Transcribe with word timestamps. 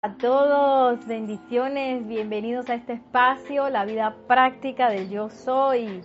a 0.00 0.14
todos, 0.14 1.04
bendiciones, 1.08 2.06
bienvenidos 2.06 2.70
a 2.70 2.74
este 2.74 2.92
espacio, 2.92 3.68
la 3.68 3.84
vida 3.84 4.14
práctica 4.28 4.90
del 4.90 5.10
yo 5.10 5.28
soy. 5.28 6.02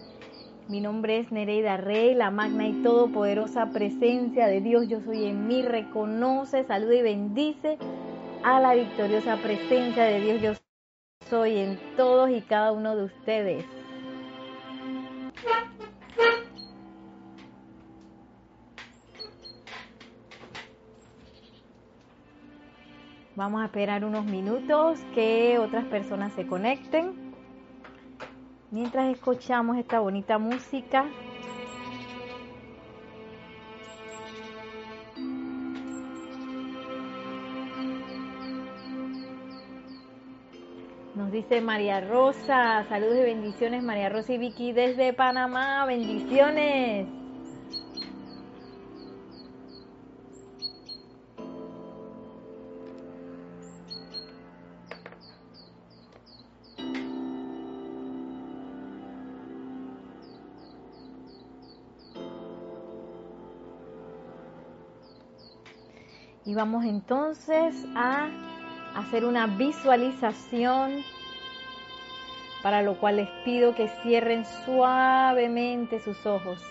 Mi 0.68 0.82
nombre 0.82 1.20
es 1.20 1.32
Nereida 1.32 1.78
Rey, 1.78 2.16
la 2.16 2.32
magna 2.32 2.68
y 2.68 2.82
todopoderosa 2.82 3.68
presencia 3.68 4.48
de 4.48 4.62
Dios 4.62 4.88
yo 4.88 5.00
soy 5.02 5.26
en 5.26 5.48
mí, 5.48 5.62
reconoce, 5.62 6.64
saluda 6.64 6.96
y 6.96 7.02
bendice 7.04 7.78
a 8.44 8.60
la 8.60 8.74
victoriosa 8.74 9.38
presencia 9.38 10.06
de 10.06 10.20
Dios 10.22 10.42
yo 10.42 10.54
soy 11.30 11.58
en 11.58 11.80
todos 11.96 12.32
y 12.32 12.42
cada 12.42 12.72
uno 12.72 12.96
de 12.96 13.04
ustedes. 13.04 13.83
Vamos 23.36 23.64
a 23.64 23.66
esperar 23.66 24.06
unos 24.06 24.26
minutos 24.26 25.00
que 25.16 25.58
otras 25.58 25.86
personas 25.86 26.34
se 26.34 26.46
conecten. 26.46 27.34
Mientras 28.70 29.12
escuchamos 29.12 29.78
esta 29.78 30.00
bonita 30.00 30.38
música. 30.38 31.06
Nos 41.16 41.32
dice 41.32 41.60
María 41.62 42.02
Rosa, 42.02 42.86
saludos 42.88 43.18
y 43.18 43.22
bendiciones 43.22 43.82
María 43.82 44.10
Rosa 44.10 44.34
y 44.34 44.38
Vicky 44.38 44.74
desde 44.74 45.14
Panamá, 45.14 45.86
bendiciones. 45.86 47.23
Y 66.54 66.56
vamos 66.56 66.86
entonces 66.86 67.84
a 67.96 68.30
hacer 68.94 69.26
una 69.26 69.48
visualización, 69.48 71.02
para 72.62 72.84
lo 72.84 73.00
cual 73.00 73.16
les 73.16 73.30
pido 73.44 73.74
que 73.74 73.88
cierren 74.04 74.46
suavemente 74.64 76.00
sus 76.00 76.24
ojos. 76.28 76.62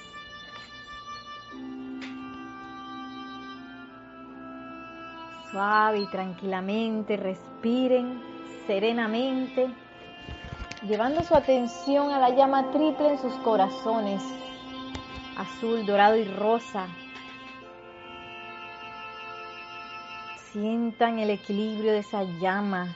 Suave 5.51 5.99
y 5.99 6.07
tranquilamente 6.13 7.17
respiren 7.17 8.23
serenamente, 8.69 9.67
llevando 10.87 11.25
su 11.25 11.35
atención 11.35 12.13
a 12.13 12.21
la 12.21 12.31
llama 12.31 12.71
triple 12.71 13.15
en 13.15 13.19
sus 13.19 13.35
corazones, 13.39 14.23
azul, 15.37 15.85
dorado 15.85 16.15
y 16.15 16.25
rosa, 16.25 16.87
Sientan 20.53 21.19
el 21.19 21.31
equilibrio 21.31 21.93
de 21.93 22.01
esa 22.01 22.25
llama. 22.25 22.95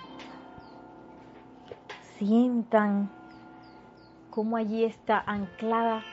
Sientan 2.18 3.10
cómo 4.28 4.58
allí 4.58 4.84
está 4.84 5.18
anclada 5.26 6.04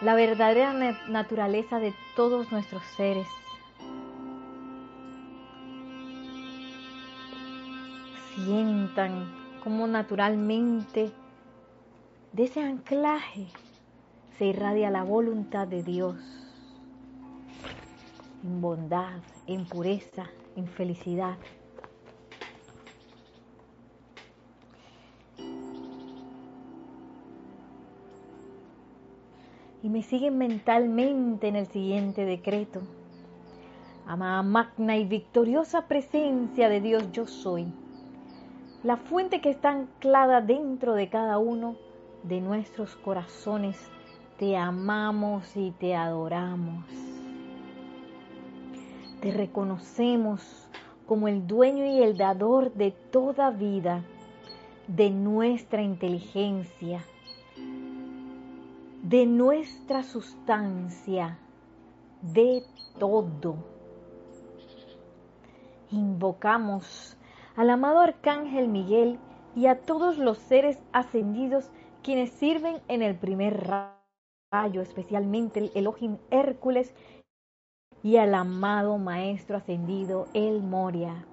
la 0.00 0.14
verdadera 0.14 0.72
naturaleza 1.08 1.78
de 1.78 1.94
todos 2.14 2.50
nuestros 2.52 2.82
seres. 2.96 3.28
Sientan 8.34 9.30
cómo 9.62 9.86
naturalmente 9.86 11.12
de 12.32 12.44
ese 12.44 12.62
anclaje 12.62 13.48
se 14.38 14.46
irradia 14.46 14.88
la 14.88 15.02
voluntad 15.02 15.68
de 15.68 15.82
Dios 15.82 16.16
en 18.42 18.60
bondad, 18.62 19.20
en 19.46 19.66
pureza, 19.66 20.26
en 20.56 20.66
felicidad. 20.66 21.36
Y 29.82 29.88
me 29.88 30.02
siguen 30.02 30.38
mentalmente 30.38 31.46
en 31.46 31.56
el 31.56 31.66
siguiente 31.68 32.24
decreto. 32.24 32.80
Amada 34.06 34.42
magna 34.42 34.96
y 34.96 35.04
victoriosa 35.04 35.86
presencia 35.86 36.68
de 36.68 36.80
Dios 36.80 37.10
yo 37.12 37.26
soy, 37.26 37.66
la 38.82 38.96
fuente 38.96 39.40
que 39.40 39.50
está 39.50 39.70
anclada 39.70 40.40
dentro 40.40 40.94
de 40.94 41.08
cada 41.08 41.38
uno 41.38 41.76
de 42.22 42.40
nuestros 42.40 42.94
corazones, 42.94 43.76
te 44.38 44.56
amamos 44.56 45.56
y 45.56 45.72
te 45.72 45.96
adoramos. 45.96 46.84
Te 49.26 49.32
reconocemos 49.32 50.68
como 51.04 51.26
el 51.26 51.48
dueño 51.48 51.84
y 51.84 52.00
el 52.00 52.16
dador 52.16 52.72
de 52.74 52.92
toda 52.92 53.50
vida, 53.50 54.04
de 54.86 55.10
nuestra 55.10 55.82
inteligencia, 55.82 57.04
de 59.02 59.26
nuestra 59.26 60.04
sustancia, 60.04 61.38
de 62.22 62.62
todo. 63.00 63.56
Invocamos 65.90 67.16
al 67.56 67.70
amado 67.70 67.98
Arcángel 67.98 68.68
Miguel 68.68 69.18
y 69.56 69.66
a 69.66 69.80
todos 69.80 70.18
los 70.18 70.38
seres 70.38 70.78
ascendidos 70.92 71.68
quienes 72.04 72.30
sirven 72.30 72.80
en 72.86 73.02
el 73.02 73.16
primer 73.16 73.66
rayo, 74.52 74.82
especialmente 74.82 75.58
el 75.58 75.72
Elohim 75.74 76.18
Hércules 76.30 76.94
y 78.06 78.18
al 78.18 78.36
amado 78.36 78.98
Maestro 78.98 79.56
ascendido 79.56 80.28
El 80.32 80.62
Moria. 80.62 81.24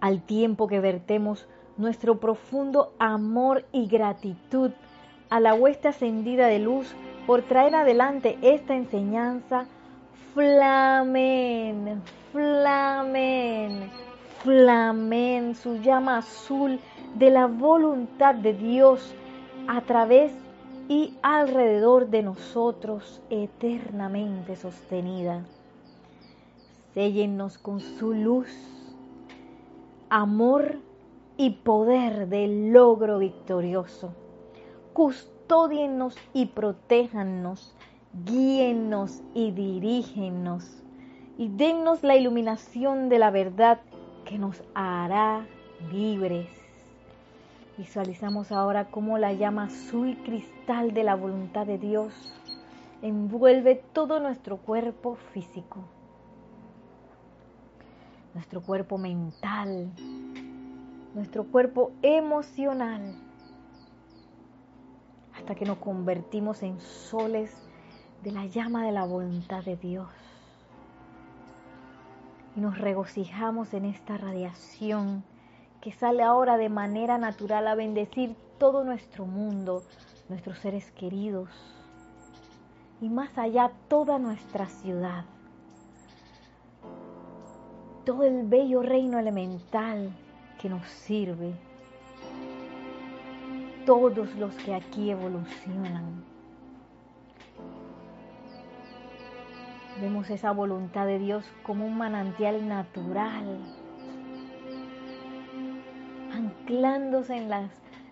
Al 0.00 0.22
tiempo 0.22 0.66
que 0.66 0.80
vertemos 0.80 1.46
nuestro 1.76 2.18
profundo 2.18 2.92
amor 2.98 3.64
y 3.70 3.86
gratitud 3.86 4.72
a 5.28 5.38
la 5.38 5.54
hueste 5.54 5.86
ascendida 5.86 6.48
de 6.48 6.58
luz 6.58 6.96
por 7.28 7.42
traer 7.42 7.76
adelante 7.76 8.38
esta 8.42 8.74
enseñanza, 8.74 9.66
flamen, 10.34 12.02
flamen, 12.32 13.88
flamen 14.42 15.54
su 15.54 15.76
llama 15.76 16.18
azul 16.18 16.80
de 17.14 17.30
la 17.30 17.46
voluntad 17.46 18.34
de 18.34 18.54
Dios 18.54 19.14
a 19.68 19.80
través 19.82 20.32
de 20.34 20.49
y 20.90 21.14
alrededor 21.22 22.08
de 22.08 22.24
nosotros 22.24 23.22
eternamente 23.30 24.56
sostenida. 24.56 25.44
Séllennos 26.94 27.58
con 27.58 27.78
su 27.78 28.12
luz, 28.12 28.48
amor 30.08 30.80
y 31.36 31.50
poder 31.50 32.26
del 32.26 32.72
logro 32.72 33.20
victorioso. 33.20 34.12
Custódiennos 34.92 36.16
y 36.32 36.46
protéjannos, 36.46 37.72
guíennos 38.24 39.22
y 39.32 39.52
dirígenos, 39.52 40.82
y 41.38 41.50
dennos 41.50 42.02
la 42.02 42.16
iluminación 42.16 43.08
de 43.08 43.20
la 43.20 43.30
verdad 43.30 43.80
que 44.24 44.38
nos 44.38 44.60
hará 44.74 45.46
libres 45.92 46.59
Visualizamos 47.80 48.52
ahora 48.52 48.90
cómo 48.90 49.16
la 49.16 49.32
llama 49.32 49.64
azul 49.64 50.18
cristal 50.22 50.92
de 50.92 51.02
la 51.02 51.14
voluntad 51.14 51.66
de 51.66 51.78
Dios 51.78 52.12
envuelve 53.00 53.74
todo 53.74 54.20
nuestro 54.20 54.58
cuerpo 54.58 55.16
físico, 55.32 55.78
nuestro 58.34 58.60
cuerpo 58.60 58.98
mental, 58.98 59.90
nuestro 61.14 61.44
cuerpo 61.44 61.92
emocional, 62.02 63.14
hasta 65.34 65.54
que 65.54 65.64
nos 65.64 65.78
convertimos 65.78 66.62
en 66.62 66.78
soles 66.80 67.50
de 68.22 68.32
la 68.32 68.44
llama 68.44 68.84
de 68.84 68.92
la 68.92 69.06
voluntad 69.06 69.64
de 69.64 69.76
Dios. 69.76 70.10
Y 72.54 72.60
nos 72.60 72.76
regocijamos 72.76 73.72
en 73.72 73.86
esta 73.86 74.18
radiación 74.18 75.24
que 75.80 75.92
sale 75.92 76.22
ahora 76.22 76.56
de 76.56 76.68
manera 76.68 77.18
natural 77.18 77.66
a 77.66 77.74
bendecir 77.74 78.34
todo 78.58 78.84
nuestro 78.84 79.24
mundo, 79.24 79.82
nuestros 80.28 80.58
seres 80.58 80.90
queridos 80.92 81.48
y 83.00 83.08
más 83.08 83.36
allá 83.38 83.72
toda 83.88 84.18
nuestra 84.18 84.66
ciudad. 84.66 85.24
Todo 88.04 88.24
el 88.24 88.46
bello 88.46 88.82
reino 88.82 89.18
elemental 89.18 90.10
que 90.60 90.68
nos 90.68 90.86
sirve. 90.86 91.54
Todos 93.86 94.34
los 94.36 94.54
que 94.56 94.74
aquí 94.74 95.10
evolucionan. 95.10 96.24
Vemos 100.00 100.30
esa 100.30 100.52
voluntad 100.52 101.06
de 101.06 101.18
Dios 101.18 101.44
como 101.62 101.86
un 101.86 101.96
manantial 101.96 102.66
natural, 102.66 103.58
anclándose 106.60 107.36
en 107.36 107.48
las 107.48 107.70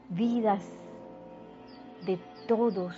vidas 0.08 0.62
de 2.06 2.18
todos. 2.46 2.94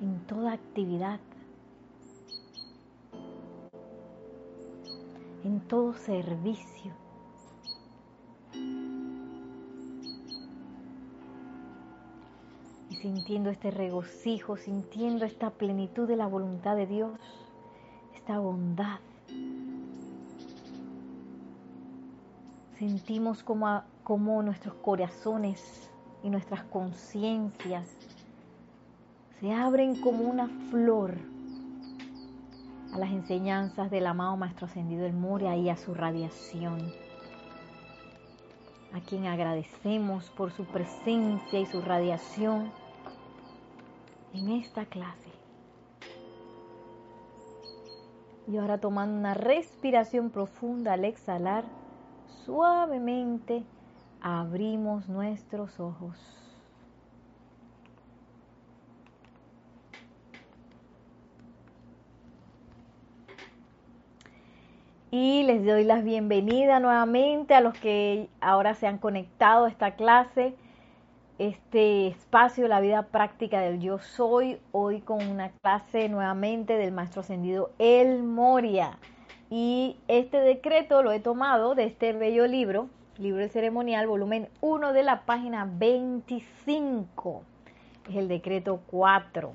En 0.00 0.20
toda 0.26 0.52
actividad. 0.52 1.20
En 5.44 5.60
todo 5.60 5.94
servicio. 5.94 6.92
sintiendo 13.00 13.50
este 13.50 13.70
regocijo, 13.70 14.56
sintiendo 14.56 15.24
esta 15.24 15.50
plenitud 15.50 16.08
de 16.08 16.16
la 16.16 16.26
voluntad 16.26 16.74
de 16.74 16.88
Dios, 16.88 17.12
esta 18.16 18.40
bondad. 18.40 18.98
Sentimos 22.78 23.42
como, 23.42 24.42
nuestros 24.44 24.72
corazones 24.74 25.90
y 26.22 26.30
nuestras 26.30 26.62
conciencias 26.62 27.88
se 29.40 29.52
abren 29.52 30.00
como 30.00 30.22
una 30.22 30.46
flor 30.70 31.16
a 32.92 32.98
las 32.98 33.10
enseñanzas 33.10 33.90
del 33.90 34.06
amado 34.06 34.36
Maestro 34.36 34.66
Ascendido 34.66 35.06
el 35.06 35.12
Moria 35.12 35.56
y 35.56 35.68
a 35.70 35.76
su 35.76 35.92
radiación, 35.92 36.92
a 38.94 39.00
quien 39.00 39.26
agradecemos 39.26 40.30
por 40.30 40.52
su 40.52 40.64
presencia 40.64 41.58
y 41.58 41.66
su 41.66 41.82
radiación 41.82 42.70
en 44.34 44.50
esta 44.50 44.86
clase. 44.86 45.32
Y 48.46 48.56
ahora 48.56 48.78
tomando 48.78 49.18
una 49.18 49.34
respiración 49.34 50.30
profunda 50.30 50.92
al 50.92 51.04
exhalar, 51.04 51.64
suavemente 52.48 53.62
abrimos 54.22 55.06
nuestros 55.06 55.78
ojos. 55.78 56.16
Y 65.10 65.42
les 65.42 65.62
doy 65.66 65.84
la 65.84 66.00
bienvenida 66.00 66.80
nuevamente 66.80 67.54
a 67.54 67.60
los 67.60 67.74
que 67.74 68.30
ahora 68.40 68.72
se 68.72 68.86
han 68.86 68.96
conectado 68.96 69.66
a 69.66 69.68
esta 69.68 69.96
clase 69.96 70.56
este 71.38 72.06
espacio, 72.08 72.66
la 72.66 72.80
vida 72.80 73.08
práctica 73.08 73.60
del 73.60 73.78
yo 73.78 73.98
soy, 73.98 74.58
hoy 74.72 75.02
con 75.02 75.28
una 75.28 75.50
clase 75.50 76.08
nuevamente 76.08 76.78
del 76.78 76.92
maestro 76.92 77.20
ascendido 77.20 77.72
El 77.78 78.22
Moria. 78.22 78.98
Y 79.50 79.96
este 80.08 80.38
decreto 80.38 81.02
lo 81.02 81.12
he 81.12 81.20
tomado 81.20 81.74
de 81.74 81.84
este 81.84 82.12
bello 82.12 82.46
libro, 82.46 82.88
libro 83.18 83.48
ceremonial, 83.48 84.06
volumen 84.06 84.48
1 84.60 84.92
de 84.92 85.02
la 85.02 85.22
página 85.22 85.68
25. 85.70 87.42
Es 88.10 88.16
el 88.16 88.28
decreto 88.28 88.80
4. 88.88 89.52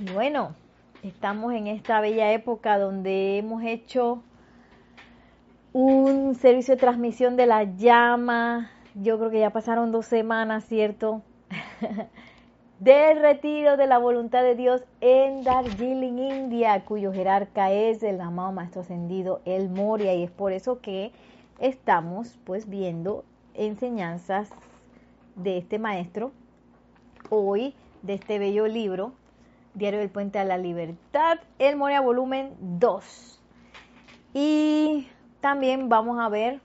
Y 0.00 0.12
bueno, 0.12 0.54
estamos 1.02 1.52
en 1.54 1.66
esta 1.66 2.00
bella 2.00 2.32
época 2.32 2.78
donde 2.78 3.38
hemos 3.38 3.62
hecho 3.62 4.22
un 5.72 6.34
servicio 6.34 6.74
de 6.74 6.80
transmisión 6.80 7.36
de 7.36 7.46
la 7.46 7.64
llama 7.64 8.70
yo 8.94 9.18
creo 9.18 9.30
que 9.30 9.40
ya 9.40 9.50
pasaron 9.50 9.92
dos 9.92 10.06
semanas, 10.06 10.64
¿cierto? 10.64 11.22
del 12.80 13.20
retiro 13.20 13.76
de 13.76 13.86
la 13.86 13.98
voluntad 13.98 14.42
de 14.42 14.54
Dios 14.54 14.82
en 15.02 15.44
Darjeeling, 15.44 16.18
India, 16.18 16.82
cuyo 16.86 17.12
jerarca 17.12 17.70
es 17.70 18.02
el 18.02 18.18
amado 18.22 18.52
Maestro 18.52 18.80
Ascendido, 18.80 19.42
el 19.44 19.68
Moria, 19.68 20.14
y 20.14 20.22
es 20.22 20.30
por 20.30 20.52
eso 20.52 20.80
que 20.80 21.12
estamos 21.58 22.38
pues 22.44 22.70
viendo 22.70 23.22
enseñanzas 23.52 24.48
de 25.36 25.58
este 25.58 25.78
maestro 25.78 26.32
hoy, 27.28 27.74
de 28.00 28.14
este 28.14 28.38
bello 28.38 28.66
libro, 28.66 29.12
Diario 29.74 30.00
del 30.00 30.08
Puente 30.08 30.38
a 30.38 30.44
la 30.44 30.56
Libertad, 30.56 31.38
el 31.58 31.76
Moria 31.76 32.00
volumen 32.00 32.54
2. 32.60 33.42
Y 34.32 35.06
también 35.42 35.90
vamos 35.90 36.18
a 36.18 36.30
ver 36.30 36.60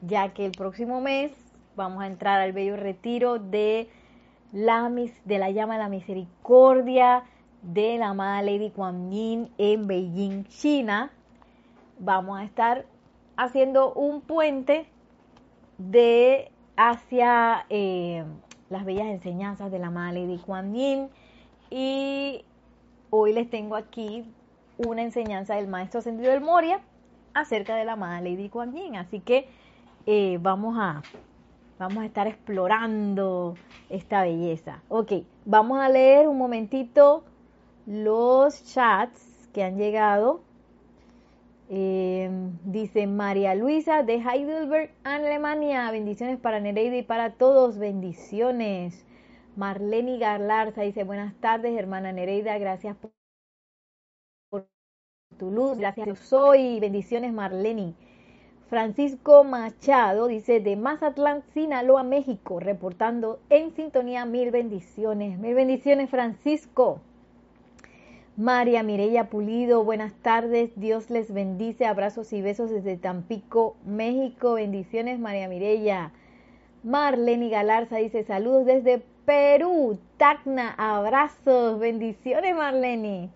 ya 0.00 0.30
que 0.30 0.44
el 0.44 0.52
próximo 0.52 1.00
mes 1.00 1.30
vamos 1.76 2.02
a 2.02 2.08
entrar 2.08 2.40
al 2.40 2.52
bello 2.52 2.76
retiro 2.76 3.38
de 3.38 3.88
la, 4.52 4.90
de 5.24 5.38
la 5.38 5.50
llama 5.50 5.74
de 5.74 5.80
la 5.80 5.88
misericordia 5.88 7.24
de 7.62 7.98
la 7.98 8.10
amada 8.10 8.42
Lady 8.42 8.70
Kuan 8.70 9.10
Yin 9.10 9.50
en 9.58 9.86
Beijing, 9.86 10.44
China. 10.44 11.10
Vamos 11.98 12.38
a 12.38 12.44
estar 12.44 12.86
haciendo 13.36 13.92
un 13.92 14.20
puente 14.20 14.86
de 15.78 16.50
hacia 16.76 17.66
eh, 17.68 18.24
las 18.70 18.84
bellas 18.84 19.06
enseñanzas 19.06 19.70
de 19.70 19.78
la 19.78 19.88
amada 19.88 20.12
Lady 20.12 20.38
Kuan 20.38 20.74
Yin 20.74 21.08
y 21.70 22.44
hoy 23.10 23.32
les 23.32 23.50
tengo 23.50 23.76
aquí 23.76 24.24
una 24.78 25.02
enseñanza 25.02 25.56
del 25.56 25.66
maestro 25.66 25.98
Ascendido 25.98 26.30
del 26.30 26.40
Moria 26.40 26.80
acerca 27.34 27.74
de 27.74 27.84
la 27.84 27.92
amada 27.92 28.20
Lady 28.20 28.48
Kuan 28.48 28.74
Yin. 28.74 28.96
Así 28.96 29.20
que 29.20 29.48
eh, 30.06 30.38
vamos, 30.40 30.76
a, 30.78 31.02
vamos 31.78 32.02
a 32.02 32.06
estar 32.06 32.26
explorando 32.26 33.54
esta 33.88 34.22
belleza. 34.22 34.82
Ok, 34.88 35.12
vamos 35.44 35.78
a 35.80 35.88
leer 35.88 36.28
un 36.28 36.38
momentito 36.38 37.24
los 37.86 38.64
chats 38.64 39.48
que 39.52 39.62
han 39.62 39.76
llegado. 39.78 40.40
Eh, 41.70 42.30
dice 42.64 43.06
María 43.06 43.54
Luisa 43.54 44.02
de 44.02 44.14
Heidelberg, 44.16 44.90
Alemania. 45.04 45.90
Bendiciones 45.90 46.38
para 46.38 46.60
Nereida 46.60 46.96
y 46.96 47.02
para 47.02 47.32
todos. 47.34 47.78
Bendiciones. 47.78 49.04
Marlene 49.56 50.18
Garlarza 50.18 50.82
dice 50.82 51.04
buenas 51.04 51.34
tardes, 51.40 51.76
hermana 51.78 52.12
Nereida. 52.12 52.56
Gracias 52.58 52.96
por 52.96 53.12
tu 55.38 55.50
luz. 55.50 55.78
Gracias, 55.78 56.06
yo 56.06 56.14
soy. 56.16 56.80
Bendiciones, 56.80 57.32
Marlene. 57.32 57.94
Francisco 58.68 59.44
Machado 59.44 60.26
dice 60.26 60.60
de 60.60 60.76
Mazatlán, 60.76 61.42
Sinaloa, 61.54 62.02
México, 62.02 62.60
reportando 62.60 63.40
en 63.48 63.74
sintonía 63.74 64.26
mil 64.26 64.50
bendiciones. 64.50 65.38
Mil 65.38 65.54
bendiciones, 65.54 66.10
Francisco. 66.10 67.00
María 68.36 68.82
Mireya 68.82 69.30
Pulido, 69.30 69.84
buenas 69.84 70.12
tardes. 70.20 70.70
Dios 70.76 71.08
les 71.08 71.32
bendice. 71.32 71.86
Abrazos 71.86 72.30
y 72.34 72.42
besos 72.42 72.70
desde 72.70 72.98
Tampico, 72.98 73.74
México. 73.86 74.54
Bendiciones, 74.54 75.18
María 75.18 75.48
Mireya. 75.48 76.12
Marlene 76.84 77.48
Galarza 77.48 77.96
dice 77.96 78.22
saludos 78.24 78.66
desde 78.66 79.02
Perú. 79.24 79.98
Tacna, 80.18 80.74
abrazos. 80.76 81.78
Bendiciones, 81.78 82.54
Marlene. 82.54 83.30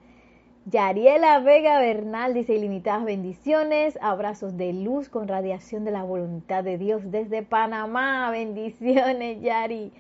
Yariela 0.65 1.41
Vega 1.41 1.81
Bernal 1.81 2.35
dice 2.35 2.55
ilimitadas 2.55 3.05
bendiciones, 3.05 3.99
abrazos 4.01 4.57
de 4.57 4.73
luz 4.73 5.09
con 5.09 5.27
radiación 5.27 5.85
de 5.85 5.91
la 5.91 6.05
voluntad 6.05 6.63
de 6.63 6.79
Dios 6.79 7.11
desde 7.11 7.43
Panamá. 7.43 8.31
Bendiciones, 8.31 9.43
Yari. 9.43 9.93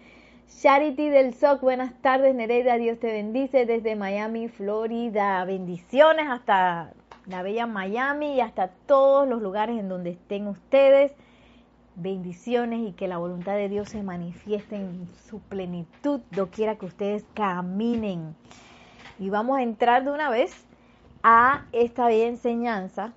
Charity 0.60 1.08
del 1.08 1.34
SOC, 1.34 1.62
buenas 1.62 2.00
tardes, 2.00 2.36
Nereida, 2.36 2.76
Dios 2.76 3.00
te 3.00 3.08
bendice 3.08 3.66
desde 3.66 3.96
Miami, 3.96 4.46
Florida. 4.46 5.44
Bendiciones 5.44 6.26
hasta 6.30 6.92
la 7.26 7.42
bella 7.42 7.66
Miami 7.66 8.36
y 8.36 8.40
hasta 8.40 8.68
todos 8.68 9.26
los 9.26 9.42
lugares 9.42 9.80
en 9.80 9.88
donde 9.88 10.10
estén 10.10 10.46
ustedes. 10.46 11.12
Bendiciones 11.96 12.88
y 12.88 12.92
que 12.92 13.08
la 13.08 13.18
voluntad 13.18 13.56
de 13.56 13.68
Dios 13.68 13.88
se 13.88 14.04
manifieste 14.04 14.76
en 14.76 15.08
su 15.28 15.40
plenitud, 15.40 16.20
doquiera 16.30 16.76
que 16.76 16.86
ustedes 16.86 17.24
caminen. 17.34 18.36
Y 19.22 19.30
vamos 19.30 19.56
a 19.56 19.62
entrar 19.62 20.02
de 20.02 20.10
una 20.10 20.30
vez 20.30 20.52
a 21.22 21.62
esta 21.70 22.08
bella 22.08 22.26
enseñanza 22.26 23.12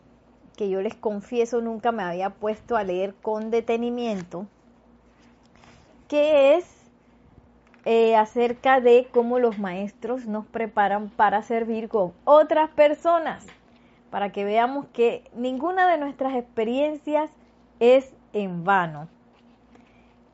que 0.55 0.69
yo 0.69 0.79
les 0.83 0.93
confieso 0.93 1.61
nunca 1.61 1.91
me 1.91 2.03
había 2.03 2.29
puesto 2.29 2.77
a 2.77 2.83
leer 2.83 3.15
con 3.23 3.49
detenimiento, 3.49 4.45
que 6.07 6.57
es 6.57 6.67
eh, 7.85 8.15
acerca 8.15 8.81
de 8.81 9.07
cómo 9.11 9.39
los 9.39 9.57
maestros 9.57 10.27
nos 10.27 10.45
preparan 10.45 11.09
para 11.09 11.41
servir 11.41 11.89
con 11.89 12.13
otras 12.23 12.69
personas, 12.69 13.43
para 14.11 14.31
que 14.31 14.45
veamos 14.45 14.85
que 14.93 15.23
ninguna 15.33 15.89
de 15.89 15.97
nuestras 15.97 16.35
experiencias 16.35 17.31
es 17.79 18.13
en 18.31 18.63
vano. 18.63 19.07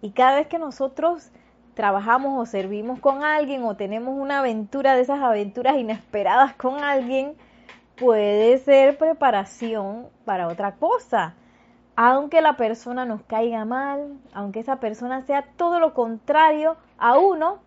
Y 0.01 0.09
cada 0.11 0.35
vez 0.35 0.47
que 0.47 0.59
nosotros 0.59 1.31
trabajamos 1.73 2.39
o 2.39 2.45
servimos 2.45 2.99
con 2.99 3.23
alguien 3.23 3.63
o 3.63 3.75
tenemos 3.75 4.17
una 4.17 4.39
aventura 4.39 4.95
de 4.95 5.01
esas 5.01 5.21
aventuras 5.21 5.77
inesperadas 5.77 6.53
con 6.55 6.83
alguien, 6.83 7.35
puede 7.95 8.57
ser 8.57 8.97
preparación 8.97 10.07
para 10.25 10.47
otra 10.47 10.75
cosa. 10.75 11.35
Aunque 11.95 12.41
la 12.41 12.57
persona 12.57 13.05
nos 13.05 13.21
caiga 13.23 13.65
mal, 13.65 14.17
aunque 14.33 14.59
esa 14.59 14.79
persona 14.79 15.21
sea 15.21 15.43
todo 15.55 15.79
lo 15.79 15.93
contrario 15.93 16.77
a 16.97 17.17
uno, 17.17 17.59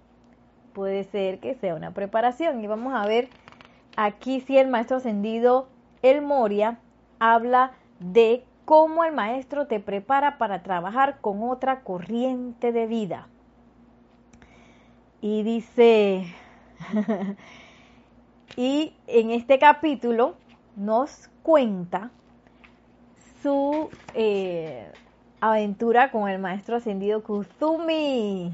puede 0.73 1.05
ser 1.05 1.39
que 1.39 1.55
sea 1.55 1.75
una 1.75 1.93
preparación. 1.93 2.63
Y 2.63 2.67
vamos 2.67 2.95
a 2.95 3.07
ver 3.07 3.29
aquí 3.97 4.41
si 4.41 4.59
el 4.59 4.69
maestro 4.69 4.97
ascendido, 4.97 5.69
el 6.03 6.21
Moria, 6.21 6.79
habla 7.21 7.73
de 8.01 8.45
cómo 8.65 9.05
el 9.05 9.13
maestro 9.13 9.67
te 9.67 9.79
prepara 9.79 10.39
para 10.39 10.63
trabajar 10.63 11.21
con 11.21 11.43
otra 11.49 11.81
corriente 11.81 12.73
de 12.73 12.87
vida. 12.87 13.29
Y 15.25 15.43
dice, 15.43 16.27
y 18.59 18.93
en 19.07 19.31
este 19.31 19.59
capítulo 19.59 20.35
nos 20.77 21.31
cuenta 21.43 22.11
su 23.43 23.89
eh, 24.13 24.93
aventura 25.41 26.11
con 26.11 26.29
el 26.29 26.39
maestro 26.39 26.77
ascendido 26.77 27.23
Kuzumi. 27.23 28.53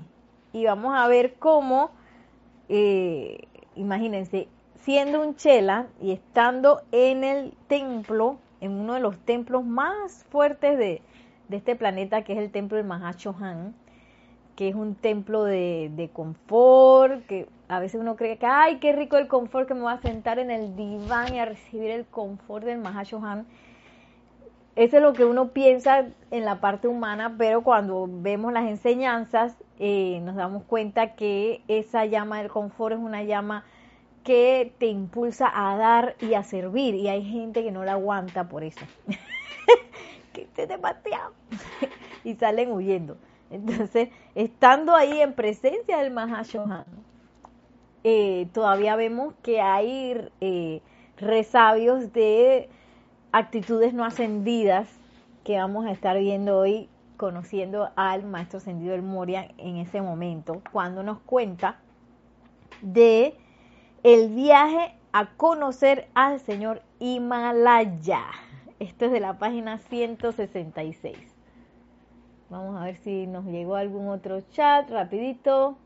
Y 0.53 0.65
vamos 0.65 0.95
a 0.97 1.09
ver 1.09 1.35
cómo, 1.41 1.91
eh, 2.69 3.49
imagínense, 3.75 4.47
siendo 4.77 5.27
un 5.27 5.35
chela 5.35 5.89
y 6.01 6.13
estando 6.13 6.83
en 6.93 7.25
el 7.25 7.53
templo, 7.67 8.39
en 8.61 8.75
uno 8.79 8.95
de 8.95 9.01
los 9.01 9.19
templos 9.19 9.65
más 9.65 10.25
fuertes 10.31 10.79
de, 10.79 11.03
este 11.51 11.75
planeta, 11.75 12.23
que 12.23 12.35
es 12.35 12.39
el 12.39 12.53
templo 12.53 12.77
de 12.77 12.85
Mahashohan, 12.85 13.75
que 14.61 14.69
es 14.69 14.75
un 14.75 14.95
templo 14.95 15.45
de, 15.45 15.91
de, 15.97 16.11
confort, 16.11 17.25
que 17.27 17.49
a 17.69 17.81
veces 17.81 17.99
uno 17.99 18.15
cree 18.15 18.37
que, 18.37 18.45
ay, 18.45 18.77
qué 18.77 18.93
rico 18.93 19.17
el 19.17 19.27
confort, 19.27 19.67
que 19.67 19.73
me 19.73 19.81
voy 19.81 19.93
a 19.95 20.03
sentar 20.03 20.39
en 20.39 20.51
el 20.51 20.77
diván 20.77 21.33
y 21.33 21.39
a 21.39 21.47
recibir 21.47 21.91
el 21.91 22.05
confort 22.05 22.67
del 22.67 22.77
Mahashohan. 22.77 23.47
Eso 24.77 24.99
es 24.99 25.03
lo 25.03 25.15
que 25.15 25.25
uno 25.25 25.49
piensa 25.49 26.09
en 26.31 26.45
la 26.45 26.61
parte 26.61 26.89
humana, 26.89 27.37
pero 27.39 27.63
cuando 27.63 28.07
vemos 28.07 28.53
las 28.53 28.67
enseñanzas 28.67 29.57
eh, 29.79 30.21
nos 30.25 30.37
damos 30.37 30.65
cuenta 30.65 31.15
que 31.15 31.63
esa 31.67 32.05
llama 32.05 32.43
del 32.43 32.51
confort 32.51 32.97
es 32.97 33.01
una 33.01 33.23
llama 33.23 33.65
que 34.25 34.75
te 34.77 34.89
impulsa 34.89 35.51
a 35.51 35.75
dar 35.79 36.17
y 36.21 36.35
a 36.35 36.43
servir 36.43 36.97
y 36.97 37.09
hay 37.09 37.25
gente 37.25 37.63
que 37.63 37.73
no 37.73 37.83
la 37.83 37.93
aguanta 37.93 38.51
por 38.51 38.63
eso. 38.63 38.85
que 40.35 40.45
te 40.55 40.67
demasiado 40.67 41.33
y 42.25 42.35
salen 42.35 42.73
huyendo. 42.73 43.17
Entonces, 43.51 44.09
estando 44.35 44.95
ahí 44.95 45.21
en 45.21 45.35
presencia 45.35 45.99
del 45.99 46.13
Mahashohan, 46.13 46.87
eh, 48.05 48.49
todavía 48.55 48.97
vemos 48.97 49.35
que 49.43 49.61
hay 49.61 50.31
eh, 50.41 50.81
resabios 51.19 52.13
de 52.13 52.69
actitudes 53.33 53.93
no 53.93 54.05
ascendidas 54.05 54.89
que 55.45 55.59
vamos 55.59 55.87
a 55.87 55.91
estar 55.91 56.19
viendo 56.19 56.59
hoy, 56.59 56.89
conociendo 57.17 57.91
al 57.97 58.25
maestro 58.25 58.59
ascendido 58.59 58.93
del 58.93 59.03
Moria 59.03 59.51
en 59.59 59.77
ese 59.77 60.01
momento, 60.01 60.63
cuando 60.73 61.03
nos 61.03 61.19
cuenta 61.21 61.79
de 62.81 63.37
el 64.03 64.31
viaje 64.31 64.95
a 65.13 65.27
conocer 65.37 66.09
al 66.15 66.41
señor 66.41 66.83
Himalaya. 66.99 68.25
Esto 68.79 69.07
es 69.07 69.13
de 69.13 69.21
la 69.21 69.39
página 69.39 69.79
166. 69.79 71.30
Vamos 72.51 72.81
a 72.81 72.85
ver 72.85 72.97
si 72.97 73.29
nos 73.29 73.45
llegó 73.45 73.77
algún 73.77 74.09
otro 74.09 74.41
chat 74.51 74.91
rapidito. 74.91 75.79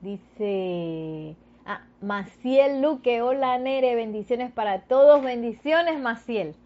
Dice 0.00 1.36
ah, 1.64 1.82
Maciel 2.00 2.82
Luque, 2.82 3.22
hola 3.22 3.56
Nere, 3.58 3.94
bendiciones 3.94 4.50
para 4.50 4.80
todos, 4.82 5.22
bendiciones 5.22 6.00
Maciel. 6.00 6.56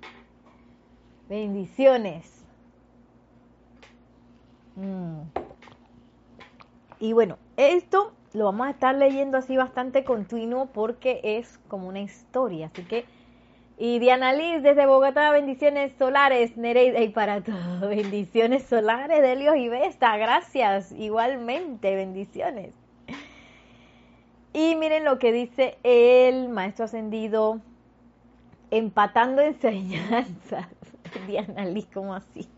Bendiciones. 1.28 2.42
Mm. 4.74 5.20
Y 6.98 7.12
bueno, 7.12 7.36
esto 7.58 8.12
lo 8.32 8.46
vamos 8.46 8.68
a 8.68 8.70
estar 8.70 8.94
leyendo 8.94 9.36
así 9.36 9.56
bastante 9.56 10.02
continuo 10.02 10.66
porque 10.72 11.20
es 11.22 11.58
como 11.68 11.88
una 11.88 12.00
historia, 12.00 12.70
así 12.72 12.82
que 12.84 13.04
y 13.80 14.00
Diana 14.00 14.32
Liz 14.32 14.62
desde 14.62 14.86
Bogotá, 14.86 15.30
bendiciones 15.30 15.92
solares, 15.98 16.56
Nereida 16.56 17.00
y 17.00 17.10
para 17.10 17.42
todos, 17.42 17.80
bendiciones 17.88 18.64
solares 18.64 19.22
de 19.22 19.32
Elios 19.32 19.56
y 19.56 19.68
Vesta, 19.68 20.16
gracias, 20.16 20.90
igualmente, 20.92 21.94
bendiciones. 21.94 22.72
Y 24.52 24.74
miren 24.74 25.04
lo 25.04 25.20
que 25.20 25.30
dice 25.30 25.78
el 25.84 26.48
maestro 26.48 26.86
ascendido, 26.86 27.60
empatando 28.72 29.42
enseñanzas. 29.42 30.66
Diana 31.28 31.64
Lee, 31.64 31.86
¿cómo 31.94 32.14
así? 32.14 32.48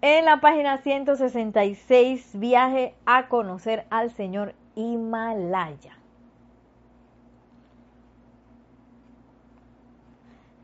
En 0.00 0.24
la 0.26 0.40
página 0.40 0.78
166, 0.78 2.32
viaje 2.34 2.94
a 3.06 3.28
conocer 3.28 3.86
al 3.90 4.10
señor 4.10 4.54
Himalaya. 4.76 5.97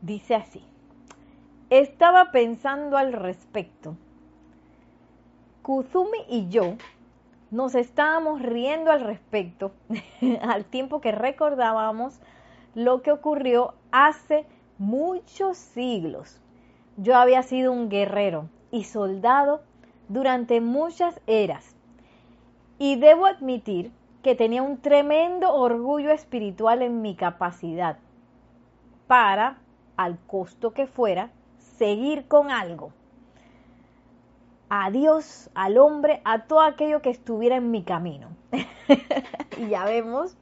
Dice 0.05 0.35
así, 0.35 0.61
estaba 1.71 2.29
pensando 2.29 2.95
al 2.95 3.11
respecto. 3.11 3.97
Kuzumi 5.63 6.19
y 6.29 6.47
yo 6.47 6.75
nos 7.49 7.73
estábamos 7.73 8.39
riendo 8.43 8.91
al 8.91 9.01
respecto, 9.01 9.71
al 10.43 10.65
tiempo 10.65 11.01
que 11.01 11.11
recordábamos 11.11 12.19
lo 12.75 13.01
que 13.01 13.11
ocurrió 13.11 13.73
hace 13.91 14.45
muchos 14.77 15.57
siglos. 15.57 16.39
Yo 16.97 17.15
había 17.17 17.41
sido 17.41 17.71
un 17.71 17.89
guerrero 17.89 18.47
y 18.69 18.83
soldado 18.83 19.63
durante 20.07 20.61
muchas 20.61 21.19
eras 21.25 21.75
y 22.77 22.97
debo 22.97 23.25
admitir 23.25 23.91
que 24.21 24.35
tenía 24.35 24.61
un 24.61 24.77
tremendo 24.77 25.55
orgullo 25.55 26.11
espiritual 26.11 26.83
en 26.83 27.01
mi 27.01 27.15
capacidad 27.15 27.97
para, 29.07 29.64
al 29.97 30.17
costo 30.27 30.71
que 30.71 30.87
fuera, 30.87 31.31
seguir 31.57 32.27
con 32.27 32.51
algo 32.51 32.91
a 34.69 34.89
Dios, 34.91 35.49
al 35.53 35.77
hombre, 35.77 36.21
a 36.23 36.45
todo 36.45 36.61
aquello 36.61 37.01
que 37.01 37.09
estuviera 37.09 37.55
en 37.55 37.71
mi 37.71 37.83
camino. 37.83 38.29
y 39.57 39.69
ya 39.69 39.85
vemos 39.85 40.35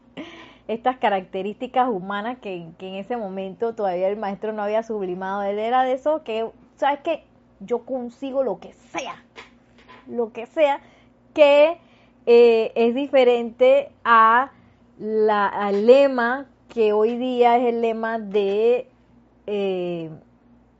estas 0.67 0.97
características 0.97 1.89
humanas 1.89 2.37
que, 2.39 2.69
en 2.79 2.95
ese 2.95 3.17
momento 3.17 3.75
todavía 3.75 4.07
el 4.07 4.17
maestro 4.17 4.53
no 4.53 4.63
había 4.63 4.83
sublimado. 4.83 5.43
Él 5.43 5.59
era 5.59 5.83
de 5.83 5.93
eso 5.93 6.23
que, 6.23 6.49
¿sabes 6.75 6.99
qué? 7.03 7.23
Yo 7.59 7.85
consigo 7.85 8.43
lo 8.43 8.59
que 8.59 8.73
sea, 8.73 9.23
lo 10.07 10.31
que 10.31 10.45
sea, 10.45 10.79
que 11.33 11.77
eh, 12.25 12.71
es 12.75 12.95
diferente 12.95 13.91
a 14.03 14.51
la, 14.97 15.47
al 15.47 15.85
lema 15.85 16.47
que 16.69 16.93
hoy 16.93 17.17
día 17.17 17.57
es 17.57 17.65
el 17.73 17.81
lema 17.81 18.19
de... 18.19 18.89
Eh, 19.47 20.09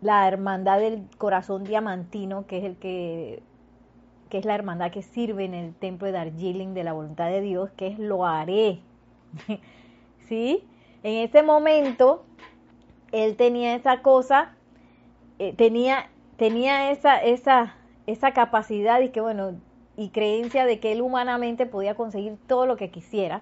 la 0.02 0.28
hermandad 0.28 0.80
del 0.80 1.08
corazón 1.18 1.64
diamantino, 1.64 2.46
que 2.46 2.58
es 2.58 2.64
el 2.66 2.76
que, 2.76 3.42
que 4.30 4.38
es 4.38 4.46
la 4.46 4.56
hermandad 4.56 4.92
que 4.92 5.02
sirve 5.02 5.46
en 5.46 5.54
el 5.54 5.74
templo 5.74 6.08
de 6.08 6.14
Darjeeling 6.14 6.74
de 6.74 6.84
la 6.84 6.94
voluntad 6.94 7.30
de 7.30 7.42
Dios, 7.42 7.72
que 7.78 7.88
es 7.88 8.00
lo 8.00 8.26
haré. 8.26 8.80
¿Sí? 10.28 10.64
En 11.04 11.16
ese 11.26 11.44
momento, 11.44 12.24
él 13.12 13.36
tenía 13.36 13.76
esa 13.76 14.02
cosa, 14.02 14.54
eh, 15.40 15.54
tenía, 15.54 16.10
tenía 16.38 16.92
esa, 16.92 17.18
esa, 17.18 17.76
esa 18.08 18.32
capacidad 18.32 19.00
y 19.02 19.10
que 19.10 19.22
bueno, 19.22 19.56
y 19.96 20.10
creencia 20.10 20.66
de 20.66 20.80
que 20.80 20.92
él 20.92 21.02
humanamente 21.02 21.66
podía 21.66 21.96
conseguir 21.96 22.38
todo 22.48 22.66
lo 22.66 22.78
que 22.78 22.90
quisiera 22.90 23.42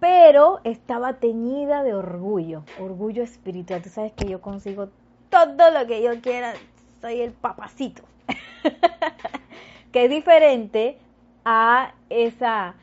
pero 0.00 0.60
estaba 0.64 1.14
teñida 1.14 1.82
de 1.82 1.94
orgullo, 1.94 2.64
orgullo 2.80 3.22
espiritual. 3.22 3.82
Tú 3.82 3.90
sabes 3.90 4.12
que 4.12 4.26
yo 4.26 4.40
consigo 4.40 4.88
todo 5.28 5.70
lo 5.70 5.86
que 5.86 6.02
yo 6.02 6.20
quiera, 6.22 6.54
soy 7.02 7.20
el 7.20 7.32
papacito. 7.32 8.02
que 9.92 10.04
es 10.04 10.10
diferente 10.10 10.98
a, 11.44 11.94
esa, 12.08 12.74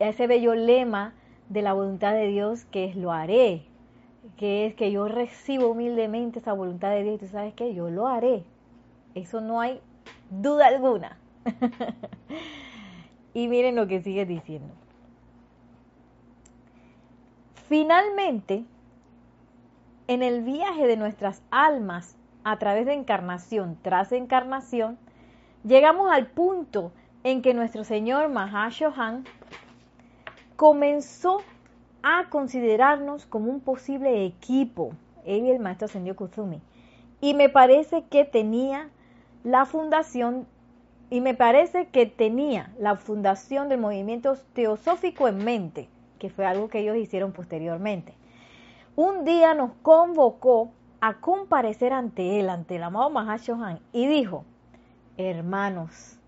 ese 0.00 0.26
bello 0.26 0.54
lema 0.54 1.14
de 1.48 1.62
la 1.62 1.72
voluntad 1.72 2.12
de 2.12 2.26
Dios 2.26 2.64
que 2.64 2.86
es 2.86 2.96
lo 2.96 3.12
haré, 3.12 3.62
que 4.36 4.66
es 4.66 4.74
que 4.74 4.90
yo 4.90 5.08
recibo 5.08 5.68
humildemente 5.68 6.40
esa 6.40 6.52
voluntad 6.52 6.90
de 6.90 7.04
Dios 7.04 7.14
y 7.16 7.18
tú 7.18 7.26
sabes 7.28 7.54
que 7.54 7.72
yo 7.72 7.88
lo 7.88 8.08
haré. 8.08 8.42
Eso 9.14 9.40
no 9.40 9.60
hay 9.60 9.80
duda 10.30 10.66
alguna. 10.66 11.18
y 13.34 13.46
miren 13.46 13.76
lo 13.76 13.86
que 13.86 14.02
sigue 14.02 14.26
diciendo. 14.26 14.74
Finalmente, 17.68 18.64
en 20.06 20.22
el 20.22 20.42
viaje 20.42 20.86
de 20.86 20.96
nuestras 20.96 21.42
almas 21.50 22.16
a 22.42 22.58
través 22.58 22.86
de 22.86 22.94
encarnación 22.94 23.76
tras 23.82 24.10
encarnación, 24.12 24.96
llegamos 25.64 26.10
al 26.10 26.28
punto 26.28 26.92
en 27.24 27.42
que 27.42 27.52
nuestro 27.52 27.84
Señor 27.84 28.30
Mahashohan 28.30 29.26
comenzó 30.56 31.42
a 32.02 32.30
considerarnos 32.30 33.26
como 33.26 33.50
un 33.50 33.60
posible 33.60 34.24
equipo, 34.24 34.92
él 35.26 35.44
y 35.44 35.50
el 35.50 35.58
maestro 35.58 35.84
Ascendió 35.84 36.16
Kuzumi, 36.16 36.62
y 37.20 37.34
me 37.34 37.50
parece 37.50 38.04
que 38.04 38.24
tenía 38.24 38.88
la 39.44 39.66
fundación 39.66 40.46
y 41.10 41.20
me 41.20 41.34
parece 41.34 41.88
que 41.88 42.06
tenía 42.06 42.72
la 42.78 42.96
fundación 42.96 43.68
del 43.68 43.80
movimiento 43.80 44.38
teosófico 44.54 45.28
en 45.28 45.44
mente, 45.44 45.88
que 46.18 46.30
fue 46.30 46.46
algo 46.46 46.68
que 46.68 46.80
ellos 46.80 46.96
hicieron 46.96 47.32
posteriormente. 47.32 48.14
Un 48.96 49.24
día 49.24 49.54
nos 49.54 49.72
convocó 49.82 50.70
a 51.00 51.20
comparecer 51.20 51.92
ante 51.92 52.40
él, 52.40 52.50
ante 52.50 52.76
el 52.76 52.82
amado 52.82 53.10
Mahashohan, 53.10 53.80
y 53.92 54.06
dijo, 54.08 54.44
hermanos, 55.16 56.18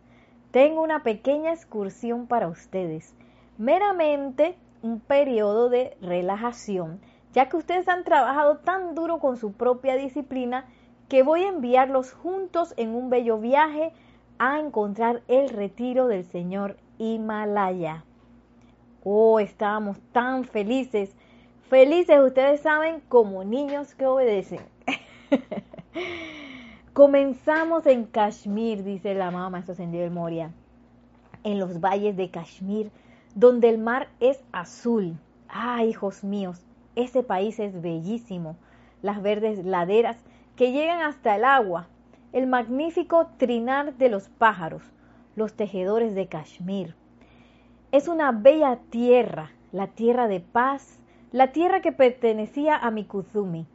tengo 0.51 0.83
una 0.83 1.03
pequeña 1.03 1.53
excursión 1.53 2.27
para 2.27 2.49
ustedes, 2.49 3.15
meramente 3.59 4.57
un 4.83 5.01
periodo 5.01 5.69
de 5.69 5.97
relajación, 6.01 7.01
ya 7.33 7.49
que 7.49 7.57
ustedes 7.57 7.89
han 7.89 8.05
trabajado 8.05 8.59
tan 8.59 8.95
duro 8.95 9.19
con 9.19 9.37
su 9.37 9.53
propia 9.53 9.97
disciplina 9.97 10.67
que 11.09 11.23
voy 11.23 11.43
a 11.43 11.49
enviarlos 11.49 12.13
juntos 12.13 12.75
en 12.77 12.95
un 12.95 13.11
bello 13.11 13.39
viaje 13.39 13.93
a 14.39 14.59
encontrar 14.59 15.23
el 15.29 15.49
retiro 15.49 16.07
del 16.07 16.25
señor 16.25 16.77
Himalaya. 16.99 18.05
Oh, 19.03 19.41
estábamos 19.41 19.99
tan 20.13 20.45
felices, 20.45 21.17
felices, 21.71 22.21
ustedes 22.21 22.61
saben, 22.61 23.01
como 23.09 23.45
niños 23.45 23.95
que 23.95 24.07
obedecen. 24.07 24.61
Comenzamos 26.93 27.87
en 27.87 28.05
Kashmir, 28.05 28.85
dice 28.85 29.15
la 29.15 29.31
mamá 29.31 29.49
Maestro 29.49 29.73
Ascendido 29.73 30.05
del 30.05 30.13
Moria, 30.13 30.51
en 31.45 31.59
los 31.59 31.81
valles 31.81 32.15
de 32.17 32.31
Kashmir, 32.31 32.91
donde 33.35 33.71
el 33.71 33.79
mar 33.79 34.09
es 34.21 34.45
azul. 34.53 35.17
Ah, 35.49 35.83
hijos 35.83 36.23
míos, 36.23 36.61
ese 36.95 37.23
país 37.23 37.59
es 37.59 37.81
bellísimo. 37.81 38.57
Las 39.01 39.23
verdes 39.23 39.65
laderas 39.65 40.19
que 40.57 40.73
llegan 40.73 41.01
hasta 41.01 41.37
el 41.37 41.45
agua, 41.45 41.89
el 42.35 42.47
magnífico 42.47 43.29
trinar 43.39 43.95
de 43.95 44.11
los 44.11 44.29
pájaros, 44.29 44.83
los 45.37 45.55
tejedores 45.55 46.15
de 46.15 46.27
Kashmir. 46.27 46.95
Es 47.93 48.09
una 48.09 48.33
bella 48.33 48.79
tierra, 48.91 49.51
la 49.73 49.89
tierra 49.89 50.29
de 50.29 50.41
paz, 50.41 50.99
la 51.33 51.53
tierra 51.53 51.81
que 51.81 51.93
pertenecía 51.93 52.77
a 52.77 52.91
Mikuzumi. 52.91 53.67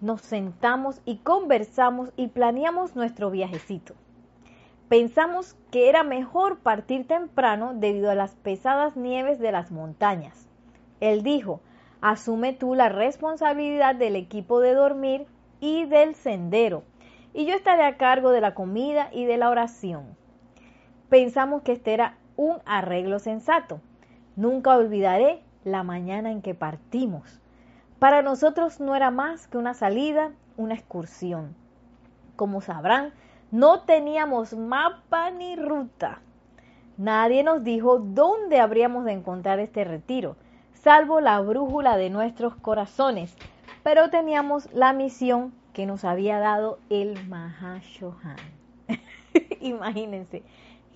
Nos 0.00 0.22
sentamos 0.22 1.00
y 1.04 1.18
conversamos 1.18 2.10
y 2.16 2.28
planeamos 2.28 2.96
nuestro 2.96 3.30
viajecito. 3.30 3.94
Pensamos 4.88 5.56
que 5.70 5.88
era 5.88 6.02
mejor 6.02 6.58
partir 6.60 7.06
temprano 7.06 7.72
debido 7.74 8.10
a 8.10 8.14
las 8.14 8.34
pesadas 8.36 8.96
nieves 8.96 9.38
de 9.38 9.52
las 9.52 9.70
montañas. 9.70 10.48
Él 11.00 11.22
dijo, 11.22 11.60
asume 12.00 12.52
tú 12.52 12.74
la 12.74 12.88
responsabilidad 12.88 13.96
del 13.96 14.16
equipo 14.16 14.60
de 14.60 14.74
dormir 14.74 15.26
y 15.60 15.84
del 15.86 16.14
sendero 16.14 16.84
y 17.36 17.44
yo 17.44 17.54
estaré 17.54 17.84
a 17.84 17.98
cargo 17.98 18.30
de 18.30 18.40
la 18.40 18.54
comida 18.54 19.10
y 19.12 19.26
de 19.26 19.36
la 19.36 19.50
oración. 19.50 20.16
Pensamos 21.10 21.60
que 21.60 21.72
este 21.72 21.92
era 21.92 22.16
un 22.36 22.58
arreglo 22.64 23.18
sensato. 23.18 23.80
Nunca 24.36 24.76
olvidaré 24.76 25.42
la 25.64 25.82
mañana 25.82 26.30
en 26.30 26.42
que 26.42 26.54
partimos. 26.54 27.40
Para 27.98 28.22
nosotros 28.22 28.80
no 28.80 28.94
era 28.94 29.10
más 29.10 29.46
que 29.46 29.58
una 29.58 29.74
salida, 29.74 30.32
una 30.56 30.74
excursión. 30.74 31.54
Como 32.36 32.60
sabrán, 32.60 33.12
no 33.50 33.80
teníamos 33.80 34.54
mapa 34.54 35.30
ni 35.30 35.56
ruta. 35.56 36.20
Nadie 36.98 37.42
nos 37.42 37.62
dijo 37.64 37.98
dónde 37.98 38.60
habríamos 38.60 39.04
de 39.04 39.12
encontrar 39.12 39.58
este 39.58 39.84
retiro, 39.84 40.36
salvo 40.72 41.20
la 41.20 41.40
brújula 41.40 41.96
de 41.96 42.10
nuestros 42.10 42.54
corazones, 42.56 43.36
pero 43.82 44.08
teníamos 44.08 44.72
la 44.72 44.92
misión 44.92 45.52
que 45.72 45.84
nos 45.84 46.04
había 46.04 46.38
dado 46.38 46.78
el 46.88 47.22
Mahashohan. 47.28 48.36
Imagínense, 49.60 50.42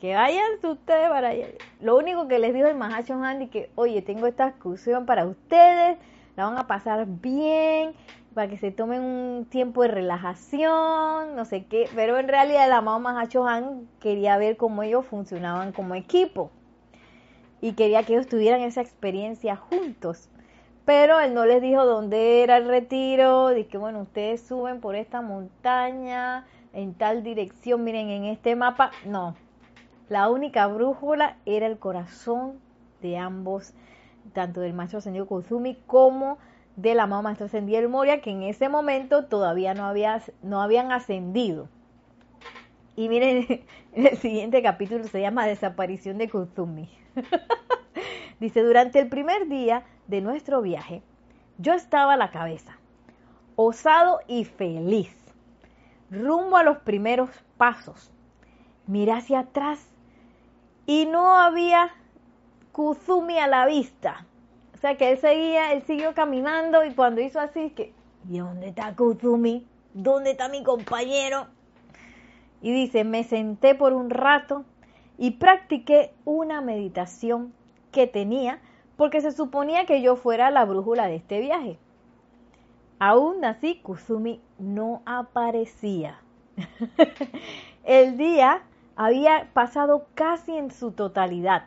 que 0.01 0.15
vayan 0.15 0.47
ustedes 0.63 1.09
para 1.09 1.29
allá. 1.29 1.47
Lo 1.81 1.97
único 1.97 2.27
que 2.27 2.39
les 2.39 2.55
dijo 2.55 2.67
el 2.67 2.75
Mahashohan 2.75 3.43
es 3.43 3.51
que, 3.51 3.71
oye, 3.75 4.03
tengo 4.03 4.27
esta 4.27 4.49
excursión 4.49 5.07
para 5.07 5.27
ustedes, 5.27 5.99
la 6.37 6.47
van 6.47 6.59
a 6.59 6.67
pasar 6.67 7.07
bien, 7.07 7.93
para 8.35 8.49
que 8.49 8.57
se 8.57 8.71
tomen 8.71 9.03
un 9.03 9.45
tiempo 9.45 9.83
de 9.83 9.89
relajación, 9.89 11.37
no 11.37 11.45
sé 11.45 11.67
qué, 11.67 11.89
pero 11.95 12.19
en 12.19 12.29
realidad 12.29 12.65
el 12.65 12.73
amado 12.73 12.99
Mahashohan 12.99 13.89
quería 14.01 14.39
ver 14.39 14.57
cómo 14.57 14.83
ellos 14.83 15.05
funcionaban 15.05 15.73
como 15.73 15.95
equipo. 15.95 16.51
Y 17.61 17.75
quería 17.75 18.03
que 18.05 18.15
ellos 18.15 18.27
tuvieran 18.27 18.63
esa 18.63 18.81
experiencia 18.81 19.57
juntos. 19.57 20.31
Pero 20.87 21.21
él 21.21 21.35
no 21.35 21.45
les 21.45 21.61
dijo 21.61 21.85
dónde 21.85 22.43
era 22.43 22.57
el 22.57 22.67
retiro, 22.67 23.49
de 23.49 23.67
que 23.67 23.77
bueno, 23.77 24.01
ustedes 24.01 24.41
suben 24.41 24.81
por 24.81 24.97
esta 24.97 25.21
montaña 25.21 26.47
en 26.73 26.95
tal 26.95 27.23
dirección, 27.23 27.85
miren 27.85 28.09
en 28.09 28.25
este 28.25 28.57
mapa, 28.57 28.93
no, 29.05 29.37
la 30.11 30.29
única 30.29 30.67
brújula 30.67 31.37
era 31.47 31.69
el 31.69 31.79
corazón 31.79 32.59
de 33.01 33.17
ambos, 33.17 33.73
tanto 34.33 34.61
del 34.61 34.75
maestro 34.75 34.99
ascendido 34.99 35.27
Kuzumi 35.27 35.77
como 35.87 36.39
del 36.75 36.99
amado 36.99 37.23
maestro 37.23 37.47
ascendido 37.47 37.79
el 37.79 37.89
Moria, 37.89 38.21
que 38.21 38.31
en 38.31 38.43
ese 38.43 38.69
momento 38.69 39.27
todavía 39.27 39.73
no, 39.73 39.85
había, 39.85 40.21
habían 40.53 40.91
ascendido. 40.91 41.69
Y 42.97 43.09
miren, 43.09 43.65
el 43.95 44.19
siguiente 44.19 44.61
capítulo 44.63 45.05
se 45.05 45.21
llama 45.21 45.47
Desaparición 45.47 46.19
de 46.19 46.29
Kuzumi. 46.29 46.91
Dice, 48.41 48.65
durante 48.65 48.99
el 48.99 49.09
primer 49.09 49.47
día 49.47 49.85
de 50.09 50.23
nuestro 50.23 50.61
viaje, 50.61 51.03
yo 51.59 51.73
estaba 51.73 52.15
a 52.15 52.17
la 52.17 52.33
cabeza, 52.33 52.79
osado 53.55 54.19
y 54.27 54.45
feliz, 54.45 55.15
rumbo 56.11 56.57
a 56.57 56.65
los 56.65 56.79
primeros 56.79 57.31
pasos. 57.57 58.11
Miré 58.89 59.13
hacia 59.13 59.41
atrás 59.41 59.90
y 60.91 61.07
no 61.07 61.37
había 61.37 61.93
Kuzumi 62.73 63.39
a 63.39 63.47
la 63.47 63.65
vista. 63.65 64.27
O 64.75 64.79
sea 64.79 64.97
que 64.97 65.13
él 65.13 65.19
seguía, 65.19 65.73
él 65.73 65.83
siguió 65.83 66.15
caminando 66.15 66.85
y 66.85 66.93
cuando 66.95 67.21
hizo 67.21 67.39
así, 67.39 67.71
que, 67.71 67.95
¿y 68.29 68.41
dónde 68.41 68.71
está 68.71 68.97
Kuzumi? 68.97 69.69
¿Dónde 69.95 70.33
está 70.33 70.49
mi 70.49 70.65
compañero? 70.65 71.47
Y 72.61 72.73
dice, 72.73 73.05
me 73.05 73.23
senté 73.23 73.77
por 73.77 73.93
un 73.93 74.11
rato 74.11 74.65
y 75.17 75.31
practiqué 75.31 76.13
una 76.25 76.61
meditación 76.61 77.55
que 77.93 78.09
tenía 78.09 78.61
porque 78.97 79.21
se 79.21 79.31
suponía 79.31 79.87
que 79.87 80.03
yo 80.03 80.17
fuera 80.17 80.51
la 80.51 80.65
brújula 80.65 81.07
de 81.07 81.15
este 81.15 81.39
viaje. 81.39 81.79
Aún 82.99 83.45
así, 83.45 83.77
Kusumi 83.77 84.41
no 84.59 85.03
aparecía. 85.07 86.21
El 87.85 88.17
día 88.17 88.65
había 89.03 89.49
pasado 89.53 90.07
casi 90.15 90.57
en 90.57 90.71
su 90.71 90.93
totalidad, 90.93 91.65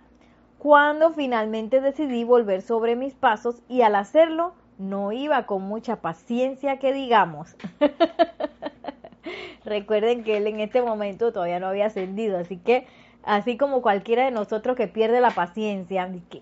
cuando 0.57 1.11
finalmente 1.11 1.81
decidí 1.81 2.23
volver 2.23 2.61
sobre 2.61 2.95
mis 2.95 3.13
pasos 3.13 3.61
y 3.67 3.81
al 3.81 3.95
hacerlo 3.95 4.53
no 4.77 5.11
iba 5.11 5.45
con 5.45 5.61
mucha 5.63 5.97
paciencia 5.97 6.79
que 6.79 6.93
digamos. 6.93 7.55
Recuerden 9.65 10.23
que 10.23 10.37
él 10.37 10.47
en 10.47 10.59
este 10.59 10.81
momento 10.81 11.31
todavía 11.31 11.59
no 11.59 11.67
había 11.67 11.87
ascendido, 11.87 12.37
así 12.37 12.57
que 12.57 12.85
Así 13.23 13.55
como 13.55 13.81
cualquiera 13.81 14.25
de 14.25 14.31
nosotros 14.31 14.75
que 14.75 14.87
pierde 14.87 15.21
la 15.21 15.31
paciencia, 15.31 16.11
que, 16.29 16.41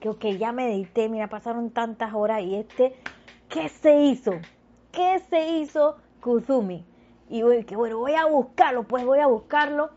que 0.00 0.08
ok, 0.08 0.24
ya 0.38 0.50
medité, 0.50 1.08
mira, 1.08 1.28
pasaron 1.28 1.70
tantas 1.70 2.14
horas 2.14 2.42
y 2.42 2.56
este, 2.56 2.96
¿qué 3.48 3.68
se 3.68 3.94
hizo? 4.02 4.32
¿Qué 4.90 5.20
se 5.30 5.50
hizo 5.50 5.98
Kuzumi? 6.20 6.84
Y 7.28 7.42
que 7.62 7.76
bueno, 7.76 7.98
voy 7.98 8.14
a 8.14 8.26
buscarlo, 8.26 8.82
pues 8.82 9.04
voy 9.04 9.20
a 9.20 9.28
buscarlo. 9.28 9.90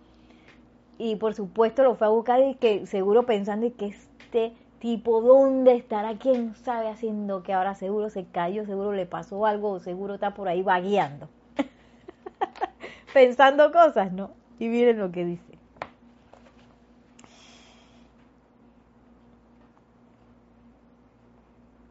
Y 0.98 1.16
por 1.16 1.34
supuesto 1.34 1.84
lo 1.84 1.96
fue 1.96 2.08
a 2.08 2.12
buscar 2.12 2.42
y 2.42 2.56
que 2.56 2.86
seguro 2.86 3.26
pensando 3.26 3.66
y 3.66 3.72
que 3.72 3.88
este 3.88 4.54
tipo, 4.80 5.22
¿dónde 5.22 5.76
estará? 5.76 6.18
¿Quién 6.18 6.56
sabe 6.56 6.90
haciendo 6.90 7.44
que 7.44 7.54
ahora 7.54 7.76
seguro 7.76 8.10
se 8.10 8.26
cayó, 8.26 8.66
seguro 8.66 8.94
le 8.94 9.06
pasó 9.06 9.46
algo, 9.46 9.80
seguro 9.80 10.16
está 10.16 10.34
por 10.34 10.48
ahí 10.48 10.62
vagueando? 10.62 11.30
Pensando 13.14 13.72
cosas, 13.72 14.12
¿no? 14.12 14.32
Y 14.60 14.68
miren 14.68 15.00
lo 15.00 15.12
que 15.12 15.26
dice. 15.26 15.54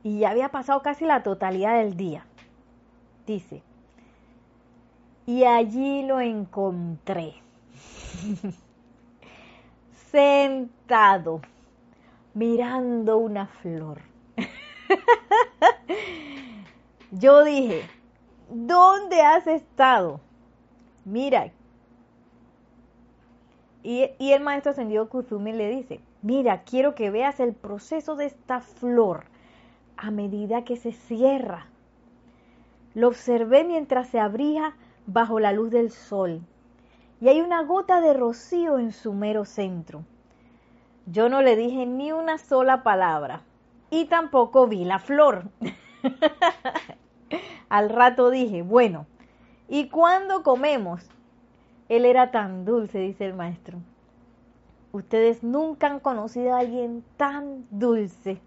y 0.02 0.20
ya 0.20 0.30
había 0.30 0.48
pasado 0.50 0.82
casi 0.82 1.04
la 1.04 1.22
totalidad 1.22 1.78
del 1.78 1.96
día. 1.96 2.24
Dice, 3.26 3.62
y 5.26 5.44
allí 5.44 6.02
lo 6.02 6.20
encontré, 6.20 7.34
sentado, 10.12 11.40
mirando 12.34 13.16
una 13.16 13.46
flor. 13.46 14.02
Yo 17.10 17.42
dije, 17.44 17.82
¿dónde 18.50 19.22
has 19.22 19.46
estado? 19.46 20.20
Mira. 21.04 21.50
Y, 23.82 24.10
el 24.20 24.42
maestro 24.42 24.70
ascendido 24.70 25.08
Kuzumi 25.08 25.52
le 25.52 25.68
dice, 25.68 26.00
mira, 26.20 26.62
quiero 26.62 26.94
que 26.94 27.10
veas 27.10 27.40
el 27.40 27.52
proceso 27.52 28.14
de 28.14 28.26
esta 28.26 28.60
flor 28.60 29.24
a 29.96 30.12
medida 30.12 30.62
que 30.62 30.76
se 30.76 30.92
cierra. 30.92 31.66
Lo 32.94 33.08
observé 33.08 33.64
mientras 33.64 34.08
se 34.08 34.20
abría 34.20 34.76
bajo 35.06 35.40
la 35.40 35.52
luz 35.52 35.70
del 35.70 35.90
sol 35.90 36.42
y 37.22 37.28
hay 37.28 37.40
una 37.40 37.62
gota 37.62 38.00
de 38.00 38.14
rocío 38.14 38.80
en 38.80 38.90
su 38.90 39.12
mero 39.12 39.44
centro. 39.44 40.02
Yo 41.06 41.28
no 41.28 41.40
le 41.40 41.54
dije 41.54 41.86
ni 41.86 42.10
una 42.10 42.36
sola 42.36 42.82
palabra 42.82 43.42
y 43.90 44.06
tampoco 44.06 44.66
vi 44.66 44.84
la 44.84 44.98
flor. 44.98 45.44
Al 47.68 47.90
rato 47.90 48.30
dije, 48.30 48.62
bueno, 48.62 49.06
¿y 49.68 49.88
cuándo 49.88 50.42
comemos? 50.42 51.08
Él 51.88 52.06
era 52.06 52.32
tan 52.32 52.64
dulce, 52.64 52.98
dice 52.98 53.26
el 53.26 53.34
maestro. 53.34 53.78
Ustedes 54.90 55.44
nunca 55.44 55.86
han 55.86 56.00
conocido 56.00 56.56
a 56.56 56.58
alguien 56.58 57.04
tan 57.16 57.68
dulce. 57.70 58.40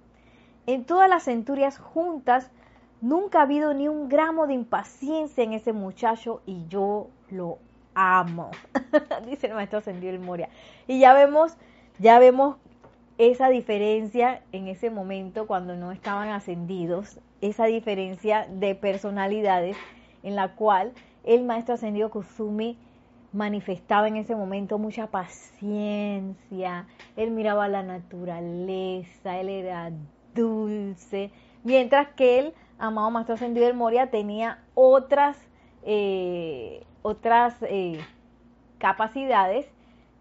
En 0.66 0.84
todas 0.84 1.10
las 1.10 1.24
centurias 1.24 1.78
juntas, 1.78 2.52
nunca 3.00 3.40
ha 3.40 3.44
habido 3.44 3.74
ni 3.74 3.88
un 3.88 4.10
gramo 4.10 4.48
de 4.48 4.54
impaciencia 4.54 5.46
en 5.46 5.54
ese 5.54 5.72
muchacho 5.72 6.42
y 6.46 6.68
yo 6.68 7.08
lo 7.30 7.60
amo, 7.96 8.52
dice 9.26 9.48
el 9.48 9.54
maestro 9.54 9.80
Ascendido 9.80 10.18
Moria. 10.20 10.50
Y 10.88 11.00
ya 11.00 11.14
vemos, 11.14 11.58
ya 11.98 12.20
vemos 12.20 12.58
esa 13.18 13.50
diferencia 13.50 14.42
en 14.52 14.68
ese 14.68 14.90
momento 14.90 15.48
cuando 15.48 15.76
no 15.76 15.92
estaban 15.92 16.30
ascendidos, 16.30 17.20
esa 17.42 17.66
diferencia 17.66 18.48
de 18.50 18.76
personalidades 18.76 19.78
en 20.24 20.36
la 20.36 20.56
cual 20.56 20.94
el 21.24 21.44
maestro 21.44 21.76
ascendido 21.76 22.10
Kusumi 22.10 22.78
manifestaba 23.32 24.08
en 24.08 24.16
ese 24.16 24.36
momento 24.36 24.78
mucha 24.78 25.08
paciencia, 25.08 26.88
él 27.16 27.32
miraba 27.32 27.68
la 27.68 27.84
naturaleza, 27.84 29.40
él 29.40 29.50
era 29.50 29.92
dulce, 30.34 31.32
mientras 31.64 32.08
que 32.10 32.40
el 32.40 32.54
amado 32.80 33.12
Maestro 33.12 33.36
Ascendido 33.36 33.66
del 33.68 33.76
Moria 33.76 34.10
tenía 34.10 34.60
otras, 34.74 35.38
eh, 35.86 36.84
otras 37.04 37.56
eh, 37.62 38.00
capacidades 38.80 39.68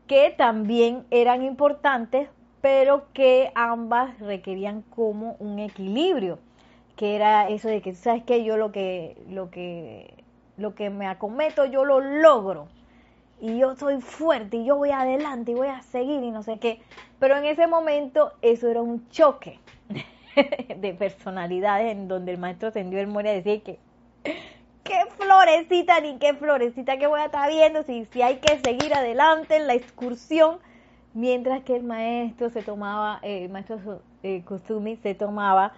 que 0.07 0.35
también 0.37 1.07
eran 1.11 1.43
importantes, 1.43 2.29
pero 2.61 3.07
que 3.13 3.51
ambas 3.55 4.19
requerían 4.21 4.83
como 4.83 5.37
un 5.39 5.59
equilibrio, 5.59 6.39
que 6.97 7.17
era 7.17 7.49
eso 7.49 7.69
de 7.69 7.81
que, 7.81 7.95
¿sabes 7.95 8.23
que 8.25 8.45
Yo 8.45 8.57
lo 8.57 8.71
que, 8.71 9.17
lo 9.29 9.51
que, 9.51 10.15
lo 10.57 10.75
que 10.75 10.91
me 10.91 11.07
acometo, 11.07 11.65
yo 11.65 11.85
lo 11.85 12.01
logro 12.01 12.69
y 13.41 13.59
yo 13.59 13.75
soy 13.77 14.01
fuerte 14.01 14.59
y 14.59 14.65
yo 14.65 14.77
voy 14.77 14.91
adelante 14.91 15.53
y 15.53 15.55
voy 15.55 15.69
a 15.69 15.83
seguir 15.83 16.23
y 16.23 16.31
no 16.31 16.43
sé 16.43 16.59
qué. 16.59 16.81
Pero 17.19 17.37
en 17.37 17.45
ese 17.45 17.67
momento 17.67 18.33
eso 18.43 18.69
era 18.69 18.81
un 18.81 19.09
choque 19.09 19.59
de 20.77 20.95
personalidades 20.95 21.93
en 21.93 22.09
donde 22.09 22.33
el 22.33 22.39
maestro 22.39 22.73
tendió 22.73 23.01
el 23.01 23.07
moria 23.07 23.33
a 23.33 23.35
decir 23.35 23.63
que 23.63 23.79
qué 24.85 24.99
florecita 25.17 26.01
ni 26.01 26.19
qué 26.19 26.35
florecita 26.35 26.99
que 26.99 27.07
voy 27.07 27.21
a 27.21 27.27
estar 27.27 27.51
viendo 27.51 27.83
si, 27.83 28.05
si 28.07 28.23
hay 28.23 28.37
que 28.37 28.61
seguir 28.61 28.95
adelante 28.95 29.57
en 29.57 29.67
la 29.67 29.75
excursión 29.75 30.59
mientras 31.15 31.63
que 31.65 31.77
el 31.77 31.83
maestro 31.83 32.51
se 32.51 32.63
tomaba 32.63 33.19
eh, 33.23 33.45
el 33.45 33.51
maestro 33.51 34.03
eh, 34.23 34.45
se 35.03 35.15
tomaba 35.15 35.73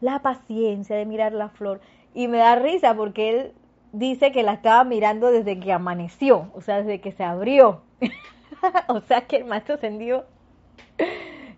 la 0.00 0.20
paciencia 0.20 0.96
de 0.96 1.06
mirar 1.06 1.32
la 1.32 1.48
flor 1.48 1.80
y 2.14 2.28
me 2.28 2.38
da 2.38 2.56
risa 2.56 2.94
porque 2.94 3.30
él 3.30 3.52
dice 3.92 4.32
que 4.32 4.42
la 4.42 4.54
estaba 4.54 4.84
mirando 4.84 5.30
desde 5.30 5.58
que 5.58 5.72
amaneció, 5.72 6.50
o 6.54 6.60
sea, 6.60 6.78
desde 6.78 7.00
que 7.00 7.12
se 7.12 7.24
abrió. 7.24 7.82
o 8.88 9.00
sea 9.00 9.22
que 9.22 9.36
el 9.36 9.44
maestro 9.44 9.74
ascendió. 9.76 10.24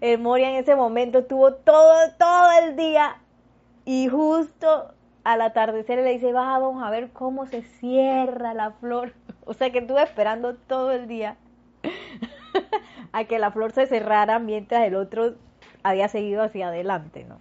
El 0.00 0.18
Moria 0.18 0.50
en 0.50 0.56
ese 0.56 0.74
momento 0.74 1.24
tuvo 1.24 1.54
todo, 1.54 1.94
todo 2.18 2.48
el 2.62 2.76
día 2.76 3.18
y 3.84 4.08
justo 4.08 4.94
al 5.24 5.40
atardecer 5.40 5.98
le 5.98 6.11
dice, 6.11 6.32
vamos 6.32 6.82
a 6.82 6.90
ver 6.90 7.11
cómo 7.11 7.46
se 7.46 7.62
cierra 7.62 8.54
la 8.54 8.72
flor. 8.72 9.12
O 9.44 9.54
sea 9.54 9.72
que 9.72 9.78
estuvo 9.78 9.98
esperando 9.98 10.54
todo 10.54 10.92
el 10.92 11.08
día 11.08 11.37
a 13.12 13.24
que 13.24 13.40
la 13.40 13.50
flor 13.50 13.72
se 13.72 13.87
cerrara 13.87 14.38
mientras 14.38 14.87
el 14.87 14.94
otro 14.94 15.35
había 15.82 16.06
seguido 16.06 16.44
hacia 16.44 16.68
adelante, 16.68 17.26
¿no? 17.28 17.38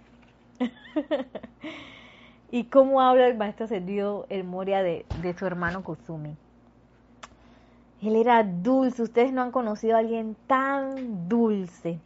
y 2.50 2.64
cómo 2.64 3.00
habla 3.00 3.28
el 3.28 3.36
maestro 3.36 3.66
ascendido 3.66 4.26
el 4.30 4.42
Moria 4.42 4.82
de, 4.82 5.06
de 5.22 5.32
su 5.38 5.46
hermano 5.46 5.84
Kusumi. 5.84 6.36
Él 8.02 8.16
era 8.16 8.42
dulce, 8.42 9.04
ustedes 9.04 9.32
no 9.32 9.42
han 9.42 9.52
conocido 9.52 9.94
a 9.94 10.00
alguien 10.00 10.34
tan 10.48 11.28
dulce. 11.28 12.00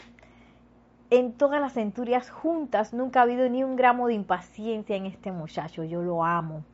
En 1.08 1.32
todas 1.32 1.60
las 1.60 1.74
centurias 1.74 2.30
juntas 2.30 2.92
nunca 2.92 3.20
ha 3.20 3.22
habido 3.22 3.48
ni 3.48 3.62
un 3.62 3.76
gramo 3.76 4.08
de 4.08 4.14
impaciencia 4.14 4.96
en 4.96 5.06
este 5.06 5.30
muchacho, 5.30 5.84
yo 5.84 6.02
lo 6.02 6.24
amo. 6.24 6.64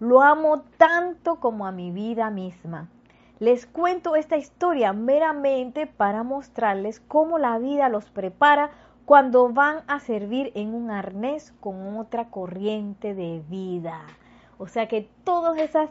Lo 0.00 0.22
amo 0.22 0.62
tanto 0.78 1.38
como 1.38 1.66
a 1.66 1.72
mi 1.72 1.90
vida 1.90 2.30
misma. 2.30 2.88
Les 3.40 3.66
cuento 3.66 4.16
esta 4.16 4.36
historia 4.36 4.92
meramente 4.92 5.86
para 5.86 6.22
mostrarles 6.22 7.00
cómo 7.00 7.38
la 7.38 7.58
vida 7.58 7.88
los 7.88 8.08
prepara 8.10 8.70
cuando 9.04 9.52
van 9.52 9.82
a 9.86 10.00
servir 10.00 10.52
en 10.54 10.74
un 10.74 10.90
arnés 10.90 11.52
con 11.60 11.98
otra 11.98 12.30
corriente 12.30 13.14
de 13.14 13.42
vida. 13.50 14.00
O 14.58 14.66
sea 14.66 14.88
que 14.88 15.08
todas 15.24 15.58
esas, 15.58 15.90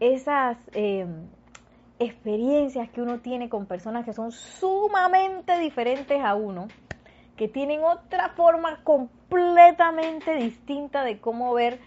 esas 0.00 0.56
em, 0.72 1.28
experiencias 1.98 2.88
que 2.90 3.02
uno 3.02 3.20
tiene 3.20 3.48
con 3.48 3.66
personas 3.66 4.04
que 4.04 4.12
son 4.12 4.32
sumamente 4.32 5.58
diferentes 5.58 6.22
a 6.22 6.34
uno, 6.34 6.68
que 7.36 7.48
tienen 7.48 7.82
otra 7.82 8.30
forma 8.30 8.82
completamente 8.84 10.34
distinta 10.34 11.04
de 11.04 11.20
cómo 11.20 11.52
ver 11.54 11.80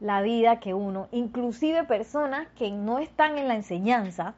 la 0.00 0.22
vida 0.22 0.60
que 0.60 0.74
uno, 0.74 1.08
inclusive 1.10 1.84
personas 1.84 2.48
que 2.56 2.70
no 2.70 2.98
están 2.98 3.38
en 3.38 3.48
la 3.48 3.54
enseñanza, 3.54 4.34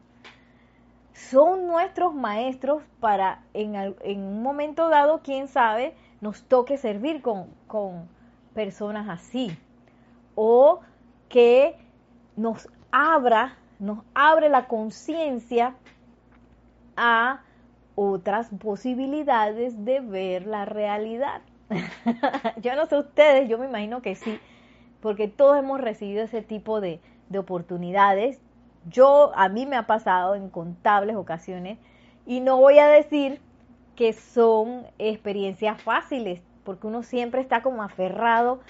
son 1.13 1.67
nuestros 1.67 2.15
maestros 2.15 2.83
para 2.99 3.43
en, 3.53 3.77
un 3.77 4.43
momento 4.43 4.89
dado, 4.89 5.21
quién 5.23 5.49
sabe, 5.49 5.95
nos 6.21 6.45
toque 6.45 6.79
servir 6.79 7.21
con 7.21 8.09
personas 8.55 9.09
así. 9.09 9.51
O 10.35 10.81
que 11.29 11.77
nos 12.37 12.69
abra, 12.91 13.57
nos 13.81 14.05
abre 14.15 14.49
la 14.49 14.69
conciencia 14.69 15.75
a 16.97 17.41
otras 17.97 18.51
posibilidades 18.61 19.85
de 19.85 20.01
ver 20.01 20.47
la 20.47 20.65
realidad. 20.65 21.43
yo 22.63 22.77
no 22.77 22.87
sé 22.87 22.99
ustedes, 22.99 23.49
yo 23.49 23.59
me 23.59 23.67
imagino 23.67 24.03
que 24.03 24.15
sí, 24.15 24.39
porque 25.01 25.29
todos 25.29 25.59
hemos 25.59 25.81
recibido 25.81 26.23
ese 26.23 26.43
tipo 26.43 26.81
de, 26.81 27.01
de 27.29 27.39
oportunidades 27.39 28.41
yo, 28.89 29.33
a 29.35 29.49
mí 29.49 29.67
me 29.67 29.77
ha 29.77 29.87
pasado 29.87 30.35
en 30.35 30.49
contables 30.49 31.17
ocasiones 31.17 31.79
y 32.27 32.41
no 32.41 32.57
voy 32.57 32.79
a 32.79 32.89
decir 32.89 33.41
que 33.95 34.13
son 34.13 34.87
experiencias 34.99 35.83
fáciles, 35.83 36.41
porque 36.65 36.87
uno 36.87 37.03
siempre 37.03 37.41
está 37.41 37.63
como 37.63 37.83
aferrado 37.83 38.61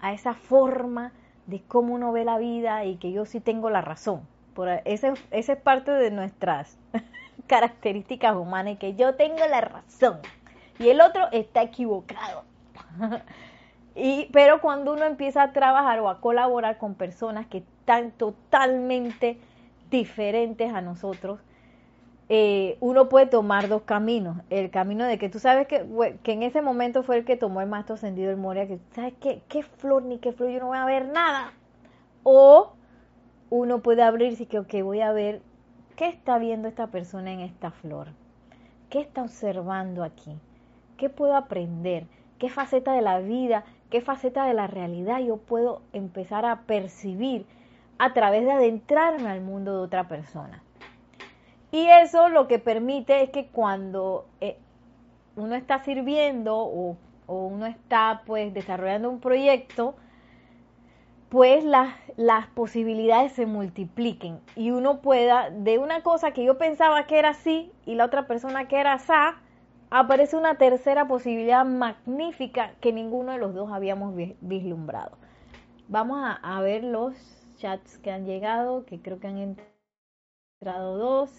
a 0.00 0.12
esa 0.12 0.34
forma 0.34 1.12
de 1.46 1.62
cómo 1.62 1.94
uno 1.94 2.12
ve 2.12 2.24
la 2.24 2.38
vida 2.38 2.84
y 2.84 2.96
que 2.96 3.12
yo 3.12 3.26
sí 3.26 3.40
tengo 3.40 3.68
la 3.68 3.82
razón. 3.82 4.22
Por 4.58 4.68
esa 4.86 5.14
es 5.30 5.50
parte 5.62 5.92
de 5.92 6.10
nuestras 6.10 6.76
características 7.46 8.34
humanas 8.34 8.76
que 8.78 8.96
yo 8.96 9.14
tengo 9.14 9.38
la 9.48 9.60
razón 9.60 10.18
y 10.80 10.88
el 10.88 11.00
otro 11.00 11.28
está 11.30 11.62
equivocado. 11.62 12.42
y, 13.94 14.28
pero 14.32 14.60
cuando 14.60 14.94
uno 14.94 15.04
empieza 15.04 15.44
a 15.44 15.52
trabajar 15.52 16.00
o 16.00 16.08
a 16.08 16.20
colaborar 16.20 16.76
con 16.76 16.96
personas 16.96 17.46
que 17.46 17.58
están 17.58 18.10
totalmente 18.10 19.38
diferentes 19.92 20.74
a 20.74 20.80
nosotros, 20.80 21.38
eh, 22.28 22.78
uno 22.80 23.08
puede 23.08 23.26
tomar 23.26 23.68
dos 23.68 23.82
caminos. 23.82 24.38
El 24.50 24.70
camino 24.72 25.04
de 25.04 25.18
que 25.18 25.28
tú 25.28 25.38
sabes 25.38 25.68
que, 25.68 25.86
que 26.24 26.32
en 26.32 26.42
ese 26.42 26.62
momento 26.62 27.04
fue 27.04 27.18
el 27.18 27.24
que 27.24 27.36
tomó 27.36 27.60
el 27.60 27.68
maestro 27.68 27.94
ascendido 27.94 28.30
del 28.30 28.38
Moria, 28.38 28.66
que 28.66 28.80
sabes 28.92 29.14
que 29.20 29.40
qué 29.48 29.62
flor 29.62 30.02
ni 30.02 30.18
qué 30.18 30.32
flor, 30.32 30.50
yo 30.50 30.58
no 30.58 30.66
voy 30.66 30.78
a 30.78 30.84
ver 30.84 31.06
nada. 31.06 31.52
O 32.24 32.72
uno 33.50 33.80
puede 33.80 34.02
abrirse 34.02 34.44
y 34.44 34.46
que, 34.46 34.58
ok, 34.58 34.74
voy 34.82 35.00
a 35.00 35.12
ver 35.12 35.42
qué 35.96 36.08
está 36.08 36.38
viendo 36.38 36.68
esta 36.68 36.88
persona 36.88 37.32
en 37.32 37.40
esta 37.40 37.70
flor. 37.70 38.08
¿Qué 38.90 39.00
está 39.00 39.22
observando 39.22 40.04
aquí? 40.04 40.36
¿Qué 40.96 41.08
puedo 41.08 41.36
aprender? 41.36 42.06
¿Qué 42.38 42.48
faceta 42.48 42.92
de 42.92 43.02
la 43.02 43.18
vida, 43.18 43.64
qué 43.90 44.00
faceta 44.00 44.44
de 44.44 44.54
la 44.54 44.66
realidad 44.66 45.20
yo 45.20 45.38
puedo 45.38 45.82
empezar 45.92 46.44
a 46.44 46.62
percibir 46.62 47.46
a 47.98 48.12
través 48.12 48.44
de 48.44 48.52
adentrarme 48.52 49.28
al 49.28 49.40
mundo 49.40 49.72
de 49.72 49.78
otra 49.80 50.08
persona. 50.08 50.62
Y 51.70 51.86
eso 51.88 52.28
lo 52.28 52.46
que 52.48 52.58
permite 52.58 53.22
es 53.22 53.30
que 53.30 53.48
cuando 53.48 54.26
eh, 54.40 54.56
uno 55.36 55.54
está 55.54 55.82
sirviendo 55.84 56.56
o, 56.56 56.96
uno 57.26 57.66
está 57.66 58.22
pues 58.24 58.54
desarrollando 58.54 59.10
un 59.10 59.20
proyecto, 59.20 59.94
pues 61.28 61.62
las, 61.62 61.94
las 62.16 62.46
posibilidades 62.48 63.32
se 63.32 63.46
multipliquen 63.46 64.40
y 64.56 64.70
uno 64.70 65.00
pueda, 65.00 65.50
de 65.50 65.78
una 65.78 66.02
cosa 66.02 66.32
que 66.32 66.44
yo 66.44 66.56
pensaba 66.58 67.06
que 67.06 67.18
era 67.18 67.30
así 67.30 67.70
y 67.84 67.94
la 67.94 68.06
otra 68.06 68.26
persona 68.26 68.66
que 68.68 68.80
era 68.80 68.94
así, 68.94 69.12
aparece 69.90 70.36
una 70.36 70.56
tercera 70.56 71.06
posibilidad 71.06 71.64
magnífica 71.64 72.72
que 72.80 72.92
ninguno 72.92 73.32
de 73.32 73.38
los 73.38 73.54
dos 73.54 73.70
habíamos 73.72 74.14
vislumbrado. 74.40 75.16
vamos 75.88 76.18
a, 76.42 76.60
ver 76.60 76.84
los 76.84 77.14
chats 77.56 77.98
que 77.98 78.10
han 78.10 78.26
llegado, 78.26 78.84
que 78.84 79.00
creo 79.00 79.18
que 79.20 79.26
han 79.26 79.56
entrado 80.60 80.98
dos. 80.98 81.30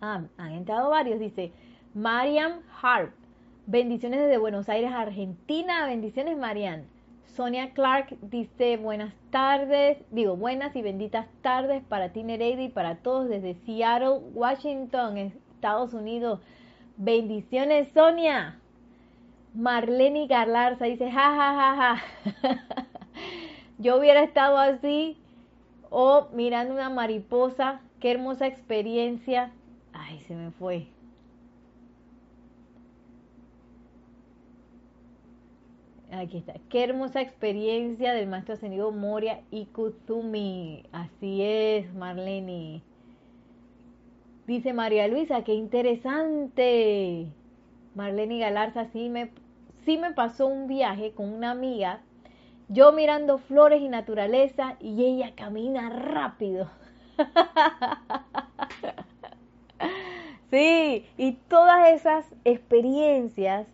Ah, 0.00 0.22
han 0.36 0.52
entrado 0.52 0.90
varios, 0.90 1.18
dice 1.18 1.52
Mariam 1.94 2.60
Harp. 2.82 3.12
Bendiciones 3.66 4.20
desde 4.20 4.38
Buenos 4.38 4.68
Aires, 4.68 4.90
Argentina. 4.92 5.86
Bendiciones, 5.86 6.38
Mariam. 6.38 6.84
Sonia 7.38 7.70
Clark 7.70 8.16
dice 8.20 8.78
buenas 8.78 9.14
tardes, 9.30 9.98
digo 10.10 10.34
buenas 10.36 10.74
y 10.74 10.82
benditas 10.82 11.28
tardes 11.40 11.84
para 11.84 12.08
ti 12.08 12.24
Nereida 12.24 12.62
y 12.62 12.68
para 12.68 12.96
todos 12.96 13.28
desde 13.28 13.54
Seattle, 13.64 14.18
Washington, 14.34 15.16
Estados 15.54 15.94
Unidos. 15.94 16.40
Bendiciones 16.96 17.92
Sonia. 17.94 18.58
Marlene 19.54 20.26
Galarza 20.26 20.86
dice 20.86 21.12
ja 21.12 21.30
ja 21.36 21.54
ja 21.54 21.76
ja. 22.42 22.86
Yo 23.78 24.00
hubiera 24.00 24.24
estado 24.24 24.58
así 24.58 25.16
o 25.90 26.26
mirando 26.32 26.74
una 26.74 26.90
mariposa. 26.90 27.80
Qué 28.00 28.10
hermosa 28.10 28.48
experiencia. 28.48 29.52
Ay, 29.92 30.18
se 30.26 30.34
me 30.34 30.50
fue. 30.50 30.88
Aquí 36.10 36.38
está. 36.38 36.54
Qué 36.70 36.84
hermosa 36.84 37.20
experiencia 37.20 38.14
del 38.14 38.28
maestro 38.28 38.54
ascendido 38.54 38.90
Moria 38.92 39.42
y 39.50 39.66
Kuzumi. 39.66 40.84
Así 40.90 41.42
es, 41.42 41.92
Marlene. 41.94 42.82
Dice 44.46 44.72
María 44.72 45.06
Luisa, 45.06 45.44
qué 45.44 45.52
interesante. 45.52 47.26
Marlene 47.94 48.38
Galarza, 48.38 48.86
sí 48.86 49.10
me, 49.10 49.30
sí 49.84 49.98
me 49.98 50.12
pasó 50.12 50.46
un 50.46 50.66
viaje 50.66 51.12
con 51.12 51.30
una 51.30 51.50
amiga, 51.50 52.00
yo 52.68 52.92
mirando 52.92 53.38
flores 53.38 53.82
y 53.82 53.88
naturaleza 53.88 54.76
y 54.80 55.04
ella 55.04 55.34
camina 55.34 55.90
rápido. 55.90 56.70
sí, 60.50 61.04
y 61.18 61.32
todas 61.48 61.90
esas 61.90 62.24
experiencias 62.44 63.66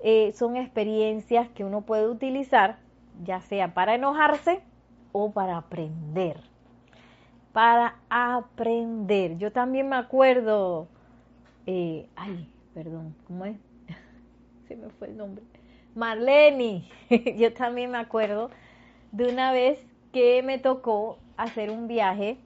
eh, 0.00 0.32
son 0.32 0.56
experiencias 0.56 1.48
que 1.50 1.64
uno 1.64 1.82
puede 1.82 2.08
utilizar, 2.08 2.78
ya 3.24 3.40
sea 3.40 3.74
para 3.74 3.94
enojarse 3.94 4.60
o 5.12 5.32
para 5.32 5.56
aprender. 5.56 6.40
Para 7.52 7.96
aprender. 8.08 9.38
Yo 9.38 9.50
también 9.50 9.88
me 9.88 9.96
acuerdo, 9.96 10.86
eh, 11.66 12.08
ay, 12.14 12.48
perdón, 12.74 13.14
¿cómo 13.26 13.44
es? 13.44 13.56
Se 14.68 14.76
me 14.76 14.88
fue 14.90 15.08
el 15.08 15.16
nombre. 15.16 15.44
Marlene, 15.94 16.84
yo 17.36 17.52
también 17.54 17.90
me 17.90 17.98
acuerdo 17.98 18.50
de 19.10 19.28
una 19.28 19.50
vez 19.50 19.84
que 20.12 20.42
me 20.44 20.58
tocó 20.58 21.18
hacer 21.36 21.70
un 21.70 21.88
viaje 21.88 22.38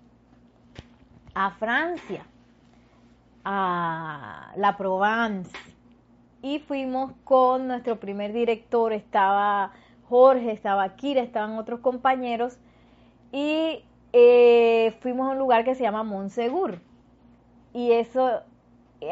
a 1.34 1.50
Francia, 1.50 2.24
a 3.44 4.52
la 4.56 4.76
Provence 4.76 5.50
y 6.42 6.58
fuimos 6.58 7.12
con 7.24 7.68
nuestro 7.68 7.98
primer 8.00 8.32
director, 8.32 8.92
estaba 8.92 9.72
Jorge, 10.08 10.50
estaba 10.50 10.96
Kira, 10.96 11.22
estaban 11.22 11.56
otros 11.56 11.80
compañeros 11.80 12.58
y 13.30 13.84
eh, 14.12 14.94
fuimos 15.00 15.28
a 15.28 15.32
un 15.32 15.38
lugar 15.38 15.64
que 15.64 15.74
se 15.74 15.82
llama 15.82 16.02
Monsegur 16.02 16.80
y 17.72 17.92
eso 17.92 18.42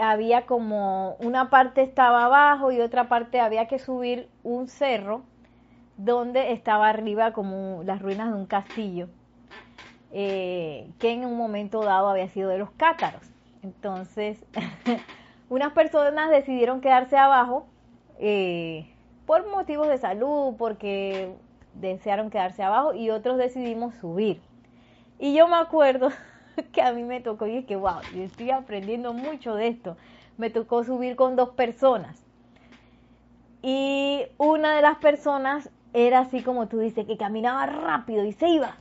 había 0.00 0.46
como 0.46 1.14
una 1.20 1.50
parte 1.50 1.82
estaba 1.82 2.26
abajo 2.26 2.70
y 2.72 2.80
otra 2.80 3.08
parte 3.08 3.40
había 3.40 3.66
que 3.66 3.78
subir 3.78 4.28
un 4.42 4.68
cerro 4.68 5.22
donde 5.96 6.52
estaba 6.52 6.88
arriba 6.88 7.32
como 7.32 7.82
las 7.84 8.02
ruinas 8.02 8.30
de 8.30 8.36
un 8.36 8.46
castillo 8.46 9.08
eh, 10.12 10.90
que 10.98 11.12
en 11.12 11.24
un 11.24 11.36
momento 11.36 11.82
dado 11.82 12.08
había 12.08 12.28
sido 12.28 12.48
de 12.50 12.58
los 12.58 12.70
cátaros. 12.72 13.22
Entonces 13.62 14.38
Unas 15.50 15.72
personas 15.72 16.30
decidieron 16.30 16.80
quedarse 16.80 17.18
abajo 17.18 17.66
eh, 18.20 18.88
por 19.26 19.50
motivos 19.50 19.88
de 19.88 19.98
salud, 19.98 20.54
porque 20.56 21.34
desearon 21.74 22.30
quedarse 22.30 22.62
abajo 22.62 22.94
y 22.94 23.10
otros 23.10 23.36
decidimos 23.36 23.96
subir. 23.96 24.40
Y 25.18 25.34
yo 25.34 25.48
me 25.48 25.56
acuerdo 25.56 26.10
que 26.72 26.82
a 26.82 26.92
mí 26.92 27.02
me 27.02 27.20
tocó 27.20 27.48
y 27.48 27.56
es 27.56 27.66
que, 27.66 27.74
wow, 27.74 28.00
yo 28.14 28.22
estoy 28.22 28.52
aprendiendo 28.52 29.12
mucho 29.12 29.56
de 29.56 29.66
esto. 29.66 29.96
Me 30.38 30.50
tocó 30.50 30.84
subir 30.84 31.16
con 31.16 31.34
dos 31.34 31.50
personas. 31.50 32.24
Y 33.60 34.22
una 34.38 34.76
de 34.76 34.82
las 34.82 34.98
personas 34.98 35.68
era 35.92 36.20
así 36.20 36.44
como 36.44 36.68
tú 36.68 36.78
dices, 36.78 37.06
que 37.06 37.16
caminaba 37.16 37.66
rápido 37.66 38.24
y 38.24 38.32
se 38.32 38.48
iba. 38.48 38.76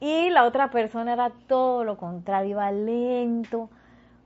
Y 0.00 0.30
la 0.30 0.44
otra 0.44 0.72
persona 0.72 1.12
era 1.12 1.30
todo 1.46 1.84
lo 1.84 1.96
contrario, 1.96 2.50
iba 2.50 2.72
lento, 2.72 3.70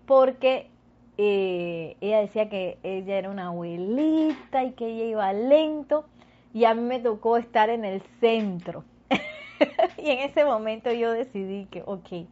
porque 0.07 0.72
eh, 1.18 1.96
ella 2.01 2.20
decía 2.20 2.48
que 2.48 2.79
ella 2.83 3.18
era 3.18 3.31
una 3.31 3.48
abuelita 3.48 4.64
y 4.64 4.72
que 4.72 4.87
ella 4.87 5.05
iba 5.05 5.33
lento 5.33 6.07
y 6.55 6.64
a 6.64 6.75
mí 6.75 6.83
me 6.83 7.01
tocó 7.01 7.37
estar 7.37 7.70
en 7.70 7.85
el 7.85 8.03
centro. 8.20 8.85
y 9.98 10.11
en 10.11 10.18
ese 10.20 10.44
momento 10.44 10.92
yo 10.92 11.12
decidí 11.12 11.66
que, 11.66 11.83
ok, 11.87 12.27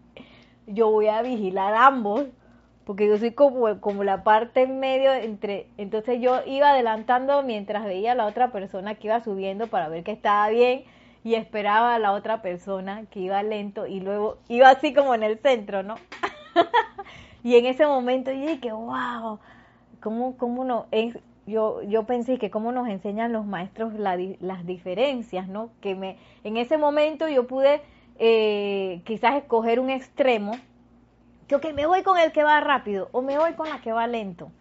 yo 0.66 0.90
voy 0.90 1.08
a 1.08 1.22
vigilar 1.22 1.74
ambos 1.74 2.26
porque 2.84 3.06
yo 3.06 3.18
soy 3.18 3.32
como, 3.32 3.80
como 3.80 4.02
la 4.02 4.24
parte 4.24 4.62
en 4.62 4.80
medio 4.80 5.12
entre, 5.12 5.68
entonces 5.76 6.20
yo 6.20 6.40
iba 6.46 6.70
adelantando 6.70 7.42
mientras 7.42 7.84
veía 7.84 8.12
a 8.12 8.14
la 8.16 8.26
otra 8.26 8.50
persona 8.50 8.96
que 8.96 9.06
iba 9.06 9.22
subiendo 9.22 9.68
para 9.68 9.88
ver 9.88 10.02
que 10.02 10.12
estaba 10.12 10.48
bien 10.48 10.84
y 11.22 11.34
esperaba 11.34 11.94
a 11.94 11.98
la 11.98 12.12
otra 12.12 12.42
persona 12.42 13.04
que 13.10 13.20
iba 13.20 13.42
lento 13.42 13.86
y 13.86 14.00
luego 14.00 14.38
iba 14.48 14.70
así 14.70 14.92
como 14.92 15.14
en 15.14 15.22
el 15.22 15.38
centro, 15.38 15.82
¿no? 15.82 15.96
Y 17.42 17.56
en 17.56 17.66
ese 17.66 17.86
momento 17.86 18.30
yo 18.32 18.46
dije, 18.46 18.72
wow, 18.72 19.38
¿cómo, 20.00 20.36
cómo 20.36 20.64
no? 20.64 20.86
yo, 21.46 21.82
yo 21.82 22.04
pensé 22.04 22.38
que 22.38 22.50
cómo 22.50 22.72
nos 22.72 22.88
enseñan 22.88 23.32
los 23.32 23.46
maestros 23.46 23.92
las 23.94 24.66
diferencias, 24.66 25.48
¿no? 25.48 25.70
Que 25.80 25.94
me, 25.94 26.18
en 26.44 26.56
ese 26.56 26.78
momento 26.78 27.28
yo 27.28 27.46
pude 27.46 27.82
eh, 28.18 29.00
quizás 29.04 29.36
escoger 29.36 29.80
un 29.80 29.90
extremo, 29.90 30.52
que 31.48 31.56
ok, 31.56 31.72
me 31.74 31.86
voy 31.86 32.02
con 32.02 32.18
el 32.18 32.32
que 32.32 32.44
va 32.44 32.60
rápido 32.60 33.08
o 33.12 33.22
me 33.22 33.38
voy 33.38 33.54
con 33.54 33.68
la 33.68 33.80
que 33.80 33.92
va 33.92 34.06
lento. 34.06 34.52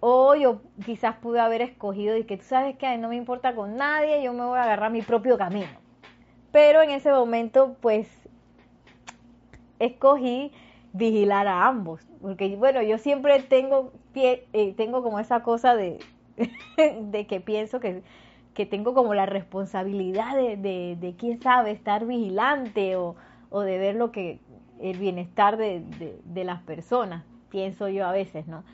O 0.00 0.34
yo 0.34 0.60
quizás 0.84 1.16
pude 1.16 1.40
haber 1.40 1.62
escogido 1.62 2.16
y 2.16 2.24
que 2.24 2.36
tú 2.36 2.44
sabes 2.44 2.76
que 2.76 2.98
no 2.98 3.08
me 3.08 3.16
importa 3.16 3.54
con 3.54 3.76
nadie, 3.76 4.22
yo 4.22 4.32
me 4.32 4.44
voy 4.44 4.58
a 4.58 4.64
agarrar 4.64 4.92
mi 4.92 5.02
propio 5.02 5.38
camino. 5.38 5.66
Pero 6.52 6.82
en 6.82 6.90
ese 6.90 7.10
momento, 7.10 7.76
pues, 7.80 8.08
escogí 9.78 10.52
vigilar 10.98 11.46
a 11.46 11.66
ambos, 11.66 12.06
porque 12.20 12.56
bueno, 12.56 12.82
yo 12.82 12.98
siempre 12.98 13.40
tengo, 13.40 13.92
eh, 14.14 14.74
tengo 14.76 15.02
como 15.02 15.20
esa 15.20 15.42
cosa 15.42 15.76
de, 15.76 15.98
de 17.00 17.26
que 17.26 17.40
pienso 17.40 17.80
que, 17.80 18.02
que, 18.52 18.66
tengo 18.66 18.94
como 18.94 19.14
la 19.14 19.24
responsabilidad 19.24 20.34
de, 20.34 20.56
de, 20.96 21.14
quién 21.16 21.40
sabe, 21.40 21.70
estar 21.70 22.04
vigilante 22.04 22.96
o, 22.96 23.14
o, 23.50 23.60
de 23.60 23.78
ver 23.78 23.94
lo 23.94 24.10
que, 24.10 24.40
el 24.80 24.98
bienestar 24.98 25.56
de, 25.56 25.82
de 26.24 26.44
las 26.44 26.62
personas, 26.62 27.24
pienso 27.48 27.88
yo 27.88 28.06
a 28.06 28.12
veces, 28.12 28.46
¿no? 28.46 28.64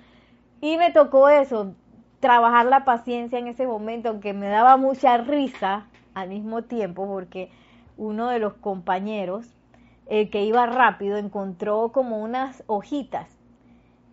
Y 0.61 0.79
me 0.79 0.91
tocó 0.93 1.29
eso, 1.29 1.75
trabajar 2.21 2.67
la 2.67 2.87
paciencia 2.87 3.39
en 3.39 3.49
ese 3.49 3.67
momento, 3.67 4.09
aunque 4.09 4.33
me 4.33 4.49
daba 4.49 4.79
mucha 4.79 5.19
risa 5.19 5.87
al 6.15 6.31
mismo 6.31 6.63
tiempo, 6.63 7.07
porque 7.07 7.51
uno 7.99 8.29
de 8.29 8.39
los 8.39 8.55
compañeros 8.55 9.55
el 10.07 10.31
que 10.31 10.45
iba 10.45 10.67
rápido 10.67 11.17
encontró 11.17 11.93
como 11.93 12.19
unas 12.19 12.63
hojitas 12.67 13.29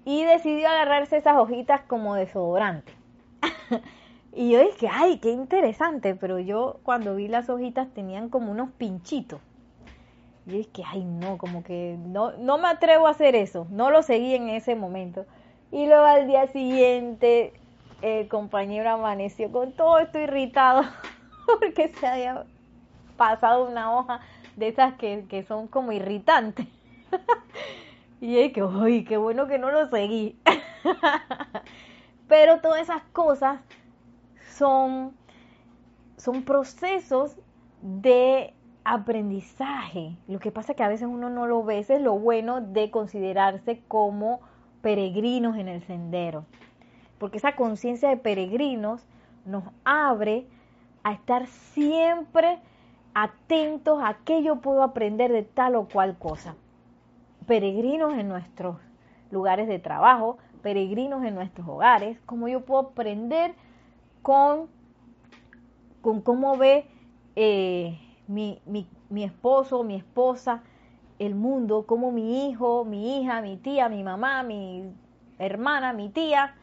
y 0.06 0.24
decidió 0.24 0.68
agarrarse 0.70 1.18
esas 1.18 1.38
hojitas 1.38 1.82
como 1.82 2.16
desodorante. 2.16 2.94
y 4.34 4.52
yo 4.52 4.60
dije, 4.60 4.90
ay, 4.92 5.20
qué 5.20 5.32
interesante, 5.32 6.16
pero 6.16 6.40
yo 6.40 6.80
cuando 6.84 7.16
vi 7.16 7.28
las 7.28 7.50
hojitas 7.50 7.94
tenían 7.94 8.30
como 8.30 8.52
unos 8.52 8.72
pinchitos. 8.72 9.42
Y 10.46 10.52
yo 10.52 10.58
dije, 10.58 10.84
ay, 10.88 11.04
no, 11.04 11.38
como 11.38 11.64
que 11.64 11.98
no, 12.00 12.32
no 12.38 12.58
me 12.58 12.70
atrevo 12.70 13.08
a 13.08 13.12
hacer 13.12 13.36
eso, 13.36 13.68
no 13.70 13.92
lo 13.92 14.02
seguí 14.02 14.34
en 14.36 14.50
ese 14.50 14.76
momento. 14.76 15.26
Y 15.72 15.86
luego 15.86 16.06
al 16.06 16.28
día 16.28 16.48
siguiente 16.48 17.54
el 18.02 18.28
compañero 18.28 18.90
amaneció 18.90 19.52
con 19.52 19.74
todo 19.74 20.00
esto 20.00 20.20
irritado 20.20 20.84
porque 21.60 21.90
se 21.90 22.08
había 22.08 22.46
pasado 23.16 23.68
una 23.68 23.96
hoja 23.96 24.22
de 24.56 24.68
esas 24.68 24.96
que, 24.96 25.26
que 25.30 25.44
son 25.44 25.68
como 25.68 25.92
irritantes. 25.92 26.68
y 28.22 28.38
es 28.38 28.54
que, 28.54 28.64
uy, 28.64 29.04
qué 29.04 29.18
bueno 29.18 29.48
que 29.48 29.58
no 29.58 29.72
lo 29.72 29.90
seguí. 29.90 30.38
Pero 32.28 32.62
todas 32.62 32.82
esas 32.82 33.04
cosas 33.12 33.60
son, 34.56 35.14
son 36.18 36.44
procesos 36.44 37.36
de 37.82 38.54
aprendizaje. 38.84 40.16
Lo 40.28 40.40
que 40.40 40.52
pasa 40.52 40.72
es 40.72 40.78
que 40.78 40.84
a 40.84 40.88
veces 40.88 41.08
uno 41.08 41.30
no 41.30 41.48
lo 41.48 41.64
ve, 41.64 41.80
es 41.80 41.90
lo 42.02 42.18
bueno 42.18 42.62
de 42.62 42.90
considerarse 42.90 43.82
como 43.88 44.42
peregrinos 44.82 45.58
en 45.58 45.68
el 45.68 45.86
sendero. 45.86 46.46
Porque 47.18 47.38
esa 47.38 47.56
conciencia 47.56 48.10
de 48.10 48.18
peregrinos 48.18 49.06
nos 49.46 49.64
abre 49.84 50.48
a 51.04 51.14
estar 51.14 51.48
siempre 51.48 52.60
atentos 53.14 54.00
a 54.04 54.18
qué 54.26 54.44
yo 54.44 54.58
puedo 54.58 54.84
aprender 54.84 55.32
de 55.32 55.44
tal 55.44 55.76
o 55.76 55.88
cual 55.88 56.18
cosa. 56.18 56.56
Peregrinos 57.48 58.14
en 58.14 58.28
nuestros 58.28 58.78
lugares 59.32 59.68
de 59.68 59.80
trabajo, 59.80 60.38
peregrinos 60.62 61.24
en 61.24 61.36
nuestros 61.36 61.68
hogares, 61.68 62.18
cómo 62.26 62.48
yo 62.48 62.62
puedo 62.62 62.82
aprender 62.90 63.54
con, 64.22 64.68
con 66.02 66.22
cómo 66.22 66.58
ve 66.58 66.86
eh, 67.36 68.00
mi, 68.28 68.62
mi, 68.66 68.88
mi 69.10 69.24
esposo, 69.24 69.84
mi 69.84 69.96
esposa, 69.96 70.64
el 71.20 71.36
mundo, 71.36 71.86
cómo 71.86 72.12
mi 72.12 72.48
hijo, 72.48 72.86
mi 72.86 73.18
hija, 73.20 73.42
mi 73.42 73.58
tía, 73.58 73.90
mi 73.90 74.04
mamá, 74.04 74.44
mi 74.44 74.92
hermana, 75.38 75.94
mi 75.94 76.10
tía, 76.10 76.56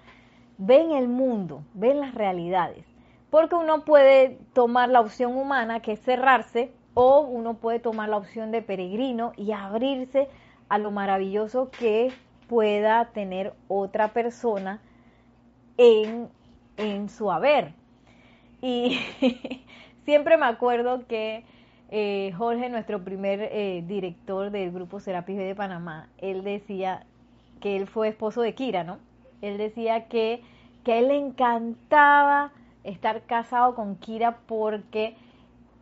ven 0.57 0.93
el 0.93 1.09
mundo, 1.09 1.63
ven 1.75 2.01
las 2.01 2.15
realidades. 2.15 2.88
Porque 3.31 3.55
uno 3.55 3.85
puede 3.85 4.38
tomar 4.55 4.88
la 4.88 5.01
opción 5.01 5.37
humana, 5.37 5.81
que 5.81 5.93
es 5.93 6.01
cerrarse, 6.01 6.73
o 6.95 7.21
uno 7.21 7.55
puede 7.55 7.79
tomar 7.79 8.09
la 8.09 8.17
opción 8.17 8.51
de 8.51 8.62
peregrino 8.62 9.33
y 9.37 9.53
abrirse 9.53 10.29
a 10.69 10.79
lo 10.79 10.91
maravilloso 10.91 11.71
que 11.71 12.12
pueda 12.49 13.05
tener 13.07 13.53
otra 13.69 14.09
persona 14.09 14.81
en, 15.77 16.29
en 16.77 17.09
su 17.09 17.31
haber. 17.31 17.73
Y 18.61 18.99
siempre 20.05 20.37
me 20.37 20.47
acuerdo 20.47 21.07
que 21.07 21.45
eh, 21.91 22.33
Jorge, 22.37 22.69
nuestro 22.69 23.03
primer 23.03 23.41
eh, 23.41 23.83
director 23.87 24.51
del 24.51 24.73
grupo 24.73 25.01
Serapis 25.01 25.38
de 25.38 25.55
Panamá, 25.55 26.09
él 26.19 26.45
decía 26.45 27.07
que 27.61 27.77
él 27.77 27.87
fue 27.87 28.09
esposo 28.09 28.43
de 28.43 28.55
Kira, 28.55 28.85
¿no? 28.85 28.99
Él 29.41 29.57
decía 29.57 30.07
que, 30.09 30.43
que 30.85 30.93
a 30.95 30.99
él 30.99 31.09
le 31.09 31.17
encantaba 31.17 32.53
estar 32.88 33.22
casado 33.22 33.74
con 33.74 33.96
Kira 33.96 34.38
porque 34.46 35.16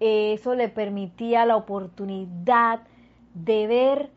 eso 0.01 0.55
le 0.55 0.69
permitía 0.69 1.47
la 1.47 1.57
oportunidad 1.57 2.81
de 3.35 3.67
ver 3.67 4.11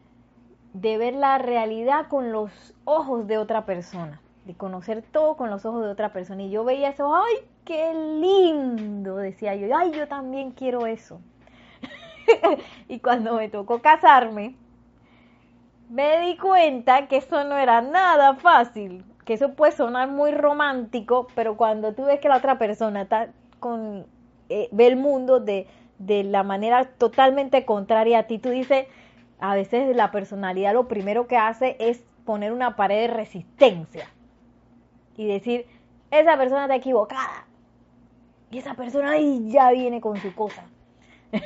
de 0.74 0.98
ver 0.98 1.16
la 1.16 1.38
realidad 1.38 2.08
con 2.08 2.32
los 2.32 2.52
ojos 2.86 3.28
de 3.28 3.38
otra 3.38 3.66
persona, 3.66 4.22
de 4.46 4.54
conocer 4.54 5.02
todo 5.02 5.36
con 5.36 5.50
los 5.50 5.66
ojos 5.66 5.84
de 5.84 5.90
otra 5.90 6.14
persona. 6.14 6.44
Y 6.44 6.52
yo 6.52 6.64
veía 6.64 6.90
eso, 6.90 7.14
¡ay, 7.16 7.36
qué 7.66 7.94
lindo! 7.94 9.16
Decía 9.18 9.56
yo, 9.56 9.76
¡ay, 9.76 9.92
yo 9.92 10.08
también 10.08 10.52
quiero 10.52 10.86
eso! 10.86 11.20
y 12.88 13.00
cuando 13.00 13.36
me 13.36 13.50
tocó 13.50 13.82
casarme, 13.82 14.56
me 15.90 16.20
di 16.20 16.38
cuenta 16.38 17.08
que 17.08 17.18
eso 17.18 17.44
no 17.44 17.58
era 17.58 17.82
nada 17.82 18.36
fácil, 18.36 19.04
que 19.30 19.36
eso 19.36 19.54
puede 19.54 19.72
sonar 19.74 20.10
muy 20.10 20.32
romántico, 20.32 21.28
pero 21.36 21.56
cuando 21.56 21.94
tú 21.94 22.06
ves 22.06 22.20
que 22.20 22.28
la 22.28 22.38
otra 22.38 22.58
persona 22.58 23.04
está 23.04 23.30
con, 23.60 24.08
eh, 24.50 24.70
ve 24.72 24.88
el 24.88 24.96
mundo 24.96 25.40
de, 25.40 25.68
de 26.00 26.24
la 26.24 26.42
manera 26.42 26.86
totalmente 26.98 27.64
contraria 27.64 28.18
a 28.18 28.24
ti, 28.24 28.40
tú 28.40 28.50
dices, 28.50 28.88
a 29.40 29.54
veces 29.54 29.96
la 29.96 30.10
personalidad 30.10 30.74
lo 30.74 30.88
primero 30.88 31.28
que 31.28 31.38
hace 31.38 31.76
es 31.80 32.02
poner 32.26 32.52
una 32.52 32.76
pared 32.76 33.02
de 33.02 33.14
resistencia 33.14 34.10
y 35.16 35.28
decir, 35.28 35.68
esa 36.10 36.36
persona 36.36 36.64
está 36.64 36.78
equivocada. 36.78 37.46
Y 38.50 38.58
esa 38.58 38.74
persona 38.74 39.12
ahí 39.12 39.48
ya 39.52 39.70
viene 39.70 40.02
con 40.02 40.18
su 40.18 40.34
cosa. 40.34 40.64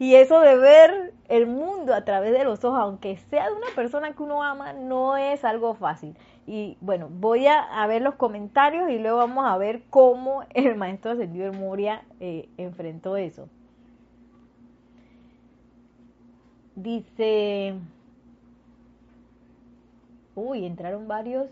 y 0.00 0.16
eso 0.16 0.40
de 0.40 0.56
ver 0.56 1.14
el 1.28 1.46
mundo 1.46 1.94
a 1.94 2.04
través 2.04 2.32
de 2.32 2.42
los 2.42 2.64
ojos, 2.64 2.80
aunque 2.80 3.16
sea 3.16 3.48
de 3.48 3.54
una 3.54 3.68
persona 3.76 4.10
que 4.10 4.24
uno 4.24 4.42
ama, 4.42 4.72
no 4.72 5.16
es 5.16 5.44
algo 5.44 5.74
fácil. 5.74 6.16
Y 6.52 6.76
bueno, 6.80 7.08
voy 7.08 7.46
a, 7.46 7.86
ver 7.86 8.02
los 8.02 8.16
comentarios 8.16 8.90
y 8.90 8.98
luego 8.98 9.18
vamos 9.18 9.46
a 9.46 9.56
ver 9.56 9.84
cómo 9.88 10.42
el 10.52 10.74
maestro 10.76 11.12
ascendido 11.12 11.48
de 11.48 11.56
Moria 11.56 12.02
eh, 12.18 12.48
enfrentó 12.56 13.16
eso. 13.16 13.48
Dice, 16.74 17.74
uy, 20.34 20.66
entraron 20.66 21.06
varios, 21.06 21.46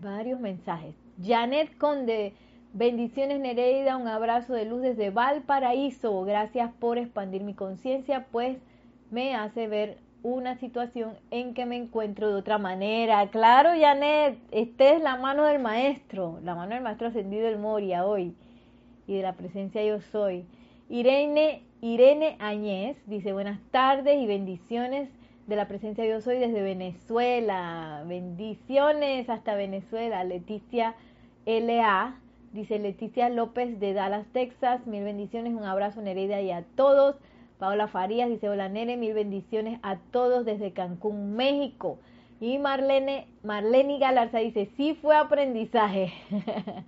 varios 0.00 0.40
mensajes. 0.40 0.94
Janet 1.22 1.76
Conde, 1.76 2.32
bendiciones 2.72 3.40
Nereida, 3.40 3.98
un 3.98 4.08
abrazo 4.08 4.54
de 4.54 4.64
luz 4.64 4.80
desde 4.80 5.10
Valparaíso. 5.10 6.22
Gracias 6.22 6.72
por 6.80 6.96
expandir 6.96 7.42
mi 7.42 7.52
conciencia, 7.52 8.26
pues 8.32 8.56
me 9.10 9.34
hace 9.34 9.68
ver 9.68 9.98
una 10.22 10.56
situación 10.58 11.16
en 11.30 11.54
que 11.54 11.66
me 11.66 11.76
encuentro 11.76 12.28
de 12.28 12.34
otra 12.34 12.58
manera. 12.58 13.28
Claro, 13.30 13.70
Janet, 13.78 14.38
esta 14.50 14.90
es 14.90 15.02
la 15.02 15.16
mano 15.16 15.44
del 15.44 15.60
maestro, 15.60 16.38
la 16.44 16.54
mano 16.54 16.74
del 16.74 16.84
maestro 16.84 17.08
ascendido 17.08 17.44
del 17.44 17.58
Moria 17.58 18.06
hoy 18.06 18.34
y 19.06 19.16
de 19.16 19.22
la 19.22 19.34
presencia 19.34 19.84
yo 19.84 20.00
soy. 20.00 20.44
Irene 20.88 21.62
Irene 21.84 22.36
Añez 22.38 22.96
dice 23.06 23.32
buenas 23.32 23.58
tardes 23.72 24.16
y 24.16 24.26
bendiciones 24.26 25.08
de 25.48 25.56
la 25.56 25.66
presencia 25.66 26.04
Dios 26.04 26.24
hoy 26.28 26.38
desde 26.38 26.62
Venezuela. 26.62 28.04
Bendiciones 28.06 29.28
hasta 29.28 29.56
Venezuela. 29.56 30.22
Leticia 30.22 30.94
LA 31.44 32.14
dice 32.52 32.78
Leticia 32.78 33.28
López 33.30 33.80
de 33.80 33.94
Dallas, 33.94 34.28
Texas. 34.32 34.86
Mil 34.86 35.02
bendiciones, 35.02 35.54
un 35.54 35.64
abrazo 35.64 36.02
Nereida 36.02 36.40
y 36.40 36.52
a 36.52 36.62
todos. 36.76 37.16
Paola 37.62 37.86
Farías 37.86 38.28
dice 38.28 38.48
hola 38.48 38.68
Nere, 38.68 38.96
mil 38.96 39.14
bendiciones 39.14 39.78
a 39.84 39.96
todos 39.96 40.44
desde 40.44 40.72
Cancún, 40.72 41.36
México. 41.36 42.00
Y 42.40 42.58
Marlene, 42.58 43.28
Marlene 43.44 44.00
Galarza 44.00 44.38
dice, 44.38 44.68
sí 44.76 44.98
fue 45.00 45.16
aprendizaje. 45.16 46.12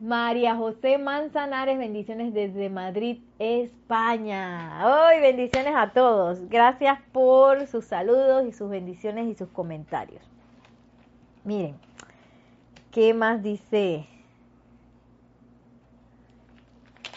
María 0.00 0.54
José 0.54 0.98
Manzanares, 0.98 1.78
bendiciones 1.78 2.32
desde 2.32 2.70
Madrid, 2.70 3.18
España. 3.40 4.86
Hoy 4.86 5.20
bendiciones 5.20 5.74
a 5.74 5.90
todos. 5.90 6.48
Gracias 6.48 7.00
por 7.10 7.66
sus 7.66 7.84
saludos 7.84 8.46
y 8.46 8.52
sus 8.52 8.70
bendiciones 8.70 9.26
y 9.26 9.34
sus 9.34 9.48
comentarios. 9.48 10.22
Miren, 11.42 11.74
¿qué 12.92 13.14
más 13.14 13.42
dice? 13.42 14.06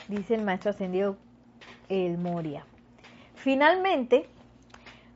Dice 0.07 0.33
el 0.33 0.41
maestro 0.41 0.71
ascendido 0.71 1.15
El 1.87 2.17
Moria. 2.17 2.65
Finalmente, 3.41 4.27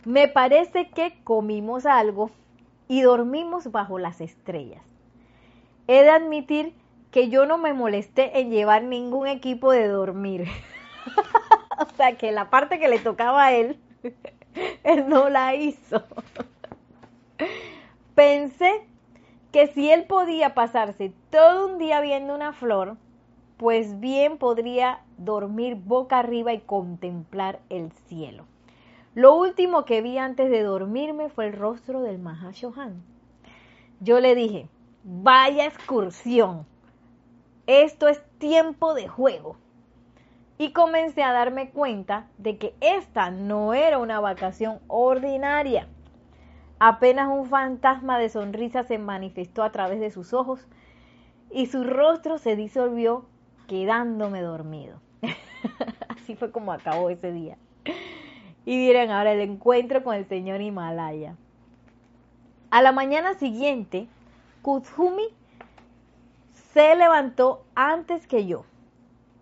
me 0.03 0.27
parece 0.27 0.89
que 0.89 1.13
comimos 1.23 1.85
algo 1.85 2.31
y 2.87 3.01
dormimos 3.01 3.71
bajo 3.71 3.99
las 3.99 4.19
estrellas. 4.19 4.81
He 5.87 6.01
de 6.01 6.09
admitir 6.09 6.73
que 7.11 7.29
yo 7.29 7.45
no 7.45 7.59
me 7.59 7.73
molesté 7.73 8.39
en 8.39 8.49
llevar 8.49 8.81
ningún 8.81 9.27
equipo 9.27 9.71
de 9.71 9.87
dormir. 9.87 10.47
o 11.79 11.95
sea, 11.97 12.17
que 12.17 12.31
la 12.31 12.49
parte 12.49 12.79
que 12.79 12.87
le 12.87 12.97
tocaba 12.97 13.45
a 13.45 13.53
él, 13.53 13.79
él 14.83 15.07
no 15.07 15.29
la 15.29 15.53
hizo. 15.53 16.03
Pensé 18.15 18.87
que 19.51 19.67
si 19.67 19.91
él 19.91 20.05
podía 20.05 20.55
pasarse 20.55 21.13
todo 21.29 21.67
un 21.67 21.77
día 21.77 22.01
viendo 22.01 22.33
una 22.33 22.53
flor, 22.53 22.97
pues 23.57 23.99
bien 23.99 24.39
podría 24.39 25.04
dormir 25.17 25.75
boca 25.75 26.19
arriba 26.19 26.53
y 26.53 26.59
contemplar 26.59 27.59
el 27.69 27.91
cielo. 28.07 28.45
Lo 29.13 29.35
último 29.35 29.85
que 29.85 30.01
vi 30.01 30.17
antes 30.17 30.49
de 30.49 30.61
dormirme 30.61 31.29
fue 31.29 31.47
el 31.47 31.53
rostro 31.53 32.01
del 32.01 32.19
Mahashohan. 32.19 33.01
Yo 34.01 34.19
le 34.19 34.35
dije, 34.35 34.67
vaya 35.03 35.65
excursión, 35.65 36.65
esto 37.67 38.07
es 38.07 38.21
tiempo 38.37 38.93
de 38.93 39.07
juego. 39.07 39.55
Y 40.57 40.71
comencé 40.71 41.23
a 41.23 41.33
darme 41.33 41.69
cuenta 41.69 42.27
de 42.37 42.57
que 42.57 42.75
esta 42.79 43.31
no 43.31 43.73
era 43.73 43.97
una 43.97 44.19
vacación 44.19 44.79
ordinaria. 44.87 45.87
Apenas 46.79 47.29
un 47.29 47.45
fantasma 47.45 48.19
de 48.19 48.29
sonrisa 48.29 48.83
se 48.83 48.97
manifestó 48.97 49.63
a 49.63 49.71
través 49.71 49.99
de 49.99 50.11
sus 50.11 50.33
ojos 50.33 50.67
y 51.49 51.67
su 51.67 51.83
rostro 51.83 52.37
se 52.37 52.55
disolvió 52.55 53.25
quedándome 53.67 54.41
dormido. 54.41 55.04
Así 56.09 56.35
fue 56.35 56.51
como 56.51 56.71
acabó 56.71 57.09
ese 57.09 57.31
día. 57.31 57.57
Y 58.65 58.77
miren 58.77 59.11
ahora 59.11 59.33
el 59.33 59.41
encuentro 59.41 60.03
con 60.03 60.15
el 60.15 60.27
señor 60.27 60.61
Himalaya. 60.61 61.35
A 62.71 62.81
la 62.81 62.91
mañana 62.91 63.35
siguiente, 63.35 64.07
Kuthumi 64.61 65.27
se 66.73 66.95
levantó 66.95 67.63
antes 67.75 68.27
que 68.27 68.47
yo. 68.47 68.65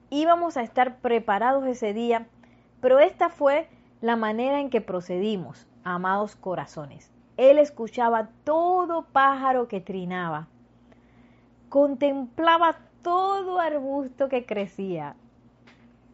Íbamos 0.10 0.58
a 0.58 0.62
estar 0.62 0.98
preparados 0.98 1.66
ese 1.66 1.94
día, 1.94 2.28
pero 2.82 3.00
esta 3.00 3.30
fue 3.30 3.68
la 4.02 4.16
manera 4.16 4.60
en 4.60 4.70
que 4.70 4.82
procedimos, 4.82 5.66
amados 5.84 6.36
corazones. 6.36 7.10
Él 7.38 7.58
escuchaba 7.58 8.30
todo 8.44 9.06
pájaro 9.06 9.68
que 9.68 9.82
trinaba, 9.82 10.48
contemplaba 11.70 12.78
todo 13.02 13.60
arbusto 13.60 14.30
que 14.30 14.46
crecía. 14.46 15.16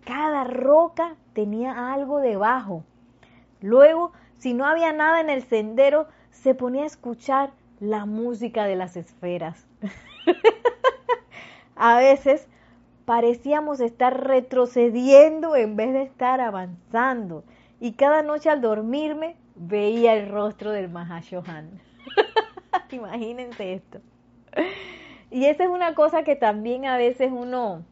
Cada 0.06 0.44
roca 0.44 1.16
tenía 1.34 1.94
algo 1.94 2.20
debajo. 2.20 2.84
Luego, 3.62 4.14
si 4.38 4.54
no 4.54 4.66
había 4.66 4.94
nada 4.94 5.22
en 5.22 5.30
el 5.30 5.44
sendero, 5.44 6.08
se 6.32 6.56
ponía 6.56 6.84
a 6.84 6.88
escuchar 6.88 7.52
la 7.80 8.06
música 8.06 8.66
de 8.66 8.76
las 8.76 8.98
esferas. 8.98 9.68
a 11.76 11.98
veces 11.98 12.48
parecíamos 13.06 13.80
estar 13.80 14.26
retrocediendo 14.26 15.56
en 15.56 15.76
vez 15.76 15.94
de 15.94 16.04
estar 16.04 16.42
avanzando. 16.42 17.44
Y 17.80 17.94
cada 17.94 18.22
noche 18.22 18.50
al 18.50 18.62
dormirme 18.62 19.36
veía 19.56 20.14
el 20.14 20.30
rostro 20.30 20.72
del 20.72 20.90
Mahashohan. 20.90 21.82
Imagínense 22.92 23.74
esto. 23.74 24.00
Y 25.32 25.46
esa 25.46 25.64
es 25.64 25.70
una 25.70 25.94
cosa 25.96 26.24
que 26.24 26.36
también 26.36 26.86
a 26.86 26.98
veces 26.98 27.32
uno, 27.32 27.84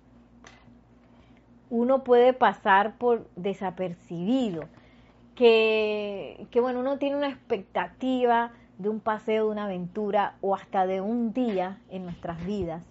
uno 1.69 2.03
puede 2.03 2.33
pasar 2.33 2.97
por 2.97 3.27
desapercibido. 3.35 4.65
Que, 5.35 6.47
que 6.49 6.59
bueno, 6.59 6.79
uno 6.79 6.97
tiene 6.97 7.15
una 7.15 7.29
expectativa 7.29 8.51
de 8.77 8.89
un 8.89 8.99
paseo, 8.99 9.45
de 9.45 9.51
una 9.51 9.65
aventura 9.65 10.35
o 10.41 10.55
hasta 10.55 10.87
de 10.87 11.01
un 11.01 11.33
día 11.33 11.79
en 11.89 12.03
nuestras 12.03 12.43
vidas. 12.45 12.83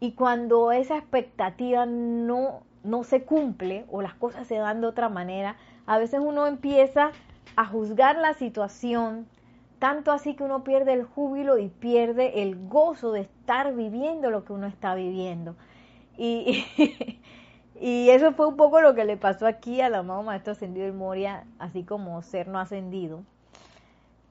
Y 0.00 0.12
cuando 0.12 0.72
esa 0.72 0.96
expectativa 0.96 1.86
no, 1.86 2.62
no 2.84 3.04
se 3.04 3.24
cumple 3.24 3.84
o 3.90 4.02
las 4.02 4.14
cosas 4.14 4.46
se 4.46 4.56
dan 4.56 4.80
de 4.80 4.86
otra 4.86 5.08
manera, 5.08 5.56
a 5.86 5.98
veces 5.98 6.20
uno 6.22 6.46
empieza 6.46 7.10
a 7.56 7.64
juzgar 7.66 8.16
la 8.16 8.34
situación, 8.34 9.26
tanto 9.78 10.12
así 10.12 10.34
que 10.34 10.44
uno 10.44 10.62
pierde 10.62 10.92
el 10.92 11.04
júbilo 11.04 11.58
y 11.58 11.68
pierde 11.68 12.42
el 12.42 12.68
gozo 12.68 13.12
de 13.12 13.22
estar 13.22 13.74
viviendo 13.74 14.30
lo 14.30 14.44
que 14.44 14.52
uno 14.52 14.66
está 14.66 14.94
viviendo. 14.94 15.56
Y, 16.16 16.64
eso 17.80 18.32
fue 18.32 18.46
un 18.46 18.56
poco 18.56 18.80
lo 18.80 18.94
que 18.94 19.04
le 19.04 19.16
pasó 19.16 19.46
aquí 19.46 19.80
al 19.80 19.94
amado 19.94 20.22
Maestro 20.22 20.52
Ascendido 20.52 20.86
de 20.86 20.92
Moria, 20.92 21.44
así 21.58 21.84
como 21.84 22.22
ser 22.22 22.48
no 22.48 22.58
ascendido, 22.58 23.22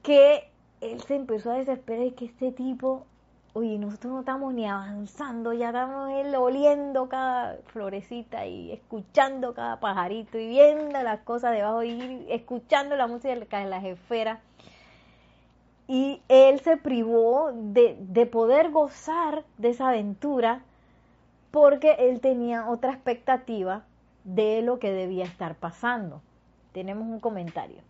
que 0.02 0.50
él 0.80 1.00
se 1.02 1.16
empezó 1.16 1.52
a 1.52 1.56
desesperar 1.56 2.06
y 2.06 2.10
que 2.12 2.26
este 2.26 2.52
tipo, 2.52 3.06
oye, 3.52 3.78
nosotros 3.78 4.12
no 4.12 4.20
estamos 4.20 4.54
ni 4.54 4.66
avanzando, 4.66 5.52
ya 5.52 5.68
estamos 5.68 6.10
él 6.10 6.34
oliendo 6.34 7.08
cada 7.08 7.56
florecita 7.66 8.46
y 8.46 8.72
escuchando 8.72 9.54
cada 9.54 9.80
pajarito 9.80 10.38
y 10.38 10.48
viendo 10.48 11.02
las 11.02 11.20
cosas 11.20 11.52
debajo 11.52 11.82
y 11.82 12.26
escuchando 12.28 12.96
la 12.96 13.06
música 13.06 13.58
de 13.58 13.66
las 13.66 13.84
esferas. 13.84 14.40
Y 15.90 16.20
él 16.28 16.60
se 16.60 16.76
privó 16.76 17.50
de, 17.54 17.96
de, 17.98 18.26
poder 18.26 18.70
gozar 18.70 19.44
de 19.56 19.70
esa 19.70 19.88
aventura 19.88 20.60
porque 21.50 21.96
él 21.98 22.20
tenía 22.20 22.68
otra 22.68 22.92
expectativa 22.92 23.84
de 24.24 24.62
lo 24.62 24.78
que 24.78 24.92
debía 24.92 25.24
estar 25.24 25.54
pasando. 25.56 26.22
Tenemos 26.72 27.06
un 27.06 27.20
comentario. 27.20 27.80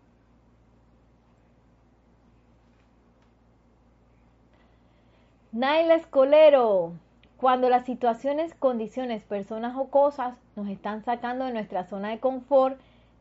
Naila 5.52 5.94
Escolero, 5.94 6.92
cuando 7.36 7.68
las 7.68 7.84
situaciones, 7.84 8.54
condiciones, 8.54 9.24
personas 9.24 9.74
o 9.76 9.88
cosas 9.88 10.34
nos 10.56 10.68
están 10.68 11.04
sacando 11.04 11.46
de 11.46 11.52
nuestra 11.52 11.84
zona 11.84 12.10
de 12.10 12.20
confort, 12.20 12.78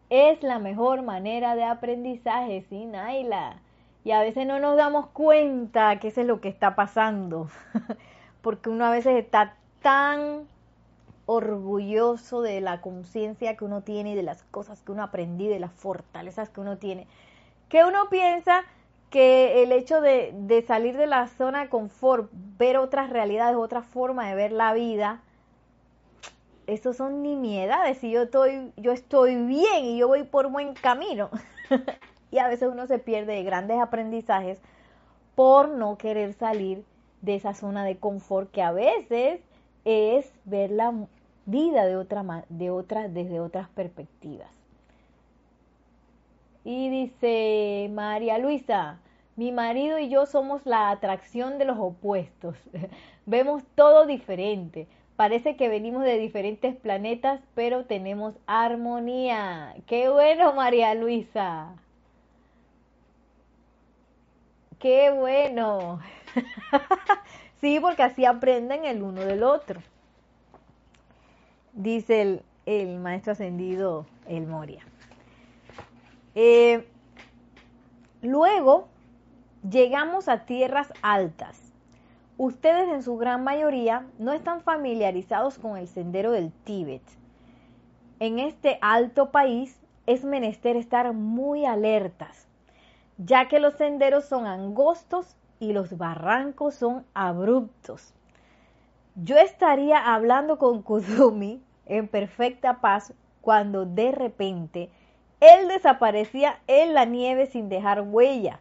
es 0.09 0.43
la 0.43 0.59
mejor 0.59 1.01
manera 1.01 1.55
de 1.55 1.63
aprendizaje, 1.63 2.65
sí, 2.69 2.85
Naila 2.85 3.61
y 4.07 4.11
a 4.13 4.21
veces 4.21 4.47
no 4.47 4.57
nos 4.59 4.77
damos 4.77 5.07
cuenta 5.07 5.99
que 5.99 6.07
eso 6.07 6.21
es 6.21 6.27
lo 6.27 6.39
que 6.39 6.47
está 6.47 6.75
pasando, 6.75 7.49
porque 8.41 8.69
uno 8.69 8.85
a 8.85 8.89
veces 8.89 9.21
está 9.21 9.56
tan 9.81 10.47
orgulloso 11.25 12.41
de 12.41 12.61
la 12.61 12.81
conciencia 12.81 13.57
que 13.57 13.65
uno 13.65 13.81
tiene 13.81 14.11
y 14.11 14.15
de 14.15 14.23
las 14.23 14.43
cosas 14.43 14.81
que 14.81 14.91
uno 14.91 15.03
aprendido, 15.03 15.53
de 15.53 15.59
las 15.59 15.73
fortalezas 15.73 16.49
que 16.49 16.61
uno 16.61 16.77
tiene, 16.77 17.05
que 17.69 17.83
uno 17.83 18.09
piensa 18.09 18.63
que 19.09 19.63
el 19.63 19.71
hecho 19.71 20.01
de, 20.01 20.63
salir 20.67 20.97
de 20.97 21.07
la 21.07 21.27
zona 21.27 21.61
de 21.61 21.69
confort, 21.69 22.29
ver 22.57 22.77
otras 22.77 23.09
realidades, 23.09 23.55
otra 23.57 23.81
forma 23.81 24.27
de 24.27 24.35
ver 24.35 24.51
la 24.51 24.73
vida, 24.73 25.21
eso 26.65 26.93
son 26.93 27.21
nimiedades 27.21 28.03
y 28.03 28.11
yo 28.11 28.23
estoy, 28.23 28.73
yo 28.75 28.91
estoy 28.91 29.35
bien 29.35 29.85
y 29.85 29.97
yo 29.97 30.07
voy 30.07 30.23
por 30.23 30.49
buen 30.49 30.73
camino. 30.73 31.29
y 32.31 32.39
a 32.39 32.47
veces 32.47 32.69
uno 32.71 32.87
se 32.87 32.99
pierde 32.99 33.33
de 33.33 33.43
grandes 33.43 33.79
aprendizajes 33.79 34.59
por 35.35 35.69
no 35.69 35.97
querer 35.97 36.33
salir 36.33 36.83
de 37.21 37.35
esa 37.35 37.53
zona 37.53 37.85
de 37.85 37.97
confort 37.97 38.51
que 38.51 38.61
a 38.61 38.71
veces 38.71 39.39
es 39.87 40.29
ver 40.43 40.71
la 40.71 40.93
vida 41.45 41.85
de 41.85 41.95
otra, 41.95 42.43
de 42.49 43.09
desde 43.09 43.39
otras 43.39 43.69
perspectivas. 43.69 44.49
Y 46.65 46.89
dice 46.89 47.89
María 47.93 48.37
Luisa, 48.37 48.99
mi 49.37 49.53
marido 49.53 49.97
y 49.99 50.09
yo 50.09 50.25
somos 50.25 50.65
la 50.65 50.89
atracción 50.89 51.57
de 51.57 51.63
los 51.65 51.77
opuestos. 51.79 52.57
Vemos 53.25 53.63
todo 53.75 54.05
diferente. 54.05 54.87
Parece 55.15 55.55
que 55.55 55.69
venimos 55.69 56.03
de 56.03 56.17
diferentes 56.17 56.75
planetas, 56.75 57.39
pero 57.55 57.85
tenemos 57.85 58.35
armonía. 58.45 59.73
Qué 59.87 60.09
bueno, 60.09 60.53
María 60.53 60.93
Luisa. 60.95 61.73
Qué 64.79 65.11
bueno. 65.11 65.99
sí, 67.61 67.79
porque 67.79 68.03
así 68.03 68.25
aprenden 68.25 68.85
el 68.85 69.03
uno 69.03 69.21
del 69.21 69.43
otro. 69.43 69.81
Dice 71.73 72.41
el, 72.65 72.99
maestro 72.99 73.33
ascendido, 73.33 74.05
el 74.27 74.47
Moria. 74.47 74.81
Eh, 76.35 76.87
luego 78.21 78.87
llegamos 79.69 80.27
a 80.27 80.45
tierras 80.45 80.91
altas. 81.01 81.71
Ustedes 82.37 82.87
en 82.89 83.01
su 83.01 83.17
gran 83.17 83.43
mayoría 83.43 84.05
no 84.19 84.33
están 84.33 84.61
familiarizados 84.61 85.57
con 85.57 85.77
el 85.77 85.87
sendero 85.87 86.31
del 86.31 86.51
Tíbet. 86.51 87.01
En 88.19 88.39
este 88.39 88.77
alto 88.81 89.31
país 89.31 89.79
es 90.05 90.23
menester 90.23 90.75
estar 90.75 91.13
muy 91.13 91.65
alertas 91.65 92.47
ya 93.17 93.47
que 93.47 93.59
los 93.59 93.75
senderos 93.75 94.25
son 94.25 94.45
angostos 94.45 95.35
y 95.59 95.73
los 95.73 95.97
barrancos 95.97 96.75
son 96.75 97.05
abruptos. 97.13 98.13
Yo 99.15 99.37
estaría 99.37 100.13
hablando 100.13 100.57
con 100.57 100.81
Kuzumi 100.81 101.61
en 101.85 102.07
perfecta 102.07 102.81
paz 102.81 103.13
cuando 103.41 103.85
de 103.85 104.11
repente 104.11 104.89
él 105.39 105.67
desaparecía 105.67 106.59
en 106.67 106.93
la 106.93 107.05
nieve 107.05 107.47
sin 107.47 107.69
dejar 107.69 108.01
huella. 108.01 108.59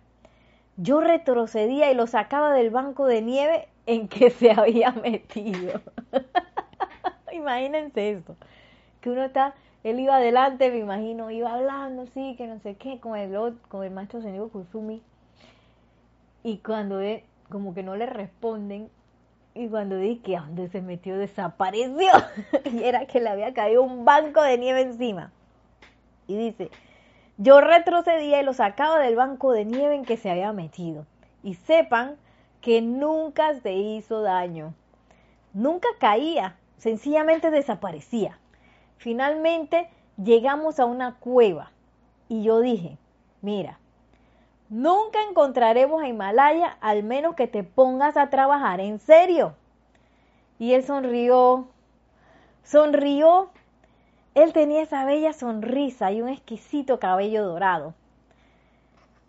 Yo 0.77 1.01
retrocedía 1.01 1.91
y 1.91 1.95
lo 1.95 2.07
sacaba 2.07 2.53
del 2.53 2.71
banco 2.71 3.07
de 3.07 3.23
nieve 3.23 3.69
en 3.87 4.09
que 4.09 4.31
se 4.31 4.51
había 4.51 4.93
metido. 4.93 5.81
Imagínense 7.33 8.11
eso, 8.11 8.37
que 9.01 9.11
uno 9.11 9.25
está 9.25 9.55
él 9.87 10.01
iba 10.01 10.17
adelante, 10.17 10.69
me 10.73 10.79
imagino, 10.79 11.31
iba 11.31 11.55
hablando, 11.55 12.07
sí, 12.09 12.35
que 12.37 12.49
no 12.49 12.59
sé 12.59 12.75
qué, 12.75 12.99
con 12.99 13.17
el, 13.17 13.57
con 13.69 13.85
el 13.85 13.93
maestro 13.93 14.21
señor 14.21 14.51
Kusumi. 14.51 15.01
Y 16.47 16.59
cuando 16.59 17.01
él, 17.01 17.25
como 17.51 17.75
que 17.75 17.83
no 17.83 17.97
le 17.97 18.07
responden, 18.07 18.89
y 19.53 19.67
cuando 19.67 19.97
dije 19.97 20.23
que 20.23 20.37
a 20.37 20.43
dónde 20.43 20.69
se 20.69 20.81
metió, 20.81 21.19
desapareció. 21.19 22.13
y 22.73 22.85
era 22.85 23.05
que 23.07 23.21
le 23.21 23.31
había 23.31 23.53
caído 23.53 23.83
un 23.83 24.05
banco 24.05 24.43
de 24.43 24.57
nieve 24.57 24.83
encima. 24.83 25.33
Y 26.29 26.37
dice, 26.37 26.71
yo 27.37 27.61
retrocedía 27.61 28.41
y 28.41 28.45
lo 28.45 28.53
sacaba 28.53 29.01
del 29.01 29.17
banco 29.17 29.51
de 29.51 29.65
nieve 29.65 29.97
en 29.97 30.05
que 30.05 30.17
se 30.17 30.31
había 30.31 30.53
metido. 30.53 31.05
Y 31.43 31.55
sepan 31.55 32.15
que 32.61 32.81
nunca 32.81 33.59
se 33.59 33.73
hizo 33.73 34.23
daño. 34.23 34.73
Nunca 35.53 35.89
caía, 35.99 36.55
sencillamente 36.77 37.51
desaparecía. 37.51 38.39
Finalmente 38.99 39.89
llegamos 40.17 40.79
a 40.79 40.85
una 40.85 41.17
cueva 41.17 41.73
y 42.29 42.45
yo 42.45 42.61
dije, 42.61 42.99
mira, 43.43 43.81
nunca 44.69 45.19
encontraremos 45.29 46.03
a 46.03 46.09
Himalaya 46.09 46.77
al 46.81 47.03
menos 47.03 47.35
que 47.35 47.47
te 47.47 47.63
pongas 47.63 48.17
a 48.17 48.31
trabajar 48.31 48.81
en 48.81 48.99
serio. 48.99 49.55
Y 50.59 50.73
él 50.73 50.85
sonrió, 50.85 51.69
sonrió. 52.63 53.51
Él 54.35 54.53
tenía 54.53 54.83
esa 54.83 55.05
bella 55.05 55.33
sonrisa 55.33 56.13
y 56.13 56.21
un 56.21 56.29
exquisito 56.29 56.99
cabello 56.99 57.45
dorado. 57.45 57.95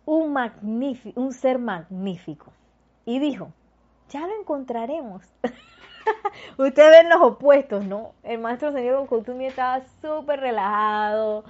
Un, 0.06 0.38
un 1.16 1.34
ser 1.34 1.60
magnífico. 1.60 2.52
Y 3.06 3.20
dijo, 3.20 3.52
ya 4.10 4.28
lo 4.28 4.40
encontraremos. 4.40 5.24
Ustedes 6.58 6.92
ven 6.92 7.10
los 7.10 7.22
opuestos, 7.22 7.86
¿no? 7.86 8.14
El 8.24 8.40
maestro 8.40 8.72
señor 8.72 9.06
Kutumi 9.08 9.46
estaba 9.46 9.82
súper 10.02 10.40
relajado, 10.40 11.44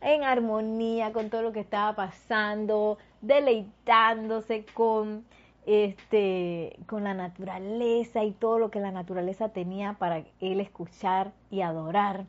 en 0.00 0.24
armonía 0.24 1.12
con 1.12 1.30
todo 1.30 1.42
lo 1.42 1.52
que 1.52 1.60
estaba 1.60 1.94
pasando, 1.94 2.98
deleitándose 3.22 4.66
con 4.74 5.24
este 5.64 6.76
con 6.86 7.04
la 7.04 7.14
naturaleza 7.14 8.24
y 8.24 8.32
todo 8.32 8.58
lo 8.58 8.70
que 8.70 8.80
la 8.80 8.90
naturaleza 8.90 9.50
tenía 9.50 9.94
para 9.94 10.24
él 10.40 10.60
escuchar 10.60 11.32
y 11.50 11.62
adorar. 11.62 12.26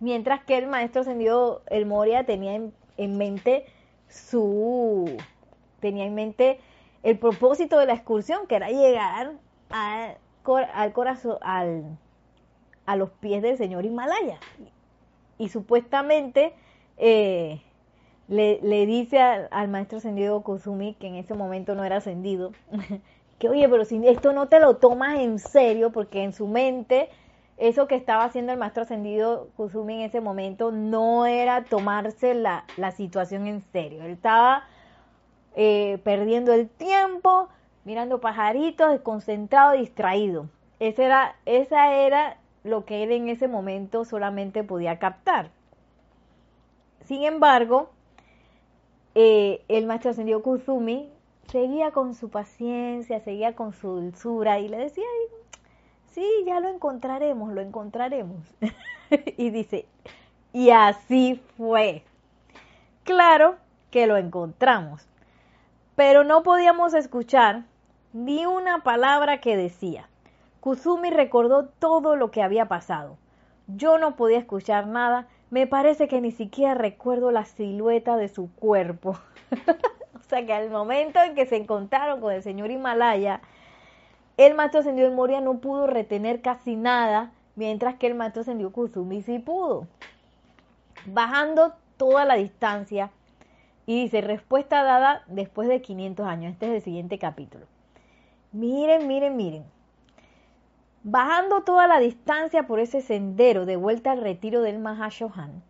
Mientras 0.00 0.42
que 0.44 0.58
el 0.58 0.66
maestro 0.66 1.02
ascendido 1.02 1.62
el 1.68 1.86
Moria 1.86 2.24
tenía 2.24 2.54
en, 2.54 2.72
en 2.96 3.16
mente 3.16 3.66
su 4.08 5.16
tenía 5.80 6.04
en 6.04 6.14
mente 6.14 6.58
el 7.02 7.18
propósito 7.18 7.78
de 7.78 7.86
la 7.86 7.92
excursión, 7.92 8.46
que 8.46 8.56
era 8.56 8.70
llegar 8.70 9.32
al 9.68 10.92
corazón, 10.92 11.36
al, 11.42 11.98
a 12.86 12.96
los 12.96 13.10
pies 13.10 13.42
del 13.42 13.58
señor 13.58 13.84
Himalaya. 13.84 14.40
Y, 15.36 15.50
supuestamente 15.50 16.54
eh, 16.96 17.60
le, 18.28 18.86
dice 18.86 19.20
al, 19.20 19.68
maestro 19.68 19.98
ascendido 19.98 20.42
Kusumi, 20.42 20.94
que 20.94 21.08
en 21.08 21.16
ese 21.16 21.34
momento 21.34 21.74
no 21.74 21.84
era 21.84 21.96
ascendido, 21.96 22.52
que 23.38 23.48
oye, 23.48 23.68
pero 23.68 23.84
si 23.84 24.06
esto 24.06 24.32
no 24.32 24.48
te 24.48 24.60
lo 24.60 24.76
tomas 24.76 25.18
en 25.18 25.38
serio, 25.38 25.92
porque 25.92 26.22
en 26.22 26.32
su 26.32 26.46
mente 26.46 27.08
eso 27.56 27.86
que 27.86 27.94
estaba 27.94 28.24
haciendo 28.24 28.52
el 28.52 28.58
maestro 28.58 28.82
ascendido 28.82 29.48
Kusumi 29.56 29.94
en 29.94 30.00
ese 30.00 30.20
momento 30.20 30.72
no 30.72 31.26
era 31.26 31.64
tomarse 31.64 32.34
la, 32.34 32.64
situación 32.96 33.46
en 33.46 33.60
serio. 33.72 34.02
Él 34.02 34.12
estaba 34.12 34.64
eh, 35.54 35.98
perdiendo 36.02 36.52
el 36.52 36.68
tiempo, 36.68 37.48
mirando 37.84 38.20
pajaritos, 38.20 38.90
desconcentrado, 38.90 39.72
distraído. 39.72 40.48
Esa 40.80 41.04
era, 41.04 41.36
esa 41.46 41.94
era 41.94 42.38
lo 42.64 42.84
que 42.84 43.04
él 43.04 43.12
en 43.12 43.28
ese 43.28 43.46
momento 43.46 44.04
solamente 44.04 44.64
podía 44.64 44.98
captar. 44.98 45.50
Sin 47.04 47.22
embargo, 47.22 47.90
eh, 49.14 49.64
el 49.68 49.86
maestro 49.86 50.10
ascendido 50.10 50.42
Kusumi 50.42 51.10
seguía 51.50 51.92
con 51.92 52.14
su 52.14 52.30
paciencia, 52.30 53.20
seguía 53.20 53.54
con 53.54 53.72
su 53.72 53.88
dulzura 53.88 54.58
y 54.58 54.68
le 54.68 54.76
decía, 54.76 55.04
sí, 56.10 56.26
ya 56.46 56.60
lo 56.60 56.68
encontraremos, 56.68 57.52
lo 57.52 57.60
encontraremos. 57.60 58.40
y 59.36 59.50
dice, 59.50 59.86
y 60.52 60.70
así 60.70 61.40
fue. 61.56 62.04
Claro 63.04 63.56
que 63.90 64.06
lo 64.06 64.16
encontramos, 64.16 65.06
pero 65.94 66.24
no 66.24 66.42
podíamos 66.42 66.94
escuchar 66.94 67.64
ni 68.12 68.46
una 68.46 68.82
palabra 68.82 69.40
que 69.40 69.56
decía. 69.56 70.08
Kusumi 70.60 71.10
recordó 71.10 71.66
todo 71.66 72.16
lo 72.16 72.30
que 72.30 72.42
había 72.42 72.66
pasado. 72.66 73.18
Yo 73.66 73.98
no 73.98 74.16
podía 74.16 74.38
escuchar 74.38 74.86
nada, 74.86 75.26
me 75.54 75.68
parece 75.68 76.08
que 76.08 76.20
ni 76.20 76.32
siquiera 76.32 76.74
recuerdo 76.74 77.30
la 77.30 77.44
silueta 77.44 78.16
de 78.16 78.28
su 78.28 78.52
cuerpo. 78.56 79.16
o 80.16 80.22
sea 80.28 80.44
que 80.44 80.52
al 80.52 80.68
momento 80.68 81.22
en 81.22 81.36
que 81.36 81.46
se 81.46 81.54
encontraron 81.54 82.20
con 82.20 82.32
el 82.32 82.42
señor 82.42 82.72
Himalaya, 82.72 83.40
el 84.36 84.54
maestro 84.54 84.80
ascendido 84.80 85.08
de 85.08 85.14
Moria 85.14 85.40
no 85.40 85.58
pudo 85.58 85.86
retener 85.86 86.42
casi 86.42 86.74
nada, 86.74 87.30
mientras 87.54 87.94
que 87.94 88.08
el 88.08 88.16
maestro 88.16 88.42
ascendido 88.42 88.72
Kusumi 88.72 89.22
sí 89.22 89.38
pudo. 89.38 89.86
Bajando 91.06 91.74
toda 91.98 92.24
la 92.24 92.34
distancia, 92.34 93.12
y 93.86 94.02
dice, 94.02 94.22
respuesta 94.22 94.82
dada 94.82 95.22
después 95.28 95.68
de 95.68 95.82
500 95.82 96.26
años. 96.26 96.52
Este 96.54 96.66
es 96.66 96.72
el 96.72 96.82
siguiente 96.82 97.20
capítulo. 97.20 97.66
Miren, 98.50 99.06
miren, 99.06 99.36
miren. 99.36 99.64
Bajando 101.06 101.64
toda 101.64 101.86
la 101.86 101.98
distancia 101.98 102.66
por 102.66 102.80
ese 102.80 103.02
sendero 103.02 103.66
de 103.66 103.76
vuelta 103.76 104.10
al 104.10 104.22
retiro 104.22 104.62
del 104.62 104.78
Mahashohan, 104.78 105.62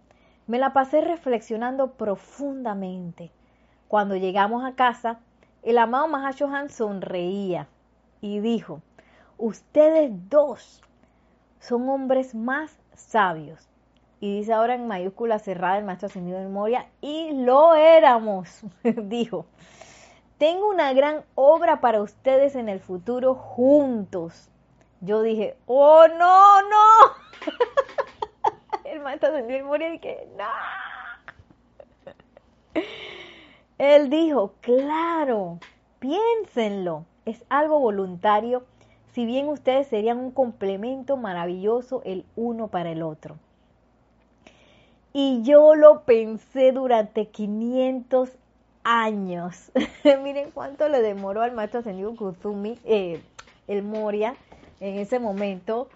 me 0.46 0.60
la 0.60 0.72
pasé 0.72 1.00
reflexionando 1.00 1.90
profundamente. 1.94 3.32
Cuando 3.88 4.14
llegamos 4.14 4.64
a 4.64 4.76
casa, 4.76 5.18
el 5.64 5.78
amado 5.78 6.06
Mahashohan 6.06 6.70
sonreía 6.70 7.66
y 8.20 8.38
dijo, 8.38 8.80
ustedes 9.36 10.12
dos 10.30 10.80
son 11.58 11.88
hombres 11.88 12.36
más 12.36 12.78
sabios. 12.94 13.68
Y 14.20 14.38
dice 14.38 14.52
ahora 14.52 14.76
en 14.76 14.86
mayúscula 14.86 15.40
cerrada 15.40 15.78
el 15.78 15.84
maestro 15.84 16.06
ascendido 16.06 16.38
de 16.38 16.44
memoria, 16.44 16.86
y 17.00 17.32
lo 17.32 17.74
éramos, 17.74 18.62
dijo. 18.84 19.46
Tengo 20.38 20.70
una 20.70 20.92
gran 20.92 21.24
obra 21.34 21.80
para 21.80 22.02
ustedes 22.02 22.54
en 22.54 22.68
el 22.68 22.78
futuro 22.78 23.34
juntos. 23.34 24.48
Yo 25.04 25.22
dije, 25.22 25.56
oh 25.66 26.06
no, 26.08 26.62
no. 26.62 26.86
el 28.84 29.00
maestro 29.00 29.30
ascendido 29.30 29.58
de 29.58 29.62
memoria 29.62 29.90
dije, 29.90 30.28
no. 30.36 30.44
Él 33.78 34.08
dijo, 34.10 34.54
claro, 34.60 35.58
piénsenlo 35.98 37.04
es 37.24 37.42
algo 37.48 37.78
voluntario, 37.78 38.64
si 39.12 39.26
bien 39.26 39.48
ustedes 39.48 39.86
serían 39.86 40.18
un 40.18 40.30
complemento 40.30 41.16
maravilloso 41.16 42.02
el 42.04 42.24
uno 42.36 42.68
para 42.68 42.90
el 42.90 43.02
otro. 43.02 43.36
Y 45.12 45.42
yo 45.42 45.76
lo 45.76 46.02
pensé 46.02 46.72
durante 46.72 47.28
500 47.28 48.30
años. 48.82 49.70
Miren 50.22 50.50
cuánto 50.50 50.88
le 50.88 51.00
demoró 51.00 51.42
al 51.42 51.52
maestro 51.52 51.80
ascendido 51.80 52.16
Kuzumi, 52.16 52.78
eh, 52.84 53.22
el 53.68 53.82
Moria, 53.82 54.34
en 54.84 54.98
ese 54.98 55.18
momento, 55.18 55.88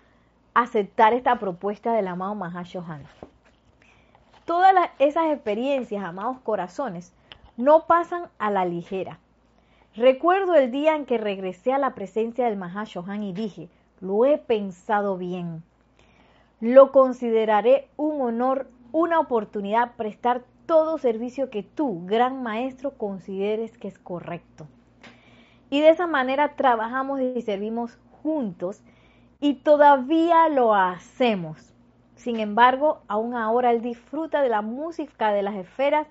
aceptar 0.54 1.12
esta 1.12 1.38
propuesta 1.38 1.92
del 1.92 2.08
amado 2.08 2.34
Mahashohan. 2.34 3.02
Todas 4.46 4.72
esas 4.98 5.30
experiencias, 5.30 6.02
amados 6.02 6.38
corazones, 6.40 7.12
no 7.58 7.84
pasan 7.84 8.30
a 8.38 8.50
la 8.50 8.64
ligera. 8.64 9.18
Recuerdo 9.94 10.54
el 10.54 10.70
día 10.70 10.96
en 10.96 11.04
que 11.04 11.18
regresé 11.18 11.74
a 11.74 11.78
la 11.78 11.94
presencia 11.94 12.46
del 12.46 12.56
Mahashohan 12.56 13.22
y 13.24 13.34
dije, 13.34 13.68
lo 14.00 14.24
he 14.24 14.38
pensado 14.38 15.18
bien. 15.18 15.62
Lo 16.60 16.90
consideraré 16.90 17.88
un 17.98 18.22
honor, 18.22 18.70
una 18.90 19.20
oportunidad 19.20 19.96
prestar 19.96 20.44
todo 20.64 20.96
servicio 20.96 21.50
que 21.50 21.62
tú, 21.62 22.06
gran 22.06 22.42
maestro, 22.42 22.92
consideres 22.92 23.76
que 23.76 23.88
es 23.88 23.98
correcto. 23.98 24.66
Y 25.68 25.82
de 25.82 25.90
esa 25.90 26.06
manera 26.06 26.56
trabajamos 26.56 27.20
y 27.20 27.42
servimos 27.42 27.98
juntos 28.22 28.82
y 29.40 29.54
todavía 29.54 30.48
lo 30.48 30.74
hacemos. 30.74 31.72
Sin 32.16 32.40
embargo, 32.40 33.00
aún 33.06 33.34
ahora 33.34 33.70
él 33.70 33.80
disfruta 33.80 34.42
de 34.42 34.48
la 34.48 34.62
música 34.62 35.32
de 35.32 35.42
las 35.42 35.54
esferas 35.54 36.06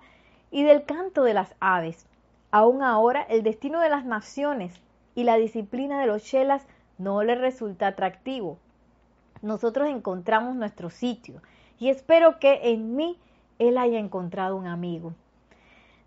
y 0.52 0.64
del 0.64 0.86
canto 0.86 1.24
de 1.24 1.34
las 1.34 1.54
aves. 1.60 2.08
Aún 2.52 2.82
ahora, 2.82 3.24
el 3.24 3.44
destino 3.44 3.82
de 3.82 3.90
las 3.90 4.06
naciones 4.06 4.80
y 5.16 5.26
la 5.26 5.36
disciplina 5.36 6.00
de 6.00 6.08
los 6.08 6.24
chelas 6.24 6.66
no 6.98 7.24
le 7.24 7.36
resulta 7.36 7.88
atractivo. 7.88 8.58
Nosotros 9.42 9.90
encontramos 9.90 10.56
nuestro 10.56 10.90
sitio 10.90 11.42
y 11.80 11.90
espero 11.90 12.40
que 12.40 12.72
en 12.72 12.96
mí 12.96 13.20
él 13.60 13.78
haya 13.78 14.00
encontrado 14.00 14.56
un 14.56 14.68
amigo. 14.68 15.14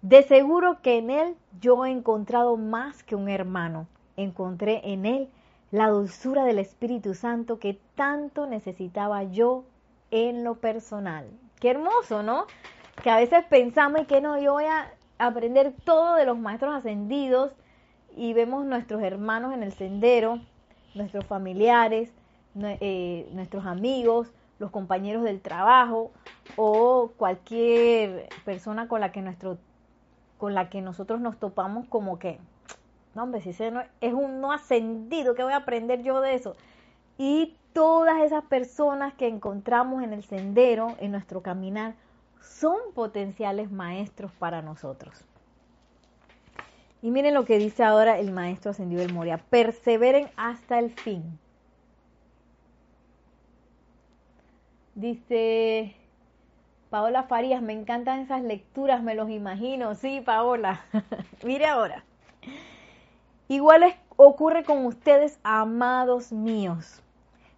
De 0.02 0.22
seguro 0.22 0.80
que 0.80 0.96
en 0.98 1.10
él 1.10 1.36
yo 1.60 1.84
he 1.84 1.90
encontrado 1.90 2.56
más 2.56 3.02
que 3.02 3.14
un 3.14 3.28
hermano. 3.28 3.86
Encontré 4.16 4.80
en 4.84 5.04
él 5.04 5.28
la 5.70 5.88
dulzura 5.88 6.44
del 6.44 6.58
Espíritu 6.58 7.14
Santo 7.14 7.58
que 7.58 7.78
tanto 7.94 8.46
necesitaba 8.46 9.22
yo 9.24 9.64
en 10.10 10.44
lo 10.44 10.56
personal. 10.56 11.26
Qué 11.60 11.70
hermoso, 11.70 12.22
¿no? 12.22 12.46
Que 13.02 13.10
a 13.10 13.16
veces 13.16 13.44
pensamos 13.48 14.06
que 14.06 14.20
no, 14.20 14.38
yo 14.38 14.54
voy 14.54 14.64
a 14.64 14.92
aprender 15.18 15.74
todo 15.84 16.14
de 16.16 16.26
los 16.26 16.38
maestros 16.38 16.74
ascendidos 16.74 17.52
y 18.16 18.32
vemos 18.32 18.64
nuestros 18.64 19.02
hermanos 19.02 19.54
en 19.54 19.62
el 19.62 19.72
sendero, 19.72 20.40
nuestros 20.94 21.24
familiares, 21.26 22.12
eh, 22.60 23.28
nuestros 23.32 23.64
amigos, 23.64 24.32
los 24.58 24.70
compañeros 24.70 25.22
del 25.22 25.40
trabajo 25.40 26.10
o 26.56 27.12
cualquier 27.16 28.28
persona 28.44 28.88
con 28.88 29.00
la 29.00 29.12
que 29.12 29.22
nuestro 29.22 29.58
con 30.36 30.54
la 30.54 30.70
que 30.70 30.80
nosotros 30.80 31.20
nos 31.20 31.38
topamos 31.38 31.86
como 31.88 32.18
que 32.18 32.38
no 33.14 33.22
hombre 33.22 33.40
si 33.40 33.50
ese 33.50 33.70
no, 33.70 33.82
es 34.00 34.12
un 34.12 34.40
no 34.40 34.52
ascendido 34.52 35.34
¿qué 35.34 35.42
voy 35.42 35.52
a 35.52 35.56
aprender 35.56 36.02
yo 36.02 36.20
de 36.20 36.34
eso 36.34 36.56
y 37.18 37.54
todas 37.72 38.22
esas 38.22 38.44
personas 38.44 39.14
que 39.14 39.28
encontramos 39.28 40.02
en 40.02 40.12
el 40.12 40.24
sendero 40.24 40.96
en 41.00 41.12
nuestro 41.12 41.42
caminar 41.42 41.94
son 42.40 42.78
potenciales 42.94 43.70
maestros 43.70 44.32
para 44.32 44.62
nosotros. 44.62 45.24
Y 47.02 47.10
miren 47.10 47.34
lo 47.34 47.44
que 47.44 47.58
dice 47.58 47.84
ahora 47.84 48.18
el 48.18 48.30
maestro 48.32 48.72
ascendido 48.72 49.02
del 49.02 49.12
Moria, 49.12 49.38
perseveren 49.38 50.28
hasta 50.36 50.78
el 50.78 50.90
fin. 50.90 51.38
Dice 54.94 55.94
Paola 56.90 57.22
Farías, 57.22 57.62
me 57.62 57.72
encantan 57.72 58.20
esas 58.20 58.42
lecturas, 58.42 59.02
me 59.02 59.14
los 59.14 59.30
imagino. 59.30 59.94
Sí, 59.94 60.20
Paola. 60.20 60.84
Mire 61.44 61.66
ahora. 61.66 62.04
Igual 63.50 63.96
ocurre 64.16 64.62
con 64.62 64.86
ustedes, 64.86 65.40
amados 65.42 66.30
míos. 66.30 67.02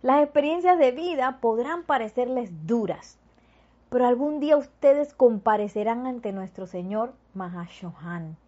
Las 0.00 0.22
experiencias 0.22 0.78
de 0.78 0.90
vida 0.90 1.36
podrán 1.42 1.82
parecerles 1.82 2.66
duras, 2.66 3.18
pero 3.90 4.06
algún 4.06 4.40
día 4.40 4.56
ustedes 4.56 5.12
comparecerán 5.12 6.06
ante 6.06 6.32
nuestro 6.32 6.66
Señor 6.66 7.12
Mahashohan. 7.34 8.38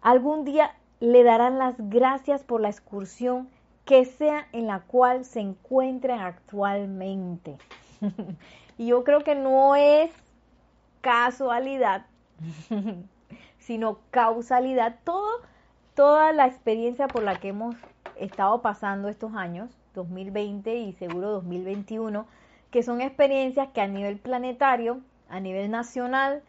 Algún 0.00 0.44
día 0.44 0.76
le 1.00 1.24
darán 1.24 1.58
las 1.58 1.74
gracias 1.76 2.44
por 2.44 2.60
la 2.60 2.68
excursión 2.68 3.48
que 3.84 4.04
sea 4.04 4.46
en 4.52 4.68
la 4.68 4.82
cual 4.82 5.24
se 5.24 5.40
encuentren 5.40 6.20
actualmente. 6.20 7.58
y 8.78 8.86
yo 8.86 9.02
creo 9.02 9.24
que 9.24 9.34
no 9.34 9.74
es 9.74 10.12
casualidad, 11.00 12.06
sino 13.58 13.98
causalidad. 14.12 14.94
Todo, 15.02 15.49
toda 16.00 16.32
la 16.32 16.46
experiencia 16.46 17.08
por 17.08 17.22
la 17.22 17.38
que 17.38 17.48
hemos 17.48 17.76
estado 18.16 18.62
pasando 18.62 19.10
estos 19.10 19.34
años, 19.34 19.68
2020 19.92 20.74
y 20.74 20.94
seguro 20.94 21.30
2021, 21.32 22.24
que 22.70 22.82
son 22.82 23.02
experiencias 23.02 23.68
que 23.74 23.82
a 23.82 23.86
nivel 23.86 24.16
planetario, 24.16 25.02
a 25.28 25.40
nivel 25.40 25.70
nacional, 25.70 26.40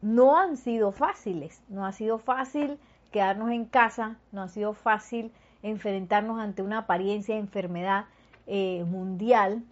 no 0.00 0.38
han 0.38 0.56
sido 0.56 0.92
fáciles. 0.92 1.60
No 1.68 1.86
ha 1.86 1.90
sido 1.90 2.20
fácil 2.20 2.78
quedarnos 3.10 3.50
en 3.50 3.64
casa, 3.64 4.16
no 4.30 4.42
ha 4.42 4.48
sido 4.48 4.74
fácil 4.74 5.32
enfrentarnos 5.64 6.38
ante 6.38 6.62
una 6.62 6.78
apariencia 6.78 7.34
de 7.34 7.40
enfermedad 7.40 8.04
eh, 8.46 8.84
mundial, 8.84 9.64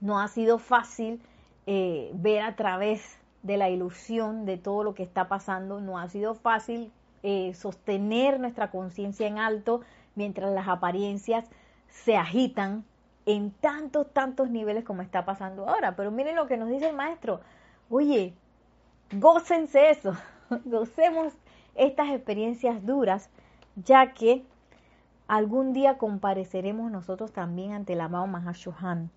no 0.00 0.20
ha 0.20 0.28
sido 0.28 0.56
fácil 0.56 1.20
eh, 1.66 2.12
ver 2.14 2.40
a 2.40 2.56
través 2.56 3.18
de 3.42 3.58
la 3.58 3.68
ilusión 3.68 4.46
de 4.46 4.56
todo 4.56 4.84
lo 4.84 4.94
que 4.94 5.02
está 5.02 5.28
pasando, 5.28 5.82
no 5.82 5.98
ha 5.98 6.08
sido 6.08 6.34
fácil 6.34 6.90
eh, 7.28 7.54
sostener 7.54 8.38
nuestra 8.38 8.70
conciencia 8.70 9.26
en 9.26 9.38
alto 9.38 9.80
mientras 10.14 10.52
las 10.52 10.68
apariencias 10.68 11.44
se 11.88 12.16
agitan 12.16 12.84
en 13.26 13.50
tantos, 13.50 14.12
tantos 14.12 14.48
niveles 14.48 14.84
como 14.84 15.02
está 15.02 15.24
pasando 15.24 15.68
ahora. 15.68 15.96
Pero 15.96 16.12
miren 16.12 16.36
lo 16.36 16.46
que 16.46 16.56
nos 16.56 16.68
dice 16.68 16.88
el 16.88 16.94
maestro. 16.94 17.40
Oye, 17.90 18.32
gócense 19.10 19.90
eso, 19.90 20.16
gocemos 20.66 21.32
estas 21.74 22.10
experiencias 22.10 22.86
duras, 22.86 23.28
ya 23.74 24.12
que 24.12 24.44
algún 25.26 25.72
día 25.72 25.98
compareceremos 25.98 26.92
nosotros 26.92 27.32
también 27.32 27.72
ante 27.72 27.94
el 27.94 28.02
amado 28.02 28.28
Mahashohan. 28.28 29.10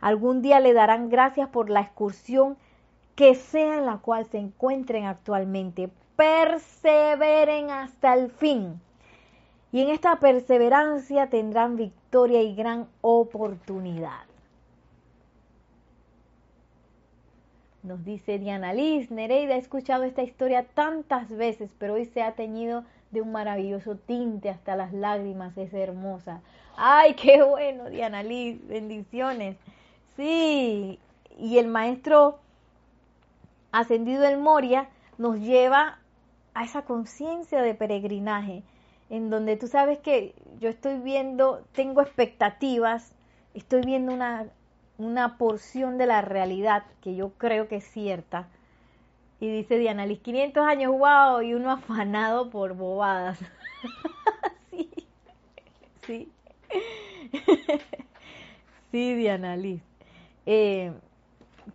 Algún 0.00 0.42
día 0.42 0.60
le 0.60 0.74
darán 0.74 1.08
gracias 1.08 1.48
por 1.48 1.70
la 1.70 1.80
excursión 1.80 2.56
que 3.16 3.34
sea 3.34 3.78
en 3.78 3.86
la 3.86 3.98
cual 3.98 4.26
se 4.26 4.38
encuentren 4.38 5.06
actualmente. 5.06 5.90
Perseveren 6.16 7.70
hasta 7.70 8.14
el 8.14 8.30
fin. 8.30 8.80
Y 9.72 9.82
en 9.82 9.90
esta 9.90 10.16
perseverancia 10.16 11.28
tendrán 11.28 11.76
victoria 11.76 12.42
y 12.42 12.54
gran 12.54 12.88
oportunidad. 13.02 14.24
Nos 17.82 18.04
dice 18.04 18.38
Diana 18.38 18.72
Liz, 18.72 19.12
Nereida, 19.12 19.54
he 19.54 19.58
escuchado 19.58 20.02
esta 20.02 20.22
historia 20.22 20.64
tantas 20.74 21.28
veces, 21.28 21.70
pero 21.78 21.94
hoy 21.94 22.06
se 22.06 22.20
ha 22.20 22.32
teñido 22.32 22.84
de 23.12 23.20
un 23.20 23.30
maravilloso 23.30 23.94
tinte 23.94 24.50
hasta 24.50 24.74
las 24.74 24.92
lágrimas, 24.92 25.56
es 25.56 25.72
hermosa. 25.72 26.40
Ay, 26.76 27.14
qué 27.14 27.42
bueno, 27.42 27.88
Diana 27.88 28.22
Liz, 28.22 28.58
bendiciones. 28.66 29.56
Sí, 30.16 30.98
y 31.38 31.58
el 31.58 31.68
maestro 31.68 32.38
ascendido 33.70 34.22
del 34.22 34.38
Moria 34.38 34.88
nos 35.18 35.38
lleva 35.38 35.98
a 36.56 36.64
esa 36.64 36.86
conciencia 36.86 37.60
de 37.60 37.74
peregrinaje, 37.74 38.62
en 39.10 39.28
donde 39.28 39.58
tú 39.58 39.66
sabes 39.66 39.98
que 39.98 40.34
yo 40.58 40.70
estoy 40.70 40.98
viendo, 41.00 41.62
tengo 41.72 42.00
expectativas, 42.00 43.12
estoy 43.52 43.82
viendo 43.82 44.14
una, 44.14 44.46
una 44.96 45.36
porción 45.36 45.98
de 45.98 46.06
la 46.06 46.22
realidad 46.22 46.84
que 47.02 47.14
yo 47.14 47.28
creo 47.36 47.68
que 47.68 47.76
es 47.76 47.84
cierta. 47.84 48.48
Y 49.38 49.50
dice 49.50 49.78
Diana 49.78 50.06
Liz, 50.06 50.20
500 50.20 50.64
años, 50.66 50.92
wow, 50.92 51.42
y 51.42 51.52
uno 51.52 51.70
afanado 51.72 52.48
por 52.48 52.72
bobadas. 52.72 53.38
sí, 54.70 54.90
sí. 56.06 56.32
sí, 58.92 59.14
Diana 59.14 59.58
Liz. 59.58 59.82
Eh, 60.46 60.90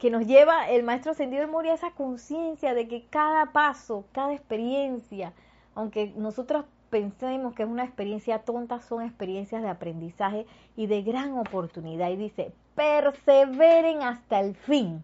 que 0.01 0.09
nos 0.09 0.25
lleva 0.25 0.67
el 0.67 0.81
maestro 0.81 1.11
ascendido 1.11 1.45
de 1.45 1.51
Moria 1.51 1.73
a 1.73 1.75
esa 1.75 1.91
conciencia 1.91 2.73
de 2.73 2.87
que 2.87 3.05
cada 3.05 3.51
paso, 3.51 4.03
cada 4.11 4.33
experiencia, 4.33 5.31
aunque 5.75 6.11
nosotros 6.15 6.65
pensemos 6.89 7.53
que 7.53 7.61
es 7.61 7.69
una 7.69 7.83
experiencia 7.83 8.39
tonta, 8.39 8.79
son 8.81 9.03
experiencias 9.03 9.61
de 9.61 9.69
aprendizaje 9.69 10.47
y 10.75 10.87
de 10.87 11.03
gran 11.03 11.37
oportunidad. 11.37 12.09
Y 12.09 12.15
dice, 12.15 12.51
perseveren 12.73 14.01
hasta 14.01 14.39
el 14.39 14.55
fin. 14.55 15.03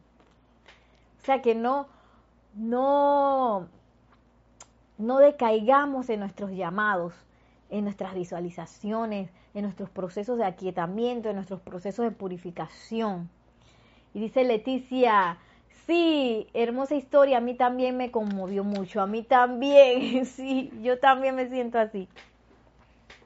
O 1.21 1.25
sea 1.27 1.43
que 1.43 1.53
no, 1.53 1.85
no, 2.55 3.67
no 4.97 5.19
decaigamos 5.19 6.09
en 6.09 6.21
nuestros 6.21 6.49
llamados, 6.53 7.13
en 7.69 7.83
nuestras 7.83 8.15
visualizaciones, 8.15 9.29
en 9.53 9.61
nuestros 9.61 9.91
procesos 9.91 10.39
de 10.39 10.45
aquietamiento, 10.45 11.29
en 11.29 11.35
nuestros 11.35 11.61
procesos 11.61 12.03
de 12.03 12.09
purificación. 12.09 13.29
Y 14.17 14.21
dice 14.21 14.43
Leticia, 14.45 15.37
sí, 15.85 16.47
hermosa 16.55 16.95
historia, 16.95 17.37
a 17.37 17.39
mí 17.39 17.53
también 17.53 17.97
me 17.97 18.09
conmovió 18.09 18.63
mucho, 18.63 18.99
a 18.99 19.05
mí 19.05 19.21
también, 19.21 20.25
sí, 20.25 20.71
yo 20.81 20.97
también 20.97 21.35
me 21.35 21.47
siento 21.49 21.77
así. 21.77 22.09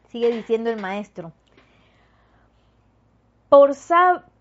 Sigue 0.09 0.29
diciendo 0.35 0.69
el 0.69 0.81
maestro. 0.81 1.31
Por 3.47 3.73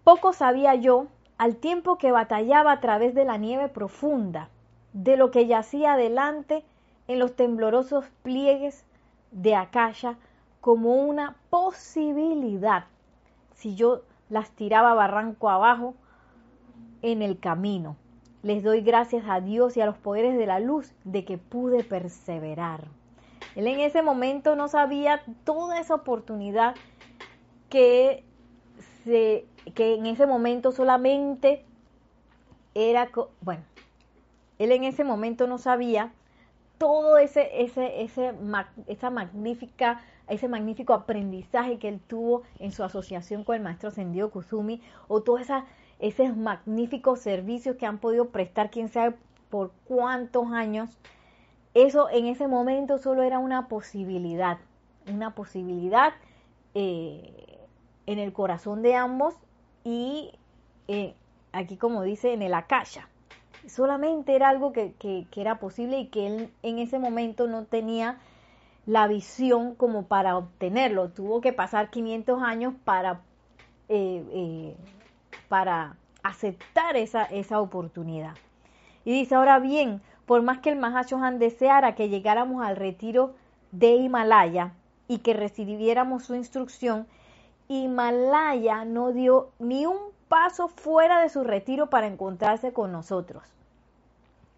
poco 0.03 0.32
sabía 0.32 0.74
yo, 0.74 1.07
al 1.38 1.55
tiempo 1.55 1.98
que 1.98 2.11
batallaba 2.11 2.72
a 2.72 2.80
través 2.80 3.14
de 3.14 3.24
la 3.24 3.36
nieve 3.36 3.68
profunda, 3.68 4.48
de 4.92 5.16
lo 5.16 5.30
que 5.30 5.46
yacía 5.46 5.92
adelante 5.92 6.64
en 7.07 7.20
los 7.20 7.36
temblorosos 7.36 8.07
pliegues 8.24 8.84
de 9.30 9.55
Akasha 9.55 10.16
como 10.61 10.96
una 10.96 11.36
posibilidad 11.48 12.86
si 13.55 13.76
yo 13.76 14.03
las 14.28 14.51
tiraba 14.51 14.94
barranco 14.94 15.48
abajo 15.48 15.94
en 17.03 17.22
el 17.22 17.38
camino. 17.38 17.96
Les 18.42 18.62
doy 18.62 18.80
gracias 18.80 19.24
a 19.28 19.40
Dios 19.40 19.76
y 19.76 19.80
a 19.80 19.86
los 19.86 19.98
poderes 19.98 20.36
de 20.36 20.46
la 20.46 20.61
luz 20.61 20.92
de 21.05 21.24
que 21.24 21.38
pude 21.38 21.84
perseverar. 21.84 22.88
Él 23.55 23.66
en 23.66 23.80
ese 23.80 24.03
momento 24.03 24.57
no 24.57 24.68
sabía 24.68 25.22
toda 25.44 25.80
esa 25.80 25.94
oportunidad 25.94 26.74
que, 27.68 28.24
se, 29.05 29.46
que 29.74 29.94
en 29.94 30.07
ese 30.07 30.26
momento 30.26 30.72
solamente 30.72 31.64
era, 32.74 33.11
bueno, 33.40 33.62
él 34.59 34.72
en 34.72 34.84
ese 34.84 35.05
momento 35.05 35.46
no 35.46 35.59
sabía 35.59 36.12
todo 36.78 37.18
ese, 37.18 37.62
ese, 37.62 38.03
ese, 38.03 38.32
esa 38.86 39.11
magnífica, 39.11 40.01
ese 40.28 40.48
magnífico 40.48 40.94
aprendizaje 40.94 41.78
que 41.78 41.88
él 41.88 42.01
tuvo 42.01 42.42
en 42.59 42.72
su 42.72 42.84
asociación 42.84 43.44
con 43.44 43.57
el 43.57 43.62
maestro 43.62 43.90
Sendio 43.90 44.30
Kusumi, 44.30 44.80
o 45.09 45.22
toda 45.22 45.42
esa 45.42 45.66
esos 46.01 46.36
magníficos 46.36 47.20
servicios 47.20 47.76
que 47.76 47.86
han 47.86 47.98
podido 47.98 48.30
prestar, 48.30 48.70
quién 48.70 48.88
sabe 48.88 49.16
por 49.51 49.72
cuántos 49.84 50.51
años, 50.53 50.90
eso 51.74 52.09
en 52.11 52.26
ese 52.26 52.48
momento 52.48 52.98
solo 52.98 53.22
era 53.22 53.38
una 53.38 53.68
posibilidad, 53.68 54.59
una 55.12 55.34
posibilidad 55.34 56.14
eh, 56.74 57.59
en 58.07 58.18
el 58.18 58.32
corazón 58.32 58.82
de 58.82 58.96
ambos 58.96 59.34
y 59.84 60.32
eh, 60.88 61.14
aquí 61.53 61.76
como 61.76 62.03
dice 62.03 62.32
en 62.32 62.42
el 62.42 62.55
akasha. 62.55 63.09
Solamente 63.68 64.34
era 64.34 64.48
algo 64.48 64.72
que, 64.72 64.94
era 65.36 65.61
posible 65.61 65.98
y 65.98 66.07
que 66.07 66.26
él 66.26 66.53
en 66.62 66.78
ese 66.78 66.98
momento 66.98 67.46
no 67.46 67.66
tenía 67.66 68.18
la 68.86 69.07
visión 69.07 69.74
como 69.74 70.07
para 70.07 70.36
obtenerlo. 70.36 71.11
Tuvo 71.11 71.40
que 71.40 71.53
pasar 71.53 71.90
500 71.90 72.42
años 72.42 72.74
para 72.84 73.20
eh, 73.88 74.74
para 75.51 75.96
aceptar 76.22 76.96
esa, 76.96 77.24
esa 77.24 77.61
oportunidad. 77.61 78.36
Y 79.05 79.11
dice, 79.11 79.34
ahora 79.34 79.59
bien, 79.59 80.01
por 80.26 80.42
más 80.42 80.61
que 80.61 80.70
el 80.70 80.78
Mahashohan 80.78 81.40
deseara 81.40 81.96
que 81.96 82.09
llegáramos 82.09 82.64
al 82.64 82.76
retiro 82.76 83.34
de 83.72 83.96
Himalaya 83.96 84.74
y 85.09 85.18
que 85.18 85.34
recibiéramos 85.34 86.22
su 86.22 86.36
instrucción, 86.36 87.09
Himalaya 87.66 88.84
no 88.84 89.11
dio 89.11 89.51
ni 89.59 89.86
un 89.86 89.98
paso 90.28 90.68
fuera 90.68 91.20
de 91.20 91.30
su 91.30 91.42
retiro 91.42 91.90
para 91.90 92.07
encontrarse 92.07 92.72
con 92.72 92.92
nosotros. 92.92 93.42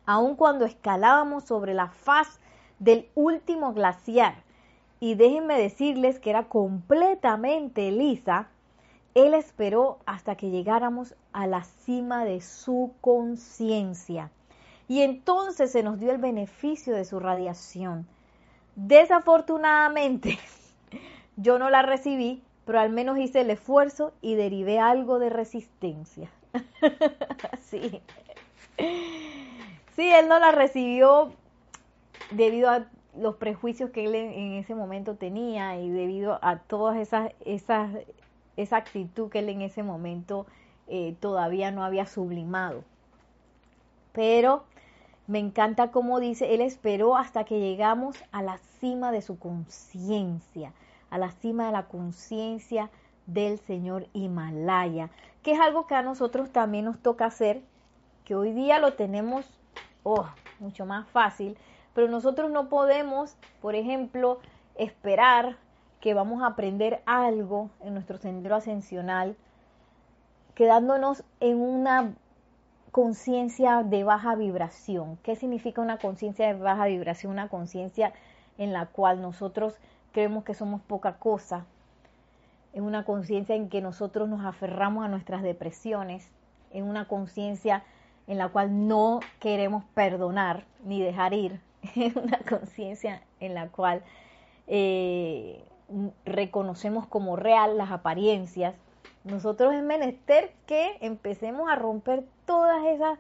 Aun 0.05 0.37
cuando 0.37 0.67
escalábamos 0.67 1.45
sobre 1.45 1.73
la 1.73 1.89
faz 1.89 2.39
del 2.81 3.09
último 3.15 3.73
glaciar, 3.73 4.35
y 5.01 5.15
déjenme 5.15 5.59
decirles 5.59 6.21
que 6.21 6.29
era 6.29 6.45
completamente 6.45 7.91
lisa, 7.91 8.49
él 9.15 9.35
esperó 9.35 9.99
hasta 10.07 10.37
que 10.37 10.51
llegáramos 10.51 11.15
a 11.33 11.47
la 11.47 11.65
cima 11.65 12.25
de 12.25 12.41
su 12.41 12.93
conciencia 13.01 14.31
y 14.89 15.03
entonces 15.03 15.73
se 15.73 15.83
nos 15.83 15.99
dio 15.99 16.11
el 16.11 16.19
beneficio 16.19 16.95
de 16.95 17.05
su 17.05 17.19
radiación. 17.19 18.07
Desafortunadamente, 18.77 20.39
yo 21.37 21.59
no 21.59 21.71
la 21.71 21.83
recibí, 21.83 22.43
pero 22.65 22.81
al 22.81 22.91
menos 22.91 23.19
hice 23.19 23.43
el 23.43 23.51
esfuerzo 23.51 24.13
y 24.21 24.35
derivé 24.35 24.79
algo 24.79 25.19
de 25.19 25.31
resistencia. 25.31 26.31
sí. 27.61 28.03
Sí, 29.97 30.11
él 30.11 30.29
no 30.29 30.39
la 30.39 30.53
recibió 30.53 31.33
debido 32.31 32.71
a 32.71 32.87
los 33.17 33.37
prejuicios 33.37 33.91
que 33.91 34.05
él 34.05 34.15
en 34.15 34.55
ese 34.55 34.75
momento 34.75 35.17
tenía 35.17 35.79
y 35.79 35.91
debido 35.91 36.39
a 36.43 36.59
todas 36.59 36.97
esas, 36.97 37.31
esas 37.45 37.91
esa 38.57 38.77
actitud 38.77 39.31
que 39.31 39.41
él 39.41 39.49
en 39.49 39.63
ese 39.63 39.83
momento 39.83 40.47
eh, 40.89 41.15
todavía 41.21 41.71
no 41.71 41.85
había 41.85 42.07
sublimado. 42.07 42.85
Pero 44.13 44.65
me 45.27 45.39
encanta 45.39 45.91
como 45.91 46.21
dice, 46.21 46.55
él 46.55 46.61
esperó 46.61 47.17
hasta 47.17 47.45
que 47.45 47.61
llegamos 47.61 48.17
a 48.33 48.43
la 48.43 48.59
cima 48.81 49.13
de 49.13 49.23
su 49.23 49.39
conciencia, 49.39 50.73
a 51.11 51.19
la 51.19 51.31
cima 51.31 51.67
de 51.67 51.73
la 51.73 51.85
conciencia 51.85 52.91
del 53.27 53.59
Señor 53.59 54.09
Himalaya, 54.13 55.11
que 55.43 55.53
es 55.53 55.61
algo 55.61 55.87
que 55.87 55.95
a 55.95 56.03
nosotros 56.03 56.51
también 56.51 56.85
nos 56.85 56.99
toca 56.99 57.27
hacer, 57.27 57.63
que 58.25 58.35
hoy 58.35 58.53
día 58.53 58.79
lo 58.79 58.95
tenemos 58.95 59.47
oh, 60.03 60.27
mucho 60.59 60.87
más 60.87 61.09
fácil, 61.09 61.57
pero 61.95 62.09
nosotros 62.09 62.51
no 62.51 62.69
podemos, 62.69 63.37
por 63.61 63.75
ejemplo, 63.75 64.41
esperar 64.75 65.57
que 66.03 66.15
vamos 66.15 66.43
a 66.43 66.49
aprender 66.49 67.01
algo 67.07 67.71
en 67.81 67.95
nuestro 67.95 68.19
sendero 68.19 68.57
ascensional, 68.57 69.37
quedándonos 70.57 71.23
en 71.39 71.61
una 71.61 72.13
conciencia 72.91 73.85
de 73.85 74.03
baja 74.03 74.35
vibración. 74.35 75.17
¿Qué 75.23 75.37
significa 75.37 75.81
una 75.81 75.99
conciencia 75.99 76.49
de 76.49 76.55
baja 76.55 76.87
vibración? 76.87 77.33
Una 77.33 77.49
conciencia 77.49 78.13
en 78.59 78.73
la 78.73 78.87
cual 78.87 79.23
nosotros 79.23 79.79
creemos 80.11 80.43
que 80.43 80.55
somos 80.55 80.83
poca 80.83 81.19
cosa, 81.19 81.67
en 82.73 82.83
una 82.83 83.05
conciencia 83.05 83.55
en 83.55 83.69
que 83.69 83.81
nosotros 83.81 84.29
nos 84.29 84.45
aferramos 84.45 85.05
a 85.05 85.09
nuestras 85.09 85.43
depresiones, 85.45 86.29
en 86.73 86.83
una 86.83 87.07
conciencia 87.07 87.85
en 88.27 88.39
la 88.39 88.49
cual 88.49 88.89
no 88.89 89.21
queremos 89.39 89.85
perdonar 89.95 90.65
ni 90.85 91.01
dejar 91.01 91.33
ir, 91.33 91.61
en 91.95 92.19
una 92.19 92.39
conciencia 92.39 93.23
en 93.39 93.55
la 93.55 93.69
cual 93.69 94.03
eh, 94.67 95.65
reconocemos 96.25 97.07
como 97.07 97.37
real 97.37 97.77
las 97.77 97.91
apariencias, 97.91 98.75
nosotros 99.25 99.75
es 99.75 99.83
menester 99.83 100.53
que 100.67 100.97
empecemos 101.01 101.71
a 101.71 101.77
romper 101.77 102.25
todas 102.45 102.85
esas, 102.87 103.19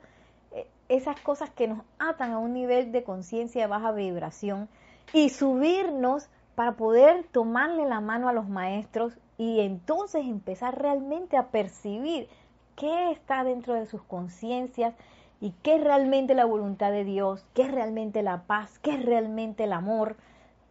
eh, 0.52 0.66
esas 0.88 1.18
cosas 1.20 1.50
que 1.50 1.68
nos 1.68 1.80
atan 1.98 2.32
a 2.32 2.38
un 2.38 2.52
nivel 2.52 2.90
de 2.90 3.04
conciencia 3.04 3.62
de 3.62 3.68
baja 3.68 3.92
vibración 3.92 4.68
y 5.12 5.28
subirnos 5.28 6.28
para 6.54 6.72
poder 6.72 7.24
tomarle 7.30 7.86
la 7.86 8.00
mano 8.00 8.28
a 8.28 8.32
los 8.32 8.48
maestros 8.48 9.16
y 9.38 9.60
entonces 9.60 10.26
empezar 10.26 10.80
realmente 10.80 11.36
a 11.36 11.48
percibir 11.48 12.28
qué 12.76 13.10
está 13.12 13.44
dentro 13.44 13.74
de 13.74 13.86
sus 13.86 14.02
conciencias 14.02 14.94
y 15.40 15.52
qué 15.62 15.76
es 15.76 15.84
realmente 15.84 16.34
la 16.34 16.44
voluntad 16.44 16.92
de 16.92 17.04
Dios, 17.04 17.44
qué 17.54 17.62
es 17.62 17.70
realmente 17.70 18.22
la 18.22 18.42
paz, 18.42 18.78
qué 18.80 18.94
es 18.94 19.04
realmente 19.04 19.64
el 19.64 19.72
amor, 19.72 20.16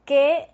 qué 0.05 0.49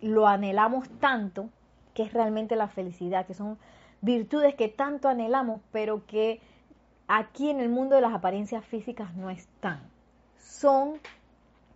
lo 0.00 0.26
anhelamos 0.26 0.88
tanto, 1.00 1.48
que 1.94 2.02
es 2.02 2.12
realmente 2.12 2.56
la 2.56 2.68
felicidad, 2.68 3.26
que 3.26 3.34
son 3.34 3.58
virtudes 4.00 4.54
que 4.54 4.68
tanto 4.68 5.08
anhelamos, 5.08 5.60
pero 5.72 6.06
que 6.06 6.40
aquí 7.08 7.50
en 7.50 7.60
el 7.60 7.68
mundo 7.68 7.96
de 7.96 8.02
las 8.02 8.14
apariencias 8.14 8.64
físicas 8.64 9.14
no 9.14 9.30
están. 9.30 9.80
Son 10.38 11.00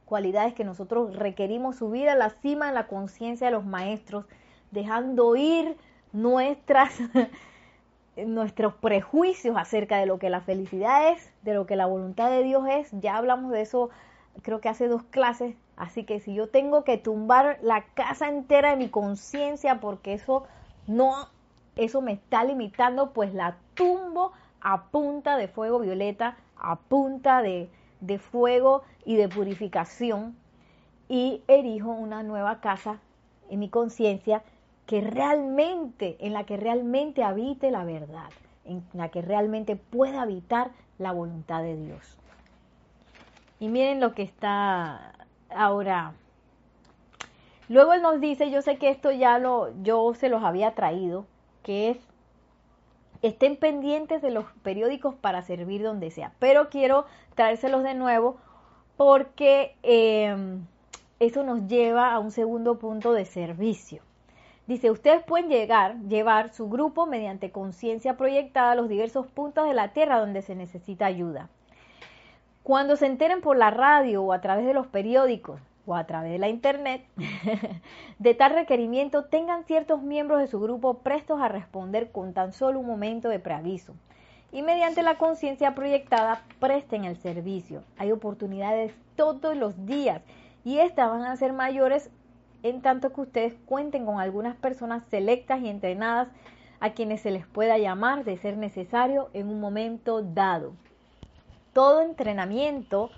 cualidades 0.05 0.55
que 0.55 0.65
nosotros 0.65 1.17
requerimos 1.17 1.77
subir 1.77 2.09
a 2.09 2.15
la 2.15 2.31
cima 2.31 2.67
de 2.69 2.75
la 2.75 2.87
conciencia 2.87 3.47
de 3.49 3.53
los 3.53 3.65
maestros, 3.65 4.27
dejando 4.71 5.37
ir 5.37 5.77
nuestras 6.13 6.93
nuestros 8.17 8.75
prejuicios 8.75 9.57
acerca 9.57 9.99
de 9.99 10.07
lo 10.07 10.19
que 10.19 10.31
la 10.31 10.41
felicidad 10.41 11.13
es, 11.13 11.31
de 11.43 11.55
lo 11.55 11.67
que 11.67 11.77
la 11.77 11.87
voluntad 11.87 12.31
de 12.31 12.43
Dios 12.43 12.65
es. 12.69 12.91
Ya 12.93 13.17
hablamos 13.17 13.53
de 13.53 13.63
eso, 13.63 13.91
creo 14.43 14.61
que 14.61 14.69
hace 14.69 14.89
dos 14.89 15.03
clases. 15.05 15.57
Así 15.77 16.05
que 16.05 16.21
si 16.21 16.35
yo 16.35 16.49
tengo 16.49 16.85
que 16.85 16.99
tumbar 16.99 17.59
la 17.63 17.83
casa 17.95 18.29
entera 18.29 18.71
de 18.71 18.77
mi 18.77 18.89
conciencia 18.89 19.81
porque 19.81 20.15
eso 20.15 20.45
no, 20.87 21.29
eso 21.77 22.01
me 22.01 22.13
está 22.13 22.45
limitando, 22.45 23.13
pues 23.13 23.35
la 23.35 23.57
tumbo 23.75 24.33
a 24.61 24.85
punta 24.85 25.37
de 25.37 25.49
fuego 25.49 25.79
violeta, 25.81 26.37
a 26.57 26.77
punta 26.77 27.43
de, 27.43 27.69
de 28.01 28.19
fuego 28.19 28.83
y 29.05 29.17
de 29.17 29.29
purificación 29.29 30.37
y 31.09 31.43
erijo 31.49 31.91
una 31.91 32.23
nueva 32.23 32.61
casa 32.61 32.99
en 33.51 33.59
mi 33.59 33.69
conciencia 33.69 34.43
que 34.87 35.01
realmente, 35.01 36.17
en 36.21 36.33
la 36.33 36.45
que 36.45 36.57
realmente 36.57 37.23
habite 37.25 37.71
la 37.71 37.85
verdad, 37.85 38.31
en 38.65 38.85
la 38.93 39.09
que 39.09 39.23
realmente 39.23 39.77
pueda 39.77 40.23
habitar 40.23 40.71
la 40.99 41.13
voluntad 41.13 41.63
de 41.63 41.77
Dios. 41.77 42.19
Y 43.59 43.69
miren 43.69 44.01
lo 44.01 44.15
que 44.15 44.23
está 44.23 45.13
ahora. 45.57 46.13
Luego 47.69 47.93
él 47.93 48.03
nos 48.03 48.21
dice, 48.21 48.51
yo 48.51 48.63
sé 48.63 48.77
que 48.77 48.91
esto 48.91 49.11
ya 49.13 49.39
lo, 49.39 49.71
yo 49.83 50.15
se 50.15 50.29
los 50.29 50.43
había 50.43 50.75
traído, 50.75 51.27
que 51.63 51.91
es, 51.91 51.99
estén 53.23 53.57
pendientes 53.57 54.21
de 54.21 54.31
los 54.31 54.45
periódicos 54.63 55.15
para 55.15 55.43
servir 55.43 55.83
donde 55.83 56.11
sea, 56.11 56.33
pero 56.39 56.69
quiero 56.69 57.07
traérselos 57.35 57.83
de 57.83 57.95
nuevo 57.95 58.37
porque 58.97 59.77
eh, 59.83 60.37
eso 61.19 61.45
nos 61.45 61.67
lleva 61.67 62.13
a 62.13 62.19
un 62.19 62.31
segundo 62.31 62.79
punto 62.79 63.13
de 63.13 63.25
servicio. 63.25 64.03
Dice, 64.67 64.91
ustedes 64.91 65.23
pueden 65.25 65.49
llegar, 65.49 65.99
llevar 66.09 66.53
su 66.53 66.69
grupo 66.69 67.07
mediante 67.07 67.51
conciencia 67.51 68.17
proyectada 68.17 68.73
a 68.73 68.75
los 68.75 68.89
diversos 68.89 69.27
puntos 69.27 69.67
de 69.67 69.75
la 69.75 69.93
Tierra 69.93 70.21
donde 70.21 70.43
se 70.43 70.55
necesita 70.55 71.07
ayuda. 71.07 71.49
Cuando 72.63 72.95
se 72.95 73.07
enteren 73.07 73.41
por 73.41 73.57
la 73.57 73.71
radio 73.73 74.23
o 74.23 74.33
a 74.33 74.41
través 74.41 74.65
de 74.65 74.73
los 74.73 74.87
periódicos 74.87 75.61
o 75.85 75.97
a 75.97 76.05
través 76.05 76.31
de 76.31 76.39
la 76.39 76.49
Internet 76.49 77.05
de 78.21 78.35
tal 78.35 78.53
requerimiento, 78.53 79.25
tengan 79.25 79.65
ciertos 79.65 80.01
miembros 80.01 80.39
de 80.39 80.47
su 80.47 80.61
grupo 80.61 80.99
prestos 80.99 81.41
a 81.41 81.49
responder 81.49 82.13
con 82.13 82.35
tan 82.35 82.53
solo 82.53 82.79
un 82.79 82.87
momento 82.87 83.29
de 83.29 83.41
preaviso. 83.41 83.95
Y 84.53 84.63
mediante 84.63 85.03
la 85.03 85.19
conciencia 85.19 85.75
proyectada, 85.75 86.45
presten 86.61 87.05
el 87.05 87.17
servicio. 87.17 87.83
Hay 87.99 88.13
oportunidades 88.13 88.95
todos 89.17 89.57
los 89.57 89.85
días 89.85 90.23
y 90.65 90.79
estas 90.79 91.11
van 91.11 91.23
a 91.23 91.37
ser 91.37 91.53
mayores 91.53 92.11
en 92.63 92.81
tanto 92.81 93.13
que 93.13 93.23
ustedes 93.23 93.55
cuenten 93.67 94.07
con 94.07 94.21
algunas 94.21 94.55
personas 94.55 95.03
selectas 95.11 95.61
y 95.63 95.69
entrenadas 95.69 96.29
a 96.79 96.91
quienes 96.91 97.23
se 97.23 97.33
les 97.33 97.45
pueda 97.45 97.77
llamar 97.77 98.23
de 98.23 98.37
ser 98.37 98.57
necesario 98.57 99.31
en 99.33 99.49
un 99.49 99.61
momento 99.61 100.23
dado. 100.23 100.75
Todo 101.73 102.03
entrenamiento 102.03 103.11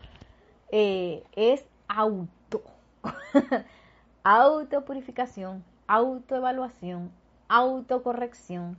eh, 0.71 1.25
es 1.33 1.65
auto, 1.89 2.63
autopurificación, 4.25 5.65
autoevaluación, 5.87 7.11
autocorrección, 7.49 8.77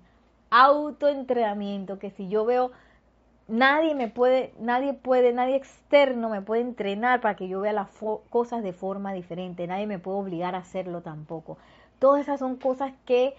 autoentrenamiento, 0.49 1.99
que 1.99 2.11
si 2.11 2.29
yo 2.29 2.45
veo 2.45 2.71
nadie 3.47 3.95
me 3.95 4.07
puede, 4.07 4.53
nadie 4.59 4.93
puede, 4.93 5.33
nadie 5.33 5.55
externo 5.55 6.29
me 6.29 6.41
puede 6.41 6.61
entrenar 6.61 7.21
para 7.21 7.35
que 7.35 7.47
yo 7.47 7.61
vea 7.61 7.73
las 7.73 7.89
cosas 8.29 8.63
de 8.63 8.73
forma 8.73 9.13
diferente, 9.13 9.67
nadie 9.67 9.87
me 9.87 9.99
puede 9.99 10.17
obligar 10.17 10.55
a 10.55 10.59
hacerlo 10.59 11.01
tampoco. 11.01 11.57
Todas 11.99 12.21
esas 12.21 12.39
son 12.39 12.55
cosas 12.57 12.93
que 13.05 13.35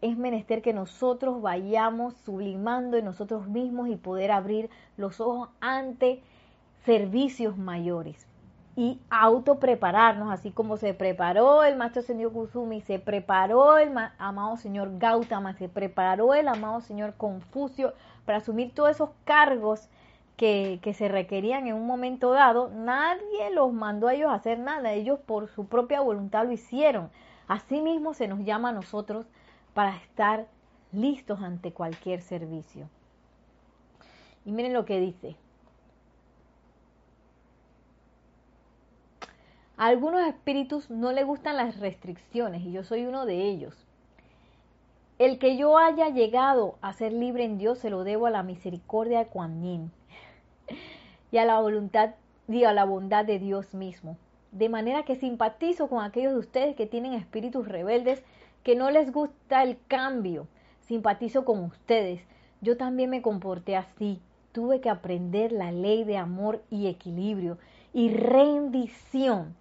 es 0.00 0.16
menester 0.16 0.62
que 0.62 0.72
nosotros 0.72 1.42
vayamos 1.42 2.14
sublimando 2.24 2.96
en 2.96 3.04
nosotros 3.04 3.48
mismos 3.48 3.88
y 3.88 3.96
poder 3.96 4.30
abrir 4.30 4.70
los 4.96 5.20
ojos 5.20 5.48
ante 5.60 6.22
servicios 6.84 7.56
mayores 7.56 8.26
y 8.76 9.00
autoprepararnos, 9.10 10.32
así 10.32 10.52
como 10.52 10.76
se 10.76 10.94
preparó 10.94 11.64
el 11.64 11.74
maestro 11.76 12.02
señor 12.02 12.32
Kusumi, 12.32 12.80
se 12.80 13.00
preparó 13.00 13.76
el 13.76 13.92
amado 14.18 14.56
señor 14.56 14.98
Gautama, 14.98 15.54
se 15.54 15.68
preparó 15.68 16.32
el 16.32 16.46
amado 16.46 16.80
señor 16.80 17.14
Confucio 17.16 17.92
para 18.24 18.38
asumir 18.38 18.72
todos 18.72 18.90
esos 18.90 19.10
cargos 19.24 19.88
que, 20.36 20.78
que, 20.80 20.94
se 20.94 21.08
requerían 21.08 21.66
en 21.66 21.74
un 21.74 21.88
momento 21.88 22.30
dado, 22.30 22.70
nadie 22.72 23.50
los 23.52 23.72
mandó 23.72 24.06
a 24.06 24.14
ellos 24.14 24.30
a 24.30 24.34
hacer 24.34 24.60
nada, 24.60 24.92
ellos 24.92 25.18
por 25.18 25.48
su 25.48 25.66
propia 25.66 26.00
voluntad 26.00 26.44
lo 26.44 26.52
hicieron. 26.52 27.10
Asimismo 27.48 28.14
se 28.14 28.28
nos 28.28 28.44
llama 28.44 28.68
a 28.68 28.72
nosotros 28.72 29.26
para 29.74 29.96
estar 29.96 30.46
listos 30.92 31.40
ante 31.40 31.72
cualquier 31.72 32.20
servicio. 32.20 32.88
Y 34.44 34.52
miren 34.52 34.72
lo 34.72 34.84
que 34.84 35.00
dice. 35.00 35.36
A 39.76 39.86
algunos 39.86 40.26
espíritus 40.26 40.90
no 40.90 41.12
le 41.12 41.22
gustan 41.22 41.56
las 41.56 41.78
restricciones 41.78 42.62
y 42.62 42.72
yo 42.72 42.82
soy 42.82 43.06
uno 43.06 43.26
de 43.26 43.44
ellos. 43.44 43.86
El 45.18 45.38
que 45.38 45.56
yo 45.56 45.78
haya 45.78 46.08
llegado 46.08 46.76
a 46.80 46.92
ser 46.92 47.12
libre 47.12 47.44
en 47.44 47.58
Dios 47.58 47.78
se 47.78 47.90
lo 47.90 48.04
debo 48.04 48.26
a 48.26 48.30
la 48.30 48.42
misericordia 48.42 49.18
de 49.18 49.26
Kuan 49.26 49.62
Yin 49.62 49.92
y 51.30 51.38
a 51.38 51.44
la 51.44 51.60
voluntad 51.60 52.14
y 52.48 52.64
a 52.64 52.72
la 52.72 52.84
bondad 52.84 53.24
de 53.24 53.38
Dios 53.38 53.74
mismo. 53.74 54.16
De 54.50 54.68
manera 54.68 55.04
que 55.04 55.16
simpatizo 55.16 55.88
con 55.88 56.02
aquellos 56.02 56.32
de 56.32 56.38
ustedes 56.38 56.74
que 56.74 56.86
tienen 56.86 57.12
espíritus 57.12 57.68
rebeldes 57.68 58.22
que 58.62 58.76
no 58.76 58.90
les 58.90 59.12
gusta 59.12 59.62
el 59.62 59.78
cambio. 59.88 60.46
Simpatizo 60.80 61.44
con 61.44 61.64
ustedes. 61.64 62.22
Yo 62.60 62.76
también 62.76 63.10
me 63.10 63.22
comporté 63.22 63.76
así. 63.76 64.20
Tuve 64.52 64.80
que 64.80 64.90
aprender 64.90 65.52
la 65.52 65.72
ley 65.72 66.04
de 66.04 66.16
amor 66.16 66.62
y 66.70 66.86
equilibrio 66.86 67.58
y 67.92 68.10
rendición 68.10 69.54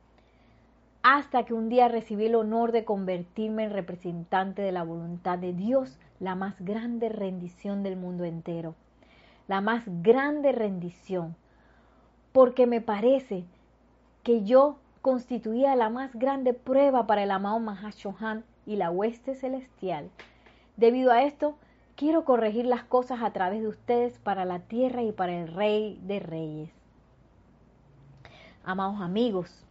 hasta 1.03 1.43
que 1.43 1.53
un 1.53 1.69
día 1.69 1.87
recibí 1.87 2.25
el 2.25 2.35
honor 2.35 2.71
de 2.71 2.83
convertirme 2.83 3.63
en 3.63 3.71
representante 3.71 4.61
de 4.61 4.73
la 4.73 4.83
voluntad 4.83 5.37
de 5.37 5.53
Dios, 5.53 5.97
la 6.19 6.35
más 6.35 6.59
grande 6.59 7.07
rendición 7.07 7.81
del 7.81 7.95
mundo 7.95 8.25
entero, 8.25 8.75
la 9.47 9.61
más 9.61 9.83
grande 10.03 10.51
rendición, 10.51 11.35
porque 12.33 12.67
me 12.67 12.81
parece 12.81 13.45
que 14.23 14.43
yo 14.43 14.79
constituía 15.01 15.77
la 15.77 15.89
más 15.89 16.13
grande 16.13 16.53
prueba 16.53 17.07
para 17.07 17.23
el 17.23 17.31
amado 17.31 17.59
Mahashohan 17.59 18.43
y 18.67 18.75
la 18.75 18.91
hueste 18.91 19.33
celestial. 19.33 20.11
Debido 20.75 21.11
a 21.11 21.23
esto, 21.23 21.55
quiero 21.95 22.25
corregir 22.25 22.65
las 22.65 22.83
cosas 22.83 23.23
a 23.23 23.31
través 23.31 23.61
de 23.61 23.67
ustedes 23.69 24.19
para 24.19 24.45
la 24.45 24.59
tierra 24.59 25.01
y 25.01 25.11
para 25.11 25.33
el 25.33 25.47
Rey 25.47 25.99
de 26.03 26.19
Reyes. 26.19 26.69
Amados 28.63 29.01
amigos, 29.01 29.65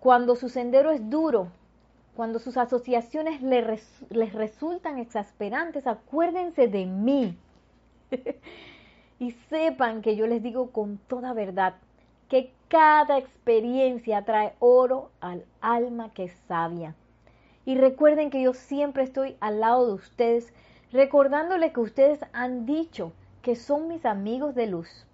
cuando 0.00 0.36
su 0.36 0.48
sendero 0.48 0.90
es 0.92 1.10
duro, 1.10 1.48
cuando 2.16 2.38
sus 2.38 2.56
asociaciones 2.56 3.42
les, 3.42 4.32
resultan 4.32 4.98
exasperantes, 4.98 5.86
acuérdense 5.86 6.68
de 6.68 6.86
mí. 6.86 7.36
y 9.18 9.32
sepan 9.50 10.02
que 10.02 10.16
yo 10.16 10.26
les 10.26 10.42
digo 10.42 10.70
con 10.70 10.98
toda 10.98 11.32
verdad 11.32 11.74
que 12.28 12.52
cada 12.68 13.18
experiencia 13.18 14.24
trae 14.24 14.54
oro 14.58 15.10
al 15.20 15.44
alma 15.60 16.12
que 16.14 16.24
es 16.24 16.32
sabia. 16.48 16.94
Y 17.64 17.76
recuerden 17.76 18.30
que 18.30 18.42
yo 18.42 18.54
siempre 18.54 19.02
estoy 19.02 19.36
al 19.40 19.60
lado 19.60 19.86
de 19.86 19.92
ustedes, 19.94 20.52
recordándole 20.90 21.72
que 21.72 21.80
ustedes 21.80 22.20
han 22.32 22.66
dicho 22.66 23.12
que 23.42 23.56
son 23.56 23.88
mis 23.88 24.04
amigos 24.04 24.54
de 24.54 24.66
luz, 24.66 25.06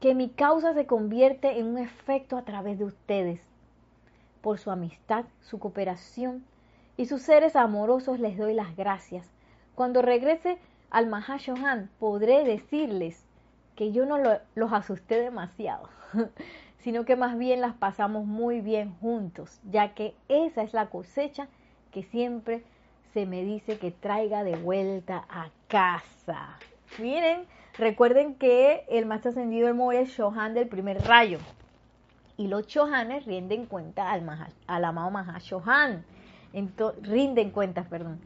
que 0.00 0.14
mi 0.14 0.28
causa 0.28 0.74
se 0.74 0.86
convierte 0.86 1.58
en 1.58 1.66
un 1.66 1.78
efecto 1.78 2.36
a 2.36 2.42
través 2.42 2.78
de 2.78 2.84
ustedes. 2.84 3.40
Por 4.40 4.58
su 4.58 4.70
amistad, 4.70 5.26
su 5.42 5.58
cooperación 5.58 6.44
y 6.96 7.06
sus 7.06 7.22
seres 7.22 7.56
amorosos 7.56 8.20
les 8.20 8.38
doy 8.38 8.54
las 8.54 8.76
gracias. 8.76 9.30
Cuando 9.74 10.02
regrese 10.02 10.58
al 10.90 11.06
Mahashohan 11.06 11.90
podré 11.98 12.44
decirles 12.44 13.24
que 13.76 13.92
yo 13.92 14.06
no 14.06 14.18
los 14.54 14.72
asusté 14.72 15.20
demasiado, 15.20 15.88
sino 16.82 17.04
que 17.04 17.16
más 17.16 17.36
bien 17.36 17.60
las 17.60 17.74
pasamos 17.74 18.26
muy 18.26 18.60
bien 18.60 18.94
juntos, 19.00 19.60
ya 19.70 19.94
que 19.94 20.14
esa 20.28 20.62
es 20.62 20.72
la 20.72 20.86
cosecha 20.86 21.48
que 21.92 22.02
siempre 22.02 22.62
se 23.12 23.26
me 23.26 23.42
dice 23.42 23.78
que 23.78 23.90
traiga 23.90 24.44
de 24.44 24.56
vuelta 24.56 25.24
a 25.28 25.48
casa. 25.68 26.58
Miren, 26.98 27.44
recuerden 27.76 28.34
que 28.34 28.84
el 28.88 29.06
más 29.06 29.26
ascendido 29.26 29.66
del 29.66 29.76
Moria 29.76 30.00
es 30.00 30.10
Shohan 30.10 30.54
del 30.54 30.68
primer 30.68 31.02
rayo. 31.02 31.38
Y 32.36 32.46
los 32.46 32.66
Shohanes 32.66 33.26
rinden 33.26 33.66
cuenta 33.66 34.10
al, 34.10 34.24
al 34.66 34.84
amado 34.84 35.10
Mahashohan. 35.10 36.04
rinden 37.02 37.50
cuentas, 37.50 37.86
perdón. 37.88 38.20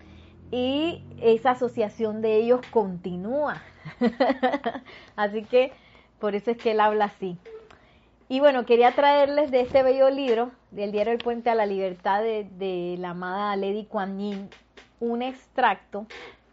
Y 0.50 1.02
esa 1.20 1.52
asociación 1.52 2.22
de 2.22 2.36
ellos 2.36 2.60
continúa. 2.70 3.60
Así 5.16 5.42
que 5.42 5.72
por 6.20 6.34
eso 6.34 6.52
es 6.52 6.56
que 6.56 6.70
él 6.70 6.80
habla 6.80 7.06
así. 7.06 7.36
Y 8.28 8.40
bueno, 8.40 8.64
quería 8.64 8.94
traerles 8.94 9.50
de 9.50 9.60
este 9.60 9.82
bello 9.82 10.08
libro, 10.08 10.50
del 10.70 10.92
diario 10.92 11.12
El 11.12 11.18
Puente 11.18 11.50
a 11.50 11.54
la 11.54 11.66
Libertad 11.66 12.22
de, 12.22 12.96
la 12.98 13.10
amada 13.10 13.54
Lady 13.56 13.84
Kuan 13.84 14.18
Yin, 14.18 14.48
un 14.98 15.20
extracto 15.20 16.06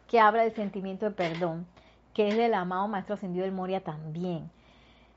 que 0.09 0.19
habla 0.19 0.43
del 0.43 0.53
sentimiento 0.53 1.05
de 1.05 1.11
perdón, 1.11 1.65
que 2.13 2.27
es 2.27 2.35
del 2.35 2.53
amado 2.55 2.89
Maestro 2.89 3.15
Ascendido 3.15 3.45
del 3.45 3.53
Moria 3.53 3.79
también. 3.81 4.51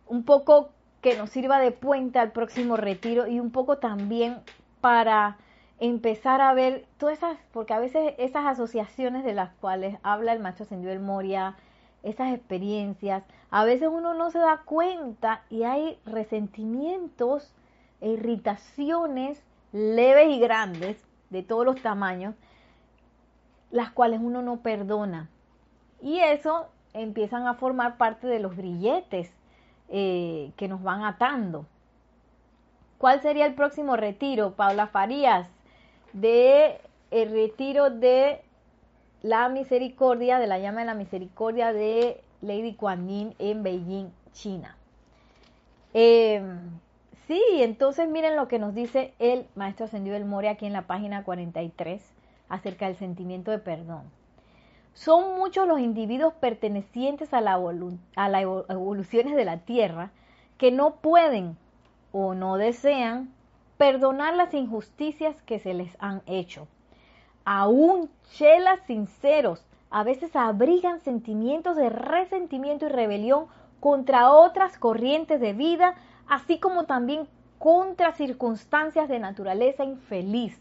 Un 0.06 0.22
poco 0.22 0.70
que 1.00 1.16
nos 1.16 1.30
sirva 1.30 1.58
de 1.58 1.72
puente 1.72 2.20
al 2.20 2.30
próximo 2.30 2.76
retiro 2.76 3.26
y 3.26 3.40
un 3.40 3.50
poco 3.50 3.78
también 3.78 4.38
para 4.80 5.38
empezar 5.80 6.40
a 6.40 6.54
ver 6.54 6.86
todas 6.98 7.18
esas, 7.18 7.36
porque 7.52 7.74
a 7.74 7.80
veces 7.80 8.14
esas 8.18 8.46
asociaciones 8.46 9.24
de 9.24 9.34
las 9.34 9.50
cuales 9.54 9.98
habla 10.04 10.32
el 10.32 10.38
Maestro 10.38 10.66
Ascendido 10.66 10.92
del 10.92 11.00
Moria, 11.00 11.56
esas 12.04 12.32
experiencias, 12.34 13.24
a 13.50 13.64
veces 13.64 13.88
uno 13.90 14.14
no 14.14 14.30
se 14.30 14.38
da 14.38 14.62
cuenta 14.64 15.42
y 15.50 15.64
hay 15.64 15.98
resentimientos 16.04 17.52
irritaciones 18.00 19.42
leves 19.72 20.28
y 20.28 20.38
grandes 20.38 21.02
de 21.30 21.42
todos 21.42 21.64
los 21.64 21.80
tamaños, 21.80 22.34
las 23.70 23.90
cuales 23.90 24.20
uno 24.22 24.42
no 24.42 24.58
perdona. 24.58 25.28
Y 26.00 26.20
eso 26.20 26.68
empiezan 26.92 27.46
a 27.46 27.54
formar 27.54 27.96
parte 27.96 28.26
de 28.26 28.38
los 28.38 28.56
grilletes 28.56 29.32
eh, 29.88 30.52
que 30.56 30.68
nos 30.68 30.82
van 30.82 31.02
atando. 31.02 31.66
¿Cuál 32.98 33.20
sería 33.22 33.46
el 33.46 33.54
próximo 33.54 33.96
retiro, 33.96 34.52
Paula 34.52 34.86
Farías? 34.86 35.48
De 36.12 36.80
el 37.10 37.30
retiro 37.30 37.90
de 37.90 38.42
la 39.24 39.48
misericordia, 39.48 40.38
de 40.38 40.46
la 40.46 40.58
llama 40.58 40.80
de 40.80 40.86
la 40.86 40.94
misericordia 40.94 41.72
de 41.72 42.20
Lady 42.42 42.74
Kuan 42.74 43.08
Yin 43.08 43.34
en 43.38 43.62
Beijing, 43.62 44.10
China. 44.32 44.76
Em, 45.94 46.58
sí, 47.26 47.42
entonces 47.60 48.06
miren 48.06 48.36
lo 48.36 48.48
que 48.48 48.58
nos 48.58 48.74
dice 48.74 49.14
el 49.18 49.46
maestro 49.54 49.86
ascendido 49.86 50.12
del 50.12 50.26
More 50.26 50.50
aquí 50.50 50.66
en 50.66 50.74
la 50.74 50.86
página 50.86 51.24
43 51.24 52.02
acerca 52.50 52.84
del 52.86 52.96
sentimiento 52.96 53.50
de 53.50 53.60
perdón. 53.60 54.02
Son 54.92 55.38
muchos 55.38 55.66
los 55.66 55.80
individuos 55.80 56.34
pertenecientes 56.34 57.32
a, 57.32 57.38
a 57.38 58.28
las 58.28 58.42
evoluciones 58.42 59.36
de 59.36 59.44
la 59.46 59.56
Tierra 59.56 60.10
que 60.58 60.70
no 60.70 60.96
pueden 60.96 61.56
o 62.12 62.34
no 62.34 62.58
desean 62.58 63.32
perdonar 63.78 64.34
las 64.34 64.52
injusticias 64.52 65.34
que 65.46 65.58
se 65.58 65.72
les 65.72 65.96
han 65.98 66.20
hecho 66.26 66.68
aún 67.44 68.10
chelas 68.32 68.80
sinceros, 68.86 69.64
a 69.90 70.02
veces 70.02 70.34
abrigan 70.34 71.00
sentimientos 71.00 71.76
de 71.76 71.88
resentimiento 71.88 72.86
y 72.86 72.88
rebelión 72.88 73.46
contra 73.80 74.32
otras 74.32 74.78
corrientes 74.78 75.40
de 75.40 75.52
vida, 75.52 75.94
así 76.26 76.58
como 76.58 76.84
también 76.84 77.28
contra 77.58 78.12
circunstancias 78.12 79.08
de 79.08 79.18
naturaleza 79.18 79.84
infeliz. 79.84 80.58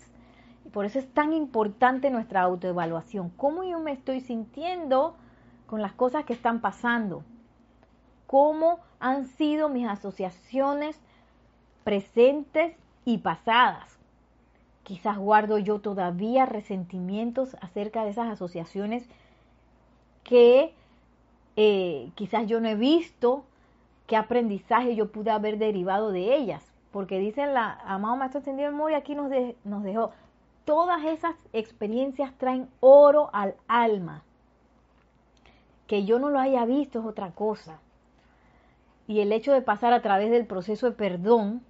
Y 0.65 0.69
por 0.69 0.85
eso 0.85 0.99
es 0.99 1.11
tan 1.13 1.33
importante 1.33 2.09
nuestra 2.09 2.41
autoevaluación. 2.41 3.29
¿Cómo 3.29 3.63
yo 3.63 3.79
me 3.79 3.91
estoy 3.91 4.21
sintiendo 4.21 5.15
con 5.67 5.81
las 5.81 5.93
cosas 5.93 6.25
que 6.25 6.33
están 6.33 6.61
pasando? 6.61 7.23
¿Cómo 8.27 8.79
han 8.99 9.25
sido 9.25 9.69
mis 9.69 9.87
asociaciones 9.87 10.99
presentes 11.83 12.75
y 13.05 13.17
pasadas? 13.17 13.97
Quizás 14.83 15.17
guardo 15.17 15.57
yo 15.57 15.79
todavía 15.79 16.45
resentimientos 16.45 17.55
acerca 17.61 18.03
de 18.03 18.11
esas 18.11 18.29
asociaciones 18.29 19.07
que 20.23 20.73
eh, 21.55 22.11
quizás 22.15 22.47
yo 22.47 22.59
no 22.59 22.67
he 22.67 22.75
visto 22.75 23.45
qué 24.07 24.17
aprendizaje 24.17 24.95
yo 24.95 25.11
pude 25.11 25.31
haber 25.31 25.57
derivado 25.57 26.11
de 26.11 26.35
ellas. 26.35 26.71
Porque 26.91 27.17
dicen 27.17 27.53
la 27.53 27.79
amado 27.85 28.15
Maestro 28.15 28.41
Ascendido 28.41 28.71
Mori 28.71 28.93
aquí 28.93 29.15
nos, 29.15 29.31
nos 29.63 29.83
dejó, 29.83 30.11
todas 30.65 31.03
esas 31.05 31.35
experiencias 31.51 32.33
traen 32.37 32.69
oro 32.81 33.29
al 33.33 33.55
alma. 33.67 34.23
Que 35.87 36.05
yo 36.05 36.19
no 36.19 36.29
lo 36.29 36.39
haya 36.39 36.65
visto 36.65 36.99
es 36.99 37.05
otra 37.05 37.31
cosa. 37.31 37.79
Y 39.07 39.21
el 39.21 39.31
hecho 39.31 39.53
de 39.53 39.61
pasar 39.61 39.93
a 39.93 40.01
través 40.01 40.29
del 40.29 40.45
proceso 40.45 40.87
de 40.87 40.95
perdón 40.95 41.61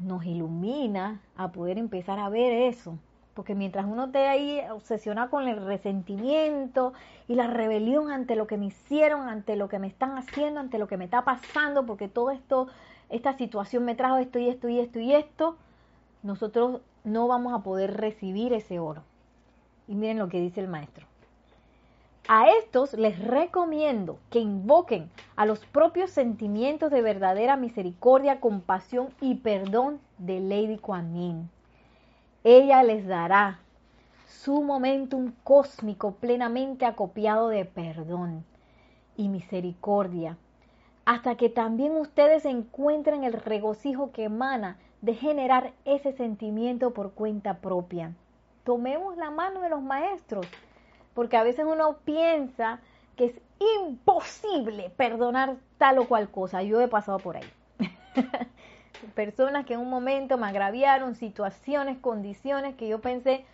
nos 0.00 0.24
ilumina 0.24 1.20
a 1.36 1.52
poder 1.52 1.78
empezar 1.78 2.18
a 2.18 2.28
ver 2.28 2.52
eso. 2.52 2.98
Porque 3.34 3.54
mientras 3.54 3.86
uno 3.86 4.06
esté 4.06 4.26
ahí 4.26 4.60
obsesionado 4.70 5.30
con 5.30 5.46
el 5.46 5.64
resentimiento 5.64 6.92
y 7.28 7.34
la 7.34 7.46
rebelión 7.46 8.10
ante 8.10 8.34
lo 8.34 8.46
que 8.46 8.56
me 8.56 8.66
hicieron, 8.66 9.28
ante 9.28 9.56
lo 9.56 9.68
que 9.68 9.78
me 9.78 9.86
están 9.86 10.18
haciendo, 10.18 10.60
ante 10.60 10.78
lo 10.78 10.88
que 10.88 10.96
me 10.96 11.04
está 11.04 11.22
pasando, 11.24 11.86
porque 11.86 12.08
todo 12.08 12.30
esto, 12.30 12.68
esta 13.08 13.36
situación 13.36 13.84
me 13.84 13.94
trajo 13.94 14.18
esto 14.18 14.38
y 14.38 14.48
esto 14.48 14.68
y 14.68 14.80
esto 14.80 14.98
y 14.98 15.14
esto, 15.14 15.56
nosotros 16.22 16.80
no 17.04 17.28
vamos 17.28 17.54
a 17.54 17.62
poder 17.62 17.96
recibir 17.96 18.52
ese 18.52 18.78
oro. 18.78 19.02
Y 19.86 19.94
miren 19.94 20.18
lo 20.18 20.28
que 20.28 20.40
dice 20.40 20.60
el 20.60 20.68
maestro. 20.68 21.09
A 22.32 22.48
estos 22.48 22.94
les 22.94 23.18
recomiendo 23.18 24.20
que 24.30 24.38
invoquen 24.38 25.10
a 25.34 25.46
los 25.46 25.66
propios 25.66 26.10
sentimientos 26.10 26.92
de 26.92 27.02
verdadera 27.02 27.56
misericordia, 27.56 28.38
compasión 28.38 29.08
y 29.20 29.34
perdón 29.34 29.98
de 30.18 30.38
Lady 30.38 30.78
Kuan 30.78 31.12
Yin. 31.12 31.50
Ella 32.44 32.84
les 32.84 33.04
dará 33.04 33.58
su 34.28 34.62
momentum 34.62 35.32
cósmico 35.42 36.12
plenamente 36.12 36.86
acopiado 36.86 37.48
de 37.48 37.64
perdón 37.64 38.44
y 39.16 39.28
misericordia, 39.28 40.36
hasta 41.04 41.34
que 41.34 41.48
también 41.48 41.96
ustedes 41.96 42.44
encuentren 42.44 43.24
el 43.24 43.32
regocijo 43.32 44.12
que 44.12 44.22
emana 44.26 44.78
de 45.02 45.14
generar 45.14 45.72
ese 45.84 46.12
sentimiento 46.12 46.92
por 46.92 47.10
cuenta 47.10 47.54
propia. 47.54 48.14
Tomemos 48.62 49.16
la 49.16 49.32
mano 49.32 49.62
de 49.62 49.68
los 49.68 49.82
maestros 49.82 50.46
porque 51.20 51.36
a 51.36 51.42
veces 51.42 51.66
uno 51.68 51.98
piensa 52.06 52.80
que 53.14 53.26
es 53.26 53.34
imposible 53.76 54.88
perdonar 54.96 55.56
tal 55.76 55.98
o 55.98 56.08
cual 56.08 56.30
cosa. 56.30 56.62
Yo 56.62 56.80
he 56.80 56.88
pasado 56.88 57.18
por 57.18 57.36
ahí. 57.36 57.44
Personas 59.14 59.66
que 59.66 59.74
en 59.74 59.80
un 59.80 59.90
momento 59.90 60.38
me 60.38 60.46
agraviaron, 60.46 61.14
situaciones, 61.14 61.98
condiciones 61.98 62.74
que 62.74 62.88
yo 62.88 63.02
pensé, 63.02 63.44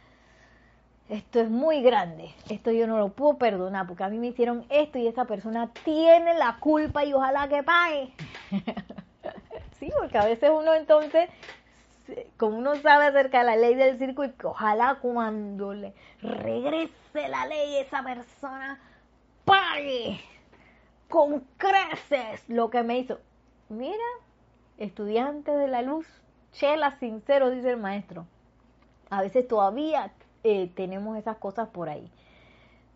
esto 1.09 1.41
es 1.41 1.51
muy 1.51 1.83
grande, 1.83 2.33
esto 2.49 2.71
yo 2.71 2.87
no 2.87 2.99
lo 2.99 3.09
puedo 3.09 3.37
perdonar 3.37 3.89
porque 3.89 4.05
a 4.05 4.11
mí 4.11 4.19
me 4.19 4.29
hicieron 4.29 4.65
esto 4.69 4.99
y 4.99 5.09
esa 5.09 5.25
persona 5.25 5.69
tiene 5.85 6.35
la 6.35 6.59
culpa 6.61 7.05
y 7.05 7.15
ojalá 7.15 7.49
que 7.49 7.65
pague. 7.65 8.13
Sí, 9.81 9.91
porque 9.99 10.17
a 10.17 10.25
veces 10.25 10.51
uno 10.55 10.73
entonces, 10.73 11.29
como 12.37 12.59
uno 12.59 12.77
sabe 12.77 13.07
acerca 13.07 13.39
de 13.39 13.45
la 13.45 13.57
ley 13.57 13.75
del 13.75 13.99
circo, 13.99 14.25
y 14.25 14.33
ojalá 14.43 14.99
cuando 15.01 15.75
le 15.75 15.95
regrese 16.23 17.29
la 17.29 17.47
ley, 17.47 17.77
esa 17.77 18.03
persona 18.03 18.81
pague 19.45 20.21
con 21.09 21.41
creces 21.57 22.49
lo 22.49 22.71
que 22.71 22.83
me 22.83 22.99
hizo. 22.99 23.19
Mira, 23.69 24.05
estudiante 24.79 25.51
de 25.51 25.69
la 25.69 25.83
luz, 25.83 26.07
chela 26.53 26.99
sincero, 26.99 27.51
dice 27.51 27.71
el 27.71 27.77
maestro. 27.77 28.27
A 29.11 29.23
veces 29.23 29.47
todavía 29.47 30.13
eh, 30.45 30.71
tenemos 30.75 31.17
esas 31.17 31.37
cosas 31.37 31.69
por 31.69 31.89
ahí. 31.89 32.11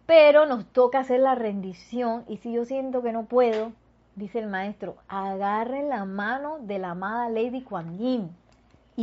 Pero 0.07 0.47
nos 0.47 0.67
toca 0.67 1.01
hacer 1.01 1.21
la 1.21 1.37
rendición 1.37 2.25
y 2.27 2.39
si 2.39 2.53
yo 2.53 2.65
siento 2.65 3.03
que 3.03 3.13
no 3.13 3.27
puedo, 3.27 3.73
dice 4.17 4.41
el 4.41 4.49
maestro, 4.49 4.97
agarren 5.09 5.89
la 5.89 6.05
mano 6.05 6.59
de 6.61 6.79
la 6.79 6.91
amada 6.91 7.29
Lady 7.29 7.63
Kuan 7.63 7.97
Yin, 7.97 8.37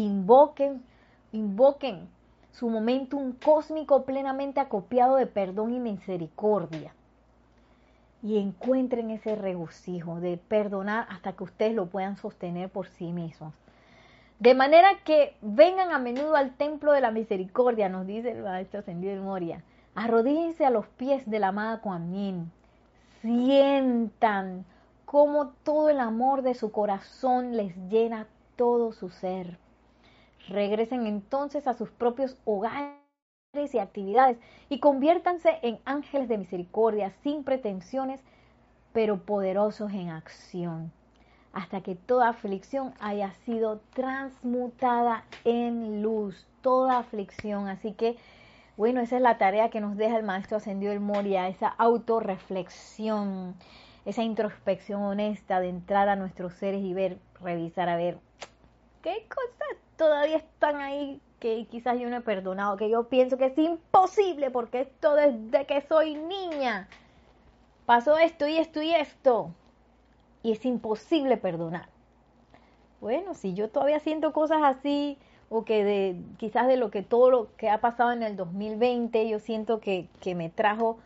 invoquen, 0.06 0.84
invoquen 1.32 2.08
su 2.52 2.70
momentum 2.70 3.34
cósmico 3.34 4.04
plenamente 4.04 4.60
acopiado 4.60 5.16
de 5.16 5.28
perdón 5.28 5.74
y 5.74 5.80
misericordia 5.80 6.94
y 8.24 8.38
encuentren 8.40 9.12
ese 9.12 9.36
regocijo 9.36 10.20
de 10.20 10.38
perdonar 10.38 11.06
hasta 11.10 11.34
que 11.34 11.44
ustedes 11.44 11.76
lo 11.76 11.88
puedan 11.88 12.18
sostener 12.18 12.70
por 12.70 12.88
sí 12.88 13.12
mismos. 13.14 13.54
De 14.40 14.54
manera 14.54 14.90
que 15.04 15.36
vengan 15.42 15.92
a 15.92 16.00
menudo 16.00 16.36
al 16.36 16.56
templo 16.56 16.92
de 16.92 17.02
la 17.02 17.12
misericordia, 17.12 17.90
nos 17.90 18.06
dice 18.06 18.32
el 18.32 18.44
maestro 18.44 18.80
ascendido 18.80 19.16
de 19.16 19.22
Moria. 19.22 19.64
Arrodíjense 19.96 20.66
a 20.66 20.70
los 20.70 20.86
pies 20.88 21.28
de 21.30 21.40
la 21.40 21.48
amada 21.48 21.82
Kuan 21.82 22.14
Yin. 22.14 22.52
Sientan 23.22 24.64
cómo 25.06 25.54
todo 25.64 25.90
el 25.90 26.00
amor 26.00 26.44
de 26.44 26.54
su 26.54 26.72
corazón 26.72 27.58
les 27.58 27.76
llena 27.90 28.28
todo 28.56 28.92
su 28.92 29.10
ser. 29.10 29.58
Regresen 30.50 31.08
entonces 31.08 31.68
a 31.68 31.74
sus 31.74 31.90
propios 31.90 32.38
hogares 32.46 32.98
y 33.74 33.80
actividades 33.80 34.38
y 34.70 34.80
conviértanse 34.80 35.58
en 35.62 35.80
ángeles 35.86 36.30
de 36.30 36.38
misericordia 36.38 37.12
sin 37.24 37.44
pretensiones, 37.44 38.22
pero 38.94 39.18
poderosos 39.18 39.92
en 39.92 40.10
acción, 40.10 40.92
hasta 41.54 41.82
que 41.82 41.96
toda 41.96 42.30
aflicción 42.30 42.94
haya 43.00 43.34
sido 43.46 43.82
transmutada 43.94 45.26
en 45.44 46.02
luz, 46.02 46.48
toda 46.62 47.00
aflicción. 47.00 47.68
Así 47.68 47.94
que, 47.94 48.18
bueno, 48.76 49.02
esa 49.02 49.18
es 49.18 49.22
la 49.22 49.38
tarea 49.38 49.70
que 49.70 49.82
nos 49.82 49.98
deja 49.98 50.18
el 50.18 50.24
Maestro 50.24 50.58
Ascendido 50.58 50.94
el 50.94 51.00
Moria, 51.00 51.48
esa 51.48 51.68
autorreflexión, 51.68 53.56
esa 54.06 54.24
introspección 54.24 55.02
honesta 55.02 55.60
de 55.60 55.70
entrar 55.70 56.10
a 56.10 56.16
nuestros 56.16 56.54
seres 56.54 56.84
y 56.84 56.94
ver, 56.94 57.18
revisar, 57.42 57.90
a 57.90 57.98
ver 57.98 58.20
qué 59.02 59.26
cosas 59.28 59.87
todavía 59.98 60.38
están 60.38 60.78
ahí 60.78 61.20
que 61.40 61.66
quizás 61.70 62.00
yo 62.00 62.10
no 62.10 62.18
he 62.18 62.22
perdonado, 62.22 62.78
que 62.78 62.90
yo 62.90 63.10
pienso 63.10 63.38
que 63.38 63.48
es 63.48 63.58
imposible 63.58 64.50
porque 64.50 64.82
esto 64.82 65.16
desde 65.16 65.66
que 65.66 65.82
soy 65.82 66.16
niña 66.16 66.88
pasó 67.86 68.18
esto 68.18 68.48
y 68.48 68.58
esto 68.58 68.82
y 68.82 68.94
esto 68.94 69.52
y 70.44 70.54
es 70.54 70.66
imposible 70.66 71.38
perdonar. 71.38 71.90
Bueno, 73.02 73.34
si 73.34 73.54
yo 73.54 73.70
todavía 73.70 74.00
siento 74.00 74.34
cosas 74.34 74.62
así 74.64 75.18
o 75.50 75.64
que 75.66 75.84
de 75.84 76.16
quizás 76.38 76.68
de 76.68 76.78
lo 76.78 76.90
que 76.90 77.04
todo 77.04 77.30
lo 77.30 77.56
que 77.56 77.70
ha 77.70 77.80
pasado 77.80 78.12
en 78.12 78.24
el 78.24 78.36
2020 78.36 79.30
yo 79.30 79.40
siento 79.40 79.80
que, 79.80 80.08
que 80.20 80.36
me 80.36 80.50
trajo 80.50 80.98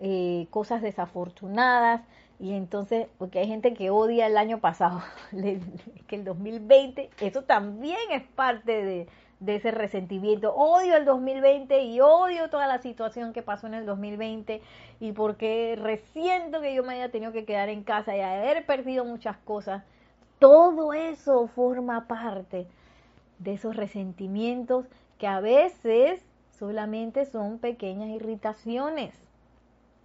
eh, 0.00 0.46
cosas 0.50 0.82
desafortunadas 0.82 2.02
y 2.42 2.54
entonces, 2.54 3.06
porque 3.18 3.38
hay 3.38 3.46
gente 3.46 3.72
que 3.72 3.90
odia 3.90 4.26
el 4.26 4.36
año 4.36 4.58
pasado, 4.58 5.00
que 5.30 6.16
el 6.16 6.24
2020, 6.24 7.08
eso 7.20 7.42
también 7.42 8.00
es 8.10 8.24
parte 8.24 8.84
de, 8.84 9.06
de 9.38 9.54
ese 9.54 9.70
resentimiento. 9.70 10.52
Odio 10.52 10.96
el 10.96 11.04
2020 11.04 11.82
y 11.84 12.00
odio 12.00 12.50
toda 12.50 12.66
la 12.66 12.82
situación 12.82 13.32
que 13.32 13.42
pasó 13.42 13.68
en 13.68 13.74
el 13.74 13.86
2020 13.86 14.60
y 14.98 15.12
porque 15.12 15.78
resiento 15.80 16.60
que 16.60 16.74
yo 16.74 16.82
me 16.82 16.94
haya 16.94 17.12
tenido 17.12 17.30
que 17.30 17.44
quedar 17.44 17.68
en 17.68 17.84
casa 17.84 18.16
y 18.16 18.20
haber 18.20 18.66
perdido 18.66 19.04
muchas 19.04 19.36
cosas. 19.36 19.84
Todo 20.40 20.94
eso 20.94 21.46
forma 21.46 22.08
parte 22.08 22.66
de 23.38 23.52
esos 23.52 23.76
resentimientos 23.76 24.86
que 25.16 25.28
a 25.28 25.38
veces 25.38 26.24
solamente 26.58 27.24
son 27.24 27.60
pequeñas 27.60 28.08
irritaciones. 28.08 29.14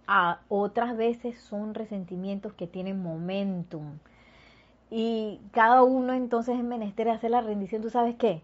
A 0.08 0.40
otras 0.48 0.96
veces 0.96 1.38
son 1.38 1.74
resentimientos 1.74 2.54
que 2.54 2.66
tienen 2.66 3.02
momentum. 3.02 3.98
Y 4.90 5.38
cada 5.52 5.82
uno 5.82 6.14
entonces 6.14 6.56
es 6.56 6.64
menester 6.64 7.10
hacer 7.10 7.30
la 7.30 7.42
rendición. 7.42 7.82
¿Tú 7.82 7.90
sabes 7.90 8.16
qué? 8.16 8.40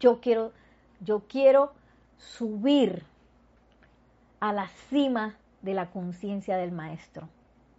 Yo 0.00 0.20
quiero, 0.20 0.52
yo 1.00 1.22
quiero 1.28 1.72
subir 2.18 3.04
a 4.40 4.52
la 4.52 4.66
cima 4.90 5.36
de 5.62 5.74
la 5.74 5.90
conciencia 5.90 6.56
del 6.56 6.72
maestro. 6.72 7.28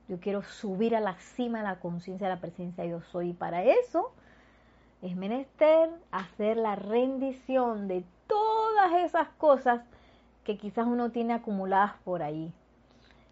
Yo 0.07 0.20
quiero 0.20 0.41
subir 0.41 0.95
a 0.95 1.01
la 1.01 1.16
cima 1.20 1.59
de 1.59 1.66
la 1.66 1.80
conciencia 1.80 2.28
de 2.28 2.36
la 2.36 2.41
presencia 2.41 2.86
yo 2.86 3.01
soy. 3.01 3.32
Y 3.32 3.34
para 3.34 3.63
eso 3.63 4.13
es 5.01 5.18
menester 5.18 5.89
hacer 6.11 6.55
la 6.55 6.76
rendición 6.76 7.88
de 7.89 8.05
todas 8.28 8.93
esas 9.03 9.28
cosas 9.38 9.82
que 10.46 10.58
quizás 10.58 10.88
uno 10.88 11.12
tiene 11.12 11.34
acumuladas 11.34 11.93
por 12.06 12.24
ahí. 12.24 12.54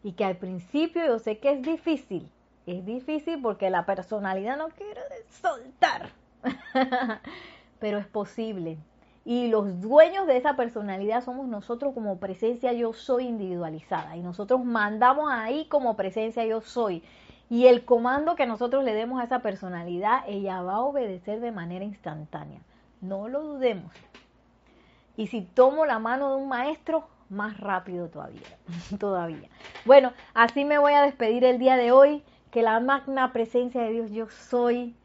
Y 0.04 0.14
que 0.14 0.26
al 0.26 0.36
principio 0.36 1.06
yo 1.06 1.20
sé 1.20 1.38
que 1.38 1.54
es 1.54 1.62
difícil. 1.62 2.30
Es 2.66 2.86
difícil 2.86 3.42
porque 3.42 3.70
la 3.70 3.86
personalidad 3.86 4.58
no 4.58 4.70
quiere 4.70 5.02
soltar. 5.30 6.10
pero 7.80 7.98
es 8.00 8.08
posible. 8.08 8.78
Y 9.26 9.48
los 9.48 9.80
dueños 9.80 10.28
de 10.28 10.36
esa 10.36 10.56
personalidad 10.58 11.24
somos 11.24 11.48
nosotros 11.48 11.94
como 11.94 12.18
presencia 12.18 12.74
yo 12.74 12.92
soy 12.92 13.28
individualizada. 13.28 14.18
Y 14.18 14.22
nosotros 14.22 14.66
mandamos 14.66 15.32
ahí 15.32 15.66
como 15.70 15.96
presencia 15.96 16.46
yo 16.46 16.60
soy. 16.60 17.04
Y 17.50 17.68
el 17.68 17.86
comando 17.86 18.36
que 18.36 18.48
nosotros 18.48 18.84
le 18.84 18.94
demos 18.94 19.22
a 19.22 19.26
esa 19.26 19.40
personalidad, 19.40 20.24
ella 20.28 20.62
va 20.62 20.76
a 20.76 20.82
obedecer 20.82 21.40
de 21.40 21.52
manera 21.52 21.86
instantánea. 21.86 22.60
No 23.00 23.28
lo 23.28 23.44
dudemos. 23.44 23.94
Y 25.16 25.28
si 25.28 25.42
tomo 25.42 25.86
la 25.86 26.00
mano 26.00 26.30
de 26.30 26.36
un 26.38 26.50
maestro, 26.50 27.08
más 27.30 27.60
rápido 27.60 28.10
todavía. 28.10 28.42
todavía. 29.00 29.50
Bueno, 29.86 30.14
así 30.34 30.66
me 30.66 30.78
voy 30.78 30.94
a 30.94 31.02
despedir 31.02 31.44
el 31.44 31.60
día 31.60 31.78
de 31.78 31.92
hoy. 31.92 32.24
Que 32.52 32.62
la 32.62 32.80
magna 32.80 33.34
presencia 33.34 33.82
de 33.82 33.92
Dios 33.92 34.12
yo 34.12 34.30
soy, 34.30 34.96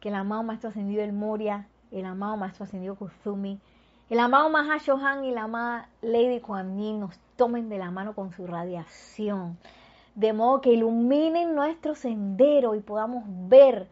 que 0.00 0.08
el 0.08 0.16
amado 0.16 0.42
Maestro 0.42 0.70
Ascendido 0.70 1.04
el 1.04 1.12
Moria 1.12 1.68
el 1.90 2.04
amado 2.04 2.36
Maestro 2.36 2.64
Ascendido 2.64 2.96
Kusumi, 2.96 3.58
el 4.10 4.20
amado 4.20 4.50
Mahashohan 4.50 5.24
y 5.24 5.32
la 5.32 5.44
amada 5.44 5.88
Lady 6.02 6.40
Kuan 6.40 6.76
nos 7.00 7.18
tomen 7.36 7.68
de 7.68 7.78
la 7.78 7.90
mano 7.90 8.14
con 8.14 8.32
su 8.32 8.46
radiación, 8.46 9.58
de 10.14 10.32
modo 10.32 10.60
que 10.60 10.72
iluminen 10.72 11.54
nuestro 11.54 11.94
sendero 11.94 12.74
y 12.74 12.80
podamos 12.80 13.24
ver, 13.48 13.86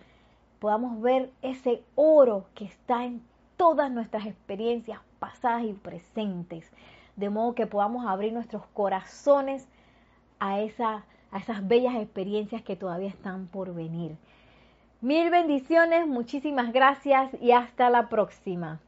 podamos 0.59 1.01
ver 1.01 1.31
ese 1.43 1.83
oro 1.95 2.47
que 2.55 2.65
está 2.65 3.05
en 3.05 3.23
todas 3.57 3.91
nuestras 3.91 4.27
experiencias 4.27 5.01
pasadas 5.19 5.65
y 5.65 5.73
presentes, 5.73 6.71
de 7.17 7.31
modo 7.31 7.55
que 7.55 7.67
podamos 7.67 8.07
abrir 8.07 8.33
nuestros 8.33 8.67
corazones 8.75 9.67
a, 10.39 10.61
esa, 10.61 11.05
a 11.31 11.39
esas 11.39 11.67
bellas 11.67 11.95
experiencias 11.97 12.63
que 12.63 12.77
todavía 12.77 13.09
están 13.09 13.47
por 13.47 13.75
venir. 13.75 14.17
Mil 15.01 15.31
bendiciones, 15.31 16.07
muchísimas 16.07 16.73
gracias 16.73 17.31
y 17.41 17.53
hasta 17.53 17.91
la 17.91 18.09
próxima. 18.09 18.81